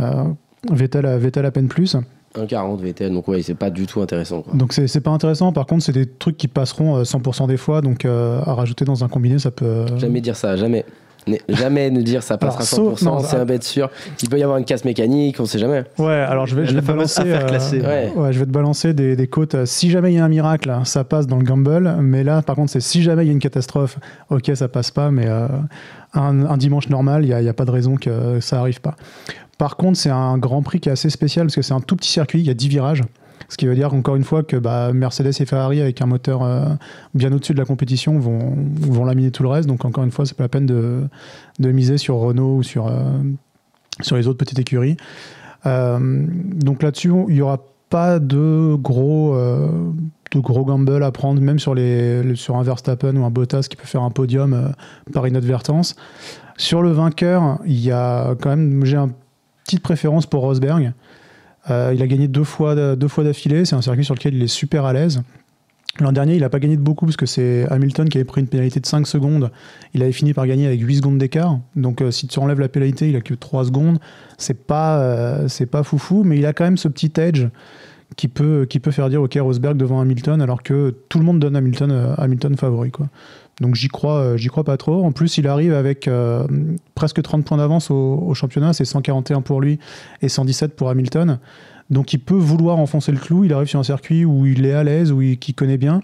[0.00, 0.24] Euh,
[0.70, 1.96] Vettel, à- Vettel à peine plus.
[2.36, 4.42] 1,40 VTL, donc ouais, c'est pas du tout intéressant.
[4.42, 4.54] Quoi.
[4.54, 5.52] Donc c'est pas intéressant.
[5.52, 7.80] Par contre, c'est des trucs qui passeront euh, 100% des fois.
[7.80, 9.84] Donc euh, à rajouter dans un combiné, ça peut.
[9.98, 10.84] Jamais dire ça, jamais.
[11.26, 13.90] Ne- Jamais ne dire ça passera Alors, sauf- 100%, non, c'est un bête sûr.
[14.22, 15.84] Il peut y avoir une casse mécanique, on sait jamais.
[15.98, 17.32] Ouais, alors je vais, je La vais te fameuse balancer.
[17.32, 17.80] affaire euh, classée.
[17.80, 18.12] Ouais.
[18.14, 19.54] Ouais, je vais te balancer des, des côtes.
[19.54, 21.96] euh, Si jamais il y a un miracle, hein, ça passe dans le gamble.
[22.00, 23.98] Mais là, par contre, c'est si jamais il y a une catastrophe,
[24.30, 25.10] ok, ça passe pas.
[25.10, 25.48] Mais euh,
[26.12, 28.94] un, un dimanche normal, il n'y a pas de raison que ça arrive pas.
[29.56, 31.96] Par contre, c'est un Grand Prix qui est assez spécial parce que c'est un tout
[31.96, 33.02] petit circuit, il y a 10 virages.
[33.48, 36.42] Ce qui veut dire encore une fois que bah, Mercedes et Ferrari, avec un moteur
[36.42, 36.66] euh,
[37.14, 39.68] bien au-dessus de la compétition, vont, vont laminer tout le reste.
[39.68, 41.08] Donc encore une fois, c'est pas la peine de,
[41.58, 42.92] miser sur Renault ou sur, euh,
[44.00, 44.96] sur les autres petites écuries.
[45.66, 47.60] Euh, donc là-dessus, il n'y aura
[47.90, 53.24] pas de gros, de gros gamble à prendre, même sur, les, sur un Verstappen ou
[53.24, 54.72] un Bottas qui peut faire un podium
[55.12, 55.94] par inadvertance.
[56.56, 59.12] Sur le vainqueur, il y a quand même, j'ai une
[59.64, 60.92] petite préférence pour Rosberg.
[61.70, 63.64] Euh, il a gagné deux fois, deux fois d'affilée.
[63.64, 65.22] C'est un circuit sur lequel il est super à l'aise.
[66.00, 68.40] L'an dernier, il n'a pas gagné de beaucoup parce que c'est Hamilton qui avait pris
[68.40, 69.52] une pénalité de 5 secondes.
[69.94, 71.60] Il avait fini par gagner avec 8 secondes d'écart.
[71.76, 73.98] Donc euh, si tu enlèves la pénalité, il a que 3 secondes.
[74.36, 77.46] C'est pas, euh, pas foufou, mais il a quand même ce petit edge
[78.16, 81.38] qui peut, qui peut faire dire ok Rosberg devant Hamilton alors que tout le monde
[81.38, 82.90] donne Hamilton, Hamilton favori.
[82.90, 83.08] Quoi.
[83.60, 85.04] Donc j'y crois, euh, j'y crois pas trop.
[85.04, 86.46] En plus, il arrive avec euh,
[86.94, 88.72] presque 30 points d'avance au, championnat.
[88.72, 89.78] C'est 141 pour lui
[90.22, 91.38] et 117 pour Hamilton.
[91.90, 93.44] Donc il peut vouloir enfoncer le clou.
[93.44, 96.00] Il arrive sur un circuit où il est à l'aise, où il, connaît bien.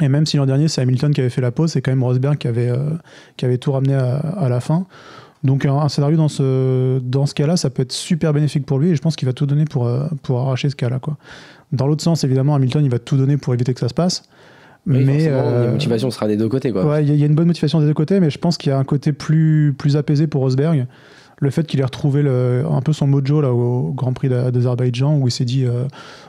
[0.00, 2.02] Et même si l'an dernier c'est Hamilton qui avait fait la pause, c'est quand même
[2.02, 2.90] Rosberg qui avait, euh,
[3.36, 4.86] qui avait tout ramené à, la fin.
[5.44, 8.90] Donc un, scénario dans ce, dans ce cas-là, ça peut être super bénéfique pour lui
[8.90, 9.90] et je pense qu'il va tout donner pour,
[10.22, 10.98] pour arracher ce cas-là.
[10.98, 11.18] Quoi.
[11.72, 14.24] Dans l'autre sens, évidemment, Hamilton, il va tout donner pour éviter que ça se passe.
[14.86, 16.72] Oui, mais forcément, euh, la motivation sera des deux côtés.
[16.72, 16.84] Quoi.
[16.84, 18.38] Ouais, il y, a- il y a une bonne motivation des deux côtés, mais je
[18.38, 20.86] pense qu'il y a un côté plus, plus apaisé pour Rosberg.
[21.40, 24.50] Le fait qu'il ait retrouvé le- un peu son mojo là, au Grand Prix d'A-
[24.52, 25.84] d'Azerbaïdjan, où il s'est dit euh,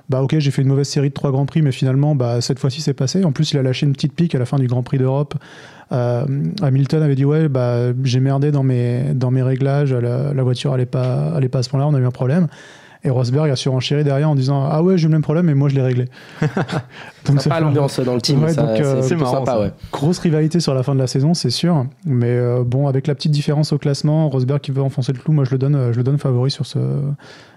[0.09, 2.57] Bah, ok, j'ai fait une mauvaise série de trois Grands Prix, mais finalement, bah, cette
[2.59, 3.23] fois-ci, c'est passé.
[3.23, 5.35] En plus, il a lâché une petite pique à la fin du Grand Prix d'Europe.
[5.91, 6.25] Euh,
[6.63, 10.73] Hamilton avait dit Ouais, bah, j'ai merdé dans mes, dans mes réglages, la, la voiture
[10.73, 12.47] allait pas, allait pas à ce point-là, on a eu un problème.
[13.03, 15.53] Et Rosberg a surenchéri derrière en disant Ah ouais, j'ai eu le même problème, mais
[15.53, 16.05] moi, je l'ai réglé.
[17.25, 18.43] Donc, ça Sympa l'ambiance dans le team.
[18.43, 19.59] Ouais, ça, donc, euh, c'est marrant, sympa, ça.
[19.61, 19.71] ouais.
[19.91, 21.85] Grosse rivalité sur la fin de la saison, c'est sûr.
[22.05, 25.33] Mais euh, bon, avec la petite différence au classement, Rosberg qui veut enfoncer le clou,
[25.33, 26.79] moi je le donne, euh, je le donne favori sur ce,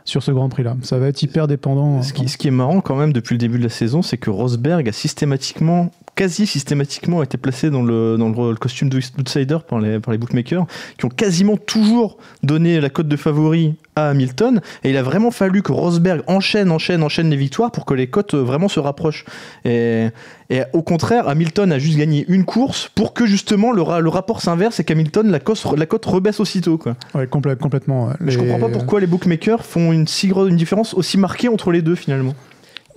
[0.04, 0.76] sur ce Grand Prix-là.
[0.82, 2.02] Ça va être hyper dépendant.
[2.02, 4.18] Ce qui, ce qui est marrant quand même depuis le début de la saison, c'est
[4.18, 9.58] que Rosberg a systématiquement, quasi systématiquement été placé dans le, dans le, le costume d'outsider
[9.68, 10.66] par les, par les bookmakers,
[10.98, 14.60] qui ont quasiment toujours donné la cote de favori à Hamilton.
[14.84, 18.08] Et il a vraiment fallu que Rosberg enchaîne, enchaîne, enchaîne les victoires pour que les
[18.08, 19.24] cotes vraiment se rapprochent.
[19.66, 20.06] Et,
[20.48, 24.08] et au contraire, Hamilton a juste gagné une course pour que justement le, ra- le
[24.08, 26.78] rapport s'inverse et qu'Hamilton, la cote, la cote rebaisse aussitôt.
[26.78, 26.96] Quoi.
[27.14, 28.06] Ouais, complè- complètement.
[28.06, 28.14] ouais.
[28.20, 31.48] Je Les- comprends pas pourquoi les bookmakers font une, si grosse, une différence aussi marquée
[31.48, 32.34] entre les deux finalement.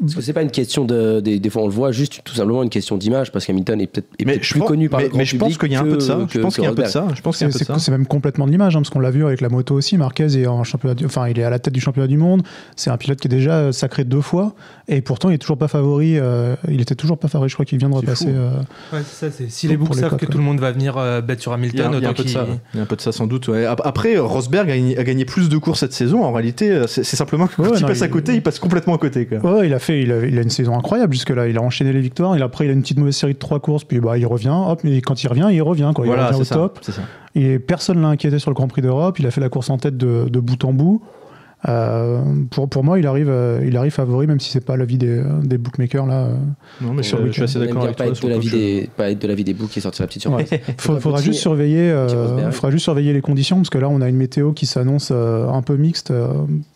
[0.01, 1.20] Parce que c'est pas une question de.
[1.20, 3.88] Des, des fois, on le voit juste tout simplement une question d'image, parce qu'Hamilton est
[3.88, 5.82] peut-être je plus pense- connu par mais, le grand mais je pense qu'il y a
[5.82, 6.13] un peu de ça.
[6.26, 7.05] que- Je pense qu'il y a un peu de ça.
[7.13, 9.76] Je pense C'est même complètement de l'image, hein, parce qu'on l'a vu avec la moto
[9.76, 9.97] aussi.
[9.97, 12.43] Marquez est en championnat, du- enfin, il est à la tête du championnat du monde.
[12.78, 14.53] C'est un pilote qui est déjà sacré deux fois,
[14.89, 16.17] et pourtant il est toujours pas favori.
[16.17, 17.47] euh, il était toujours pas favori.
[17.49, 18.27] Je crois qu'il vient de repasser.
[18.29, 18.49] euh,
[18.91, 19.31] Ouais, c'est ça.
[19.31, 20.31] c'est- Si les books les savent cotes, que ouais.
[20.31, 22.09] tout le monde va venir euh, bettre sur Il y a, Hamilton, il y a
[22.09, 22.43] un peu de ça.
[22.43, 22.59] ouais.
[22.73, 23.47] Il y a un peu de ça sans doute.
[23.47, 23.65] ouais.
[23.65, 26.23] Après, Rosberg a gagné, a gagné plus de courses cette saison.
[26.23, 28.41] En réalité, euh, c'est c'est simplement que quand Ouais, il non, passe à côté, il
[28.43, 29.25] passe complètement à côté.
[29.25, 29.37] Quoi.
[29.39, 31.47] Ouais, il a fait, il a, il a une saison incroyable jusque-là.
[31.47, 32.35] Il a enchaîné les victoires.
[32.35, 34.25] Il a, après, il a une petite mauvaise série de trois courses, puis bah, il
[34.25, 34.53] revient.
[34.53, 35.91] Hop, mais quand il revient, il revient.
[35.95, 36.05] Quoi.
[36.05, 36.55] Il Voilà, revient c'est au ça.
[36.55, 36.79] top.
[36.81, 37.01] c'est ça.
[37.35, 39.19] Et personne l'a inquiété sur le Grand Prix d'Europe.
[39.19, 41.01] Il a fait la course en tête de, de bout en bout.
[41.68, 44.97] Euh, pour, pour moi, il arrive, euh, il arrive favori, même si c'est pas l'avis
[44.97, 46.28] des, des bookmakers là.
[46.28, 46.36] euh.
[46.80, 48.12] Non, mais Sur je, le je suis assez d'accord avec pas toi.
[48.14, 50.49] être, sur de l'avis des, pas être de l'avis des qui sortir la petite surprise.
[50.78, 53.99] Faut- faudra petit- juste surveiller, euh, faudra juste surveiller les conditions parce que là, on
[53.99, 56.30] a une météo qui s'annonce euh, un peu mixte euh,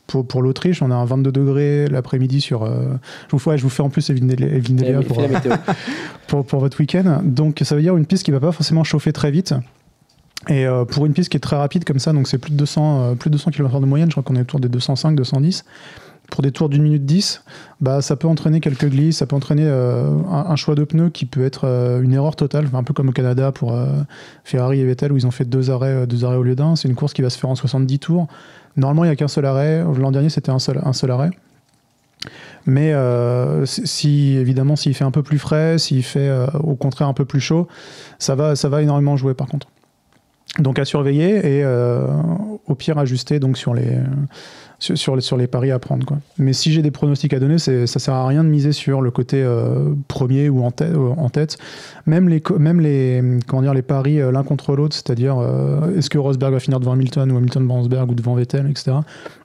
[0.07, 0.81] pour, pour l'Autriche.
[0.81, 2.63] On a un 22 degrés l'après-midi sur.
[2.63, 2.95] euh,
[3.27, 5.17] je vous fais, ouais, je vous fais en plus Evin- Evin Delia Fais pour,
[6.27, 7.21] pour, pour votre week-end.
[7.23, 9.53] Donc ça veut dire une piste qui va pas forcément chauffer très vite.
[10.49, 12.57] Et euh, pour une piste qui est très rapide comme ça, donc c'est plus de
[12.57, 15.15] 200, euh, plus de 200 km de moyenne, je crois qu'on est autour des 205,
[15.15, 15.63] 210.
[16.31, 17.43] Pour des tours d'une minute 10,
[17.79, 21.25] bah, ça peut entraîner quelques glisses, ça peut entraîner euh, un, choix de pneus qui
[21.25, 21.65] peut être
[22.01, 23.77] une erreur totale, un peu comme au Canada pour
[24.43, 26.75] Ferrari et Vettel où ils ont fait deux arrêts, deux arrêts au lieu d'un.
[26.75, 28.27] C'est une course qui va se faire en 70 tours.
[28.77, 29.83] Normalement, il n'y a qu'un seul arrêt.
[29.83, 31.29] L'an dernier, c'était un seul, un seul arrêt.
[32.65, 32.95] Mais
[33.65, 36.31] si- évidemment s'il fait un peu plus frais, s'il fait
[36.63, 37.67] au contraire un peu plus chaud,
[38.17, 39.67] ça va, ça va énormément jouer par contre.
[40.59, 42.05] Donc à surveiller et euh,
[42.67, 43.97] au pire ajuster donc sur les
[44.83, 46.17] sur, sur les sur les paris à prendre quoi.
[46.37, 49.11] Mais si j'ai des pronostics à donner, ça sert à rien de miser sur le
[49.11, 51.57] côté euh, premier ou en tête, en tête.
[52.05, 56.09] Même les même les comment dire les paris euh, l'un contre l'autre, c'est-à-dire euh, est-ce
[56.09, 58.97] que Rosberg va finir devant Hamilton ou Hamilton devant Rosberg ou devant Vettel, etc.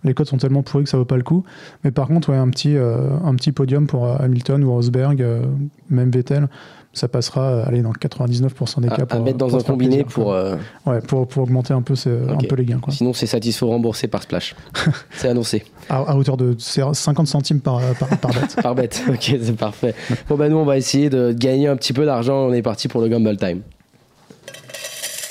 [0.04, 1.44] Les codes sont tellement pourris que ça vaut pas le coup.
[1.84, 5.22] Mais par contre, ouais, un petit euh, un petit podium pour euh, Hamilton ou Rosberg,
[5.22, 5.42] euh,
[5.90, 6.48] même Vettel.
[6.94, 9.02] Ça passera, euh, allez, dans 99% des À, cas.
[9.02, 10.32] à pour- mettre dans pour un combiné plaisir, pour.
[10.32, 12.78] euh, Ouais, pour, pour augmenter un peu, ce- un peu les gains.
[12.78, 12.92] Quoi.
[12.94, 14.56] Sinon, c'est satisfait remboursé par Splash.
[15.28, 15.64] c'est annoncé.
[15.90, 18.56] À, à hauteur de c'est 50 centimes par, par, par bête.
[18.62, 19.02] Par bête.
[19.08, 19.94] Ok, c'est parfait.
[20.28, 22.46] Bon, bah, nous, on va essayer de gagner un petit peu d'argent.
[22.46, 23.60] On est parti pour le Gamble Time.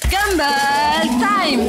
[0.04, 1.60] Gumball Time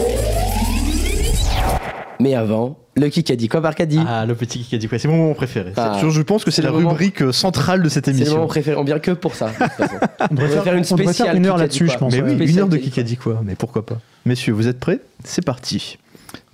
[2.20, 3.48] Mais avant, le Kikadi.
[3.48, 4.98] Quoi par Kadi Ah, le petit dit quoi?
[4.98, 5.72] C'est mon moment préféré.
[5.76, 6.00] Ah.
[6.08, 8.46] Je, pense que c'est la moment- rubrique euh, centrale de cette C'est le moment émission.
[8.46, 8.76] préféré.
[8.76, 9.46] On vient que pour ça.
[9.48, 9.96] de toute façon.
[10.30, 12.12] On devrait va faire une on spéciale une heure Kikadi, là-dessus, je pense.
[12.12, 12.90] Mais oui, une heure de Kikadi.
[12.92, 13.40] qui a dit quoi?
[13.44, 13.98] Mais pourquoi pas?
[14.26, 15.00] Messieurs, vous êtes prêts?
[15.24, 15.98] C'est parti.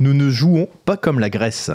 [0.01, 1.71] Nous ne jouons pas comme la Grèce.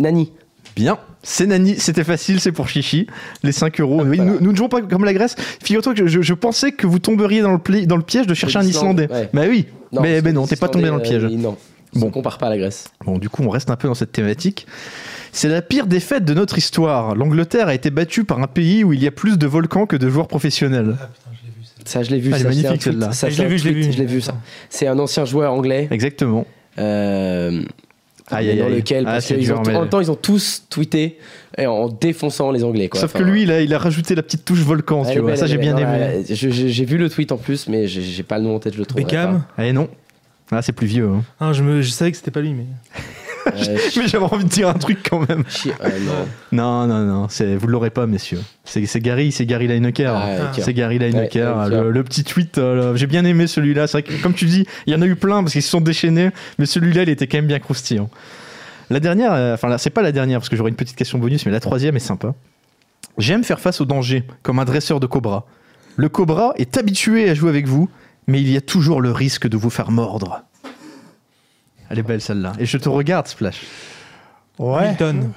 [0.00, 0.32] Nani.
[0.74, 3.06] Bien, c'est Nani, c'était facile, c'est pour Chichi.
[3.42, 4.02] Les 5 euros.
[4.04, 4.32] Oui, voilà.
[4.32, 5.36] nous, nous ne jouons pas comme la Grèce.
[5.62, 8.32] Figure-toi que je, je pensais que vous tomberiez dans le, pli- dans le piège de
[8.34, 9.08] chercher un Islandais.
[9.12, 9.28] ouais.
[9.34, 11.24] Mais oui, mais, mais non, t'es pas tombé dans le piège.
[11.24, 11.56] euh, non.
[11.94, 12.06] Bon.
[12.06, 12.88] On compare pas à la Grèce.
[13.04, 14.66] Bon, du coup, on reste un peu dans cette thématique.
[15.30, 17.14] C'est la pire défaite de notre histoire.
[17.14, 19.96] L'Angleterre a été battue par un pays où il y a plus de volcans que
[19.96, 20.96] de joueurs professionnels.
[21.84, 22.30] Ça, je l'ai vu.
[22.32, 23.12] Ah, ça, magnifique, celle-là.
[23.12, 23.92] Ça, Ah, je c'est l'ai vu, je l'ai vu.
[23.92, 24.34] Je l'ai vu, ça.
[24.70, 25.88] C'est un ancien joueur anglais.
[25.90, 26.46] Exactement.
[26.78, 27.62] Euh,
[28.30, 28.76] Aïe, aïe, dans aïe.
[28.76, 31.18] lequel, Ah, parce ont, mais- en même temps, ils ont tous tweeté
[31.58, 32.88] et en défonçant les Anglais.
[32.88, 33.00] Quoi.
[33.00, 35.30] Sauf Enfin, que lui, il a, il a rajouté la petite touche volcan, tu vois.
[35.30, 36.22] belle, Ça, j'ai bien aimé.
[36.28, 38.78] J'ai vu le tweet en plus, mais j'ai j'ai pas le nom en tête, je
[38.78, 39.02] le trouve.
[39.02, 39.88] Beckham Eh non.
[40.50, 41.08] Ah, c'est plus vieux.
[41.08, 41.22] hein.
[41.40, 42.66] Ah, je, me, je savais que c'était pas lui, mais.
[43.96, 45.44] Mais j'avais envie de dire un truc quand même.
[46.00, 46.26] non.
[46.52, 47.28] Non, non, non.
[47.28, 48.40] c'est- Vous ne l'aurez pas, messieurs.
[48.64, 50.14] C'est Gary, c'est Gary Lineker.
[50.14, 51.56] Ah, c'est Gary Lineker.
[51.56, 53.86] Ouais, le, petit tweet, euh, j'ai bien aimé celui-là.
[53.86, 55.70] C'est vrai que, comme tu dis, il y en a eu plein parce qu'ils se
[55.70, 58.08] sont déchaînés, mais celui-là, il était quand même bien croustillant.
[58.90, 61.18] La dernière, euh, enfin là, c'est pas la dernière parce que j'aurai une petite question
[61.18, 62.34] bonus, mais la troisième est sympa.
[63.18, 65.46] J'aime faire face au danger comme un dresseur de cobra.
[65.96, 67.88] Le cobra est habitué à jouer avec vous,
[68.26, 70.42] mais il y a toujours le risque de vous faire mordre.
[71.92, 72.54] Elle est belle celle-là.
[72.58, 73.66] Et je te regarde, Splash.
[74.58, 74.86] Ouais.
[74.86, 75.32] Hamilton.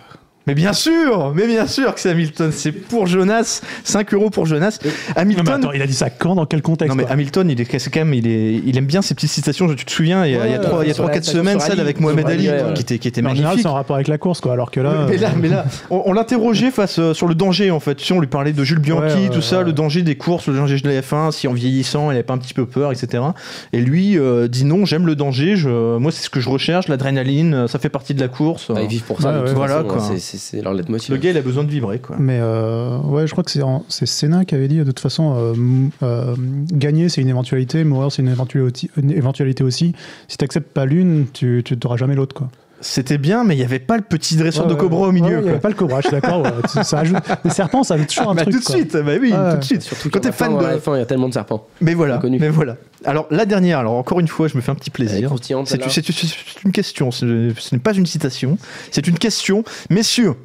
[0.47, 2.51] Mais bien sûr, mais bien sûr que c'est Hamilton.
[2.53, 4.77] C'est pour Jonas, 5 euros pour Jonas.
[4.83, 5.47] Non, mais Hamilton.
[5.49, 7.89] attends, il a dit ça quand Dans quel contexte Non mais Hamilton, il est c'est
[7.89, 9.67] quand même, il est, il aime bien ces petites citations.
[9.73, 11.03] Tu te souviens, il y a, il y a Ouais, trois, il y a sur
[11.03, 12.63] trois, la- quatre sur semaines, Ali, celle avec Mohamed Ali, ouais.
[12.75, 13.63] qui était, qui était Mais En général, magnifique.
[13.67, 14.53] c'est en rapport avec la course, quoi.
[14.53, 15.07] Alors que là.
[15.09, 17.95] mais là, euh, mais là, on, on l'interrogeait face euh, sur le danger en fait.
[17.95, 19.63] Tu sais, on lui parlait de Jules Bianchi, Ouais, ouais, tout ça, ouais.
[19.63, 22.33] le danger des courses, le danger de la F1, si en vieillissant, il avait pas
[22.35, 23.23] un petit peu peur, etc.
[23.73, 25.55] Et lui euh, dit non, j'aime le danger.
[25.55, 28.69] Je, moi, c'est ce que je recherche, l'adrénaline, euh, ça fait partie de la course.
[28.71, 29.29] Bah, ils vivent pour ça.
[29.29, 29.55] Ouais, de toute ouais.
[29.55, 30.15] Voilà, façon, quoi.
[30.37, 31.11] C'est- C'est c'est leur leitmotiv.
[31.13, 32.15] le gars, il a besoin de vibrer quoi.
[32.19, 35.53] Mais euh, ouais, je crois que c'est Senna qui avait dit de toute façon, euh,
[36.03, 36.35] euh,
[36.73, 39.93] gagner c'est une éventualité, mourir c'est une éventualité, aussi.
[40.27, 42.35] Si t'acceptes pas l'une, tu n'auras jamais l'autre.
[42.35, 42.49] quoi.
[42.87, 45.11] C'était bien, mais il y avait pas le petit dresseur Ouais, de ouais, cobra au
[45.11, 45.37] milieu.
[45.37, 46.43] ouais, n'y avait pas le cobra, je suis d'accord.
[46.43, 46.51] ouais.
[46.83, 48.53] Ça- ajoute, les serpents, ça ajoute toujours Ah, un bah, truc.
[48.53, 48.75] tout de quoi.
[48.75, 49.81] suite, bah oui, tout de suite.
[49.81, 51.67] Surtout Quand t'es fan de- la F1, il y a tellement de serpents.
[51.81, 52.37] Mais voilà, Connu.
[52.39, 52.77] mais voilà.
[53.03, 55.33] Alors la dernière, alors encore une fois, je me fais un petit plaisir.
[55.41, 56.09] C'est
[56.63, 58.57] une question, ce ce n'est pas une citation,
[58.91, 59.63] c'est une question.
[59.89, 60.35] Messieurs,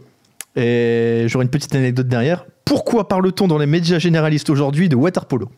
[0.57, 2.47] et j'aurai une petite anecdote derrière.
[2.65, 5.51] Pourquoi parle-t-on dans les médias généralistes aujourd'hui de water polo?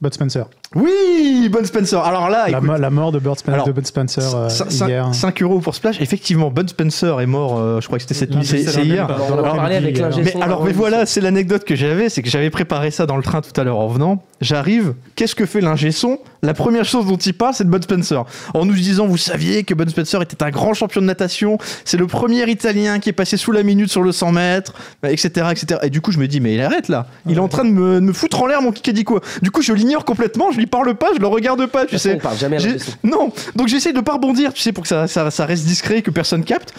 [0.00, 0.46] Bud Spencer.
[0.76, 1.98] Oui, Bon Spencer.
[1.98, 4.48] Alors là, La, écoute, mo- la mort de Bud, Spen- Alors, de Bud Spencer euh,
[4.86, 5.12] hier.
[5.12, 6.00] 5 euros pour Splash.
[6.00, 9.08] Effectivement, Bud Spencer est mort, euh, je crois que c'était cette nuit, c'est c'est hier.
[9.08, 13.16] Mais son alors, mais voilà, c'est l'anecdote que j'avais, c'est que j'avais préparé ça dans
[13.16, 14.22] le train tout à l'heure en venant.
[14.40, 16.18] J'arrive, qu'est-ce que fait l'ingé son?
[16.42, 18.24] La première chose dont il parle, c'est de Bud Spencer.
[18.54, 21.96] En nous disant, vous saviez que Bud Spencer était un grand champion de natation, c'est
[21.96, 25.80] le premier Italien qui est passé sous la minute sur le 100 mètres, etc., etc.
[25.82, 27.08] Et du coup, je me dis, mais il arrête là.
[27.26, 29.20] Il est en train de me, de me foutre en l'air mon Kikadi quoi.
[29.42, 32.14] Du coup, je l'ignore complètement, je lui parle pas, je le regarde pas, tu sais.
[32.14, 32.58] on parle jamais.
[33.02, 36.02] Non, donc j'essaye de pas rebondir, tu sais, pour que ça, ça, ça reste discret,
[36.02, 36.72] que personne capte.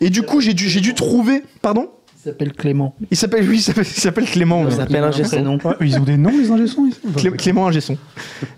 [0.00, 1.42] Et du coup, j'ai dû, j'ai dû trouver.
[1.62, 1.90] Pardon?
[2.18, 2.96] Il s'appelle Clément.
[3.10, 4.66] Il s'appelle, oui, il s'appelle, il s'appelle Clément.
[4.68, 5.30] Il s'appelle ingé son.
[5.30, 5.58] Prénom.
[5.64, 7.96] Ouais, ils ont des noms, les Clé- Clément Ingesson.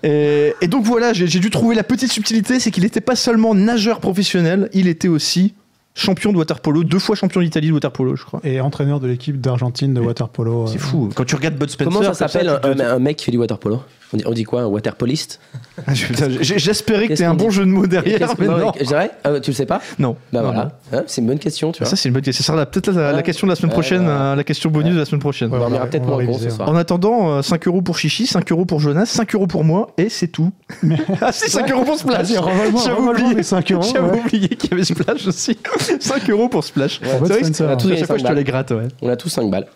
[0.02, 3.14] Et, et donc voilà, j'ai j'ai dû trouver la petite subtilité, c'est qu'il n'était pas
[3.14, 5.52] seulement nageur professionnel, il était aussi
[5.98, 8.40] champion de water polo, deux fois champion d'Italie de water polo, je crois.
[8.44, 10.66] Et entreineur de l'équipe d'Argentine de water polo.
[10.66, 11.10] C'est euh, fou.
[11.14, 13.82] Quand tu regardes Bud Spencer, Comment ça s'appelle un, mec qui fait du water polo?
[14.12, 15.38] On dit, on dit quoi Un waterpoliste
[15.86, 18.72] Ah, J'espérais que Qu'est-ce t'aies un bon jeu de mots derrière, mais non, non.
[18.78, 19.80] Je dirais Ah, Tu le sais pas?
[19.98, 20.16] Non.
[20.32, 20.72] Bah Non, voilà.
[20.92, 21.84] Hein, c'est une bonne question, tu non.
[21.84, 21.90] vois.
[21.90, 22.42] Ça, c'est une bonne question.
[22.42, 24.32] Ce sera peut-être la, la question de la semaine prochaine, voilà.
[24.32, 25.48] euh, la question bonus de la semaine prochaine.
[25.50, 26.68] on Ouais, dormira on va- peut-être moins ce soir.
[26.68, 29.90] En attendant, euh, 5 euros pour Chichi, 5 euros pour Jonas, 5 euros pour moi,
[29.98, 30.50] et c'est tout.
[31.20, 33.34] ah si, 5 euros pour Splash J'avais revole-moi oublié.
[33.34, 33.82] mes 5 euros.
[33.92, 35.58] J'avais oublié qu'il y avait Splash aussi.
[36.00, 37.00] 5 euros pour Splash.
[37.00, 37.66] Ouais, C'est vrai que Spencer.
[37.68, 38.88] on a tous à chaque fois, 5 je te les gratte, ouais.
[39.02, 39.66] On a tous 5 balles.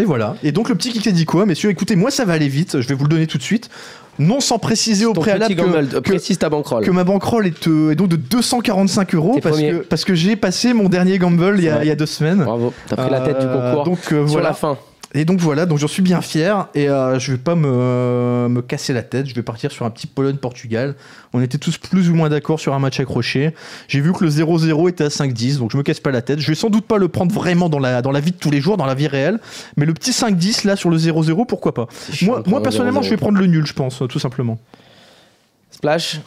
[0.00, 0.36] Et voilà.
[0.42, 2.80] Et donc, le petit qui dit quoi, messieurs Écoutez, moi, ça va aller vite.
[2.80, 3.68] Je vais vous le donner tout de suite.
[4.18, 6.84] Non sans préciser au Ton préalable petit gamble, que, euh, que, précise ta bankroll.
[6.84, 9.70] que ma bankroll est, euh, est donc de 245 euros T'es parce premier.
[9.70, 11.84] que, parce que j'ai passé mon dernier gamble il y, a, Ouais.
[11.84, 12.44] il y a deux semaines.
[12.44, 13.84] Bravo, t'as pris la tête du Euh, concours.
[13.84, 14.48] Donc euh, Sur voilà.
[14.48, 14.76] la fin.
[15.12, 18.62] Et donc voilà, donc j'en suis bien fier et euh, je vais pas me, me
[18.62, 19.26] casser la tête.
[19.26, 20.94] Je vais partir sur un petit Pologne-Portugal.
[21.32, 23.52] On était tous plus ou moins d'accord sur un match accroché.
[23.88, 26.38] J'ai vu que le 0-0 était à 5-10, donc je me casse pas la tête.
[26.38, 28.52] Je vais sans doute pas le prendre vraiment dans la, dans la vie de tous
[28.52, 29.40] les jours, dans la vie réelle,
[29.76, 31.88] mais le petit 5-10 là sur le 0-0, pourquoi pas?
[32.46, 33.04] Moi, personnellement, 0-0.
[33.04, 34.60] je vais prendre le nul, je pense, tout simplement.
[35.72, 36.20] Splash?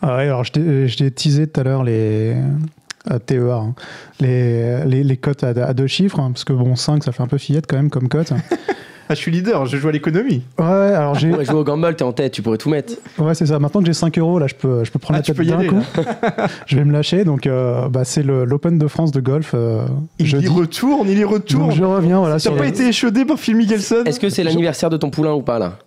[0.00, 2.36] Ah ouais, alors je t'ai- je t'ai teasé tout à l'heure les
[3.26, 3.74] TEA, hein.
[4.20, 7.22] les, les, les cotes à, à deux chiffres, hein, parce que bon, 5, ça fait
[7.22, 8.32] un peu fillette quand même comme cote.
[9.10, 10.42] Ah, je suis leader, je joue à l'économie.
[10.58, 11.32] Ouais, alors j'ai.
[11.32, 12.92] Ouais, jouer au gamble, t'es en tête, tu pourrais tout mettre.
[13.18, 13.58] Ouais, c'est ça.
[13.58, 15.36] Maintenant que j'ai 5 euros, là, je peux, je peux prendre Ah, la tu tête
[15.38, 15.80] peux y d'un aller, coup.
[16.66, 17.24] je vais me lâcher.
[17.24, 19.52] Donc, euh, bah, c'est l'Open de France de golf.
[19.54, 19.86] euh,
[20.18, 20.48] Il y jeudi.
[20.48, 21.72] retourne, il y Donc, retourne.
[21.72, 22.18] je reviens.
[22.18, 25.32] Voilà, T'as pas été échaudé par Phil Mickelson Est-ce que c'est l'anniversaire de ton poulain
[25.32, 25.78] ou pas là?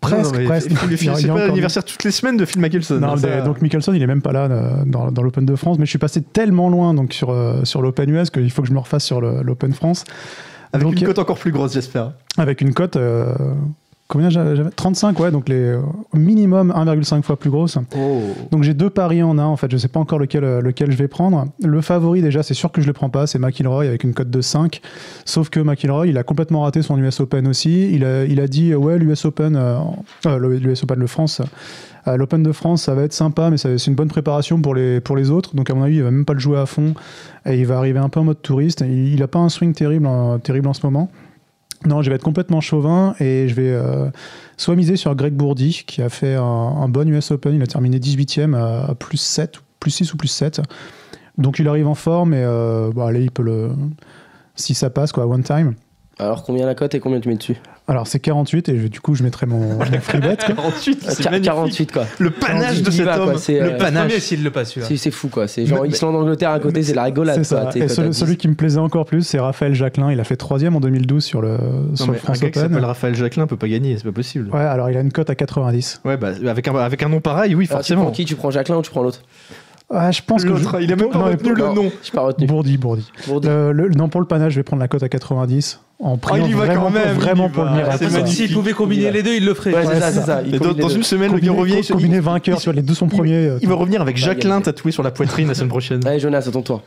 [0.00, 0.70] Presque, Non, mais presque.
[0.96, 2.98] C'est pas l'anniversaire toutes les semaines de Phil Mickelson.
[2.98, 5.54] Non, ça- mais donc Mickelson, il est même pas là euh, dans, dans l'Open de
[5.54, 8.62] France, mais je suis passé tellement loin donc sur, euh, sur l'Open US qu'il faut
[8.62, 10.04] que je me refasse sur l'Open France.
[10.72, 12.12] Avec Donc, une cote encore plus grosse, j'espère.
[12.38, 13.34] Avec une cote, euh,
[14.12, 14.70] combien j'avais j'avais?
[14.70, 15.80] 35, ouais, donc les euh,
[16.12, 17.78] minimum 1,5 fois plus grosse.
[18.50, 20.92] Donc j'ai deux paris en un, en fait, je sais pas encore lequel, euh, lequel
[20.92, 21.46] je vais prendre.
[21.64, 24.30] Le favori, déjà, c'est sûr que je le prends pas, c'est McIlroy avec une cote
[24.30, 24.82] de 5.
[25.24, 27.90] Sauf que McIlroy, il a complètement raté son US Open aussi.
[27.92, 29.78] Il a, il a dit, ouais, l'US Open, euh,
[30.26, 31.40] euh, l'US Open, le France,
[32.06, 35.00] euh, l'Open de France, ça va être sympa, mais c'est une bonne préparation pour les,
[35.00, 35.56] pour les autres.
[35.56, 36.94] Donc à mon avis, il va même pas le jouer à fond
[37.46, 38.82] et il va arriver un peu en mode touriste.
[38.86, 40.08] Il, il a pas un swing terrible,
[40.42, 41.10] terrible en ce moment.
[41.86, 44.08] Non, je vais être complètement chauvin et je vais euh,
[44.56, 47.54] soit miser sur Greg Bourdi qui a fait un, bon US Open.
[47.54, 50.62] Il a terminé 18ème à plus 7, plus 6 ou plus 7.
[51.38, 53.70] Donc il arrive en forme et euh, bon, allez, il peut le.
[54.54, 55.74] Si ça passe, quoi, one time.
[56.18, 57.56] Alors combien la cote et combien tu mets dessus
[57.88, 60.36] Alors c'est 48 et je- du coup je mettrai mon, mon free bet.
[60.36, 60.54] quoi.
[60.54, 61.44] 48, c'est Quar- magnifique.
[61.52, 62.04] 48 quoi.
[62.18, 63.38] Le panache de cet va, quoi, homme.
[63.38, 64.12] c'est, Le euh, panache.
[64.18, 64.94] S'il le passe celui-là.
[64.96, 65.48] C'est fou quoi.
[65.48, 67.36] C'est genre Mais- Islande-Angleterre à côté, c'est la rigolade.
[67.36, 67.70] C'est ça.
[67.74, 68.18] Et celui, 10.
[68.18, 70.12] celui qui me plaisait encore plus, c'est Raphaël Jacquelin.
[70.12, 72.44] Il a fait troisième en 2012 sur le, Non, sur mais le un gars qui
[72.58, 72.62] Open.
[72.62, 74.50] s'appelle Raphaël Jacquelin peut pas gagner, c'est pas possible.
[74.54, 76.02] Ouais, alors il a une cote à 90.
[76.04, 78.02] Ouais, bah, avec un, avec un nom pareil, oui, Alors, tu forcément.
[78.02, 79.22] prends qui Tu prends Jacqueline ou tu prends l'autre?
[79.94, 81.74] Ah, je pense que L'autre, je- il a même pas Non, retenu le non.
[81.74, 81.92] nom.
[82.02, 82.46] Je pas retenu.
[82.46, 83.10] Bourdi, Bourdi.
[83.26, 83.48] Bourdi.
[83.48, 86.44] Le- le- non, pour le panache, je vais prendre la cote à 90 en priant
[86.46, 88.26] il y va vraiment, quand même, il vraiment pour le miracle.
[88.26, 89.74] S'il pouvait combiner les deux, il le ferait.
[89.74, 90.42] Ouais, c'est Ouais, ça, c'est c'est ça.
[90.46, 91.02] Il Et dans, une deux.
[91.02, 91.86] semaine, le gars Combiné, revient.
[91.86, 93.34] il- combiné il- vainqueur il- sur les 200 premiers.
[93.48, 96.06] euh, Il va revenir avec Jacqueline il- tatoué sur la poitrine la semaine prochaine.
[96.06, 96.82] Allez Jonas, à ton tour.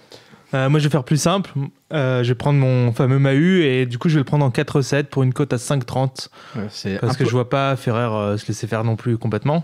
[0.54, 1.52] Euh, moi, je vais faire plus simple.
[1.92, 4.52] Euh, je vais prendre mon fameux Mahu et du coup, je vais le prendre en
[4.52, 6.64] 4-7 pour une cote à 5,30 Ouais,
[7.02, 9.64] parce que peu- je vois pas Ferrer euh, se laisser faire non plus complètement.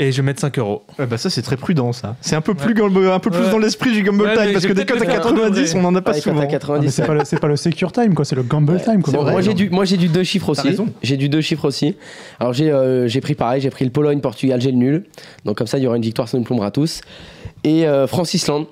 [0.00, 0.84] Et je vais mettre 5 euros.
[0.98, 2.14] Ouais, bah ça c'est très prudent ça.
[2.20, 3.10] C'est un peu plus, Ouais.
[3.10, 3.50] un peu plus Ouais.
[3.50, 5.74] dans l'esprit du gamble Ouais, time parce que des cotes à le faire en 90
[5.74, 6.36] on en a pas souvent.
[6.36, 6.90] à Ah, mais 90.
[6.94, 9.02] c'est pas, le- c'est pas le secure time, quoi, c'est le gamble time.
[9.02, 9.12] Quoi.
[9.14, 10.68] Vrai, moi j'ai du moi j'ai du deux chiffres aussi.
[11.02, 11.96] J'ai du deux chiffres aussi.
[12.38, 15.04] Alors j'ai euh, j'ai pris pareil, j'ai pris le Pologne Portugal, j'ai le nul.
[15.44, 17.00] Donc comme ça il y aura une victoire, ça nous plombera tous.
[17.64, 18.66] Et euh, France Islande.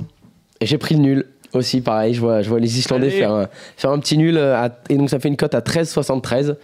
[0.62, 3.18] J'ai pris le nul aussi pareil, je vois je vois les Islandais Allez.
[3.18, 3.46] faire un,
[3.76, 6.56] faire un petit nul à- et donc ça fait une cote à 13,73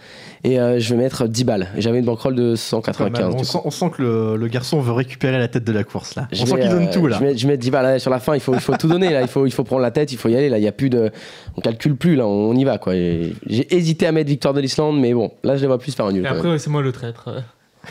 [0.43, 1.67] et euh, je vais mettre 10 balles.
[1.77, 2.57] Et J'avais une bankroll de Pas mal.
[2.57, 5.83] 195 On sent, on sent que le, le garçon veut récupérer la tête de la
[5.83, 6.27] course là.
[6.31, 7.17] Je On sent qu'il donne euh, tout là.
[7.19, 8.87] Je mets, je mets 10 balles là, sur la fin, il faut, il faut tout
[8.87, 10.63] donner là, il faut, il faut prendre la tête, il faut y aller là, il
[10.63, 11.11] y a plus de
[11.57, 12.93] on calcule plus là, on y va quoi.
[12.93, 16.05] J'ai hésité à mettre victoire de l'Islande mais bon, là je les vois plus faire
[16.05, 16.25] un nul.
[16.25, 17.29] Et après, ouais, c'est moi le traître.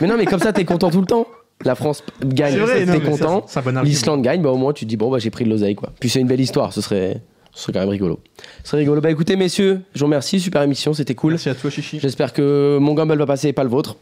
[0.01, 1.25] Mais non mais comme ça t'es content tout le temps.
[1.65, 3.45] La France gagne, t'es content.
[3.83, 5.89] L'Islande gagne, bah au moins tu te dis bon bah j'ai pris de l'oseille quoi.
[5.99, 7.21] Puis c'est une belle histoire, ce serait
[7.53, 8.19] ce serait quand même rigolo.
[8.63, 9.01] Ce serait rigolo.
[9.01, 11.33] Bah écoutez messieurs, je vous remercie, super émission, c'était cool.
[11.33, 11.99] Merci à toi Chichi.
[11.99, 13.95] J'espère que mon gamble va passer et pas le vôtre.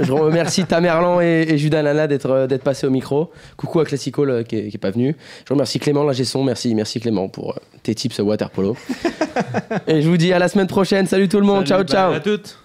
[0.00, 3.30] Je remercie Tamerlan et, et Judas Lana d'être euh, d'être passés au micro.
[3.56, 5.16] Coucou à Classico euh, qui, est, qui est pas venu.
[5.46, 6.44] Je remercie Clément l'ingé son.
[6.44, 8.76] Merci merci Clément pour euh, tes tips water polo.
[9.86, 11.06] et je vous dis à la semaine prochaine.
[11.06, 11.66] Salut tout le monde.
[11.66, 12.12] Salut, ciao ciao.
[12.12, 12.58] À toutes.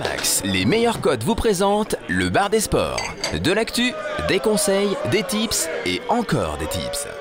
[0.00, 3.02] Winamax, les meilleurs codes vous présentent le bar des sports.
[3.42, 3.92] De l'actu,
[4.28, 7.19] des conseils, des tips et encore des tips.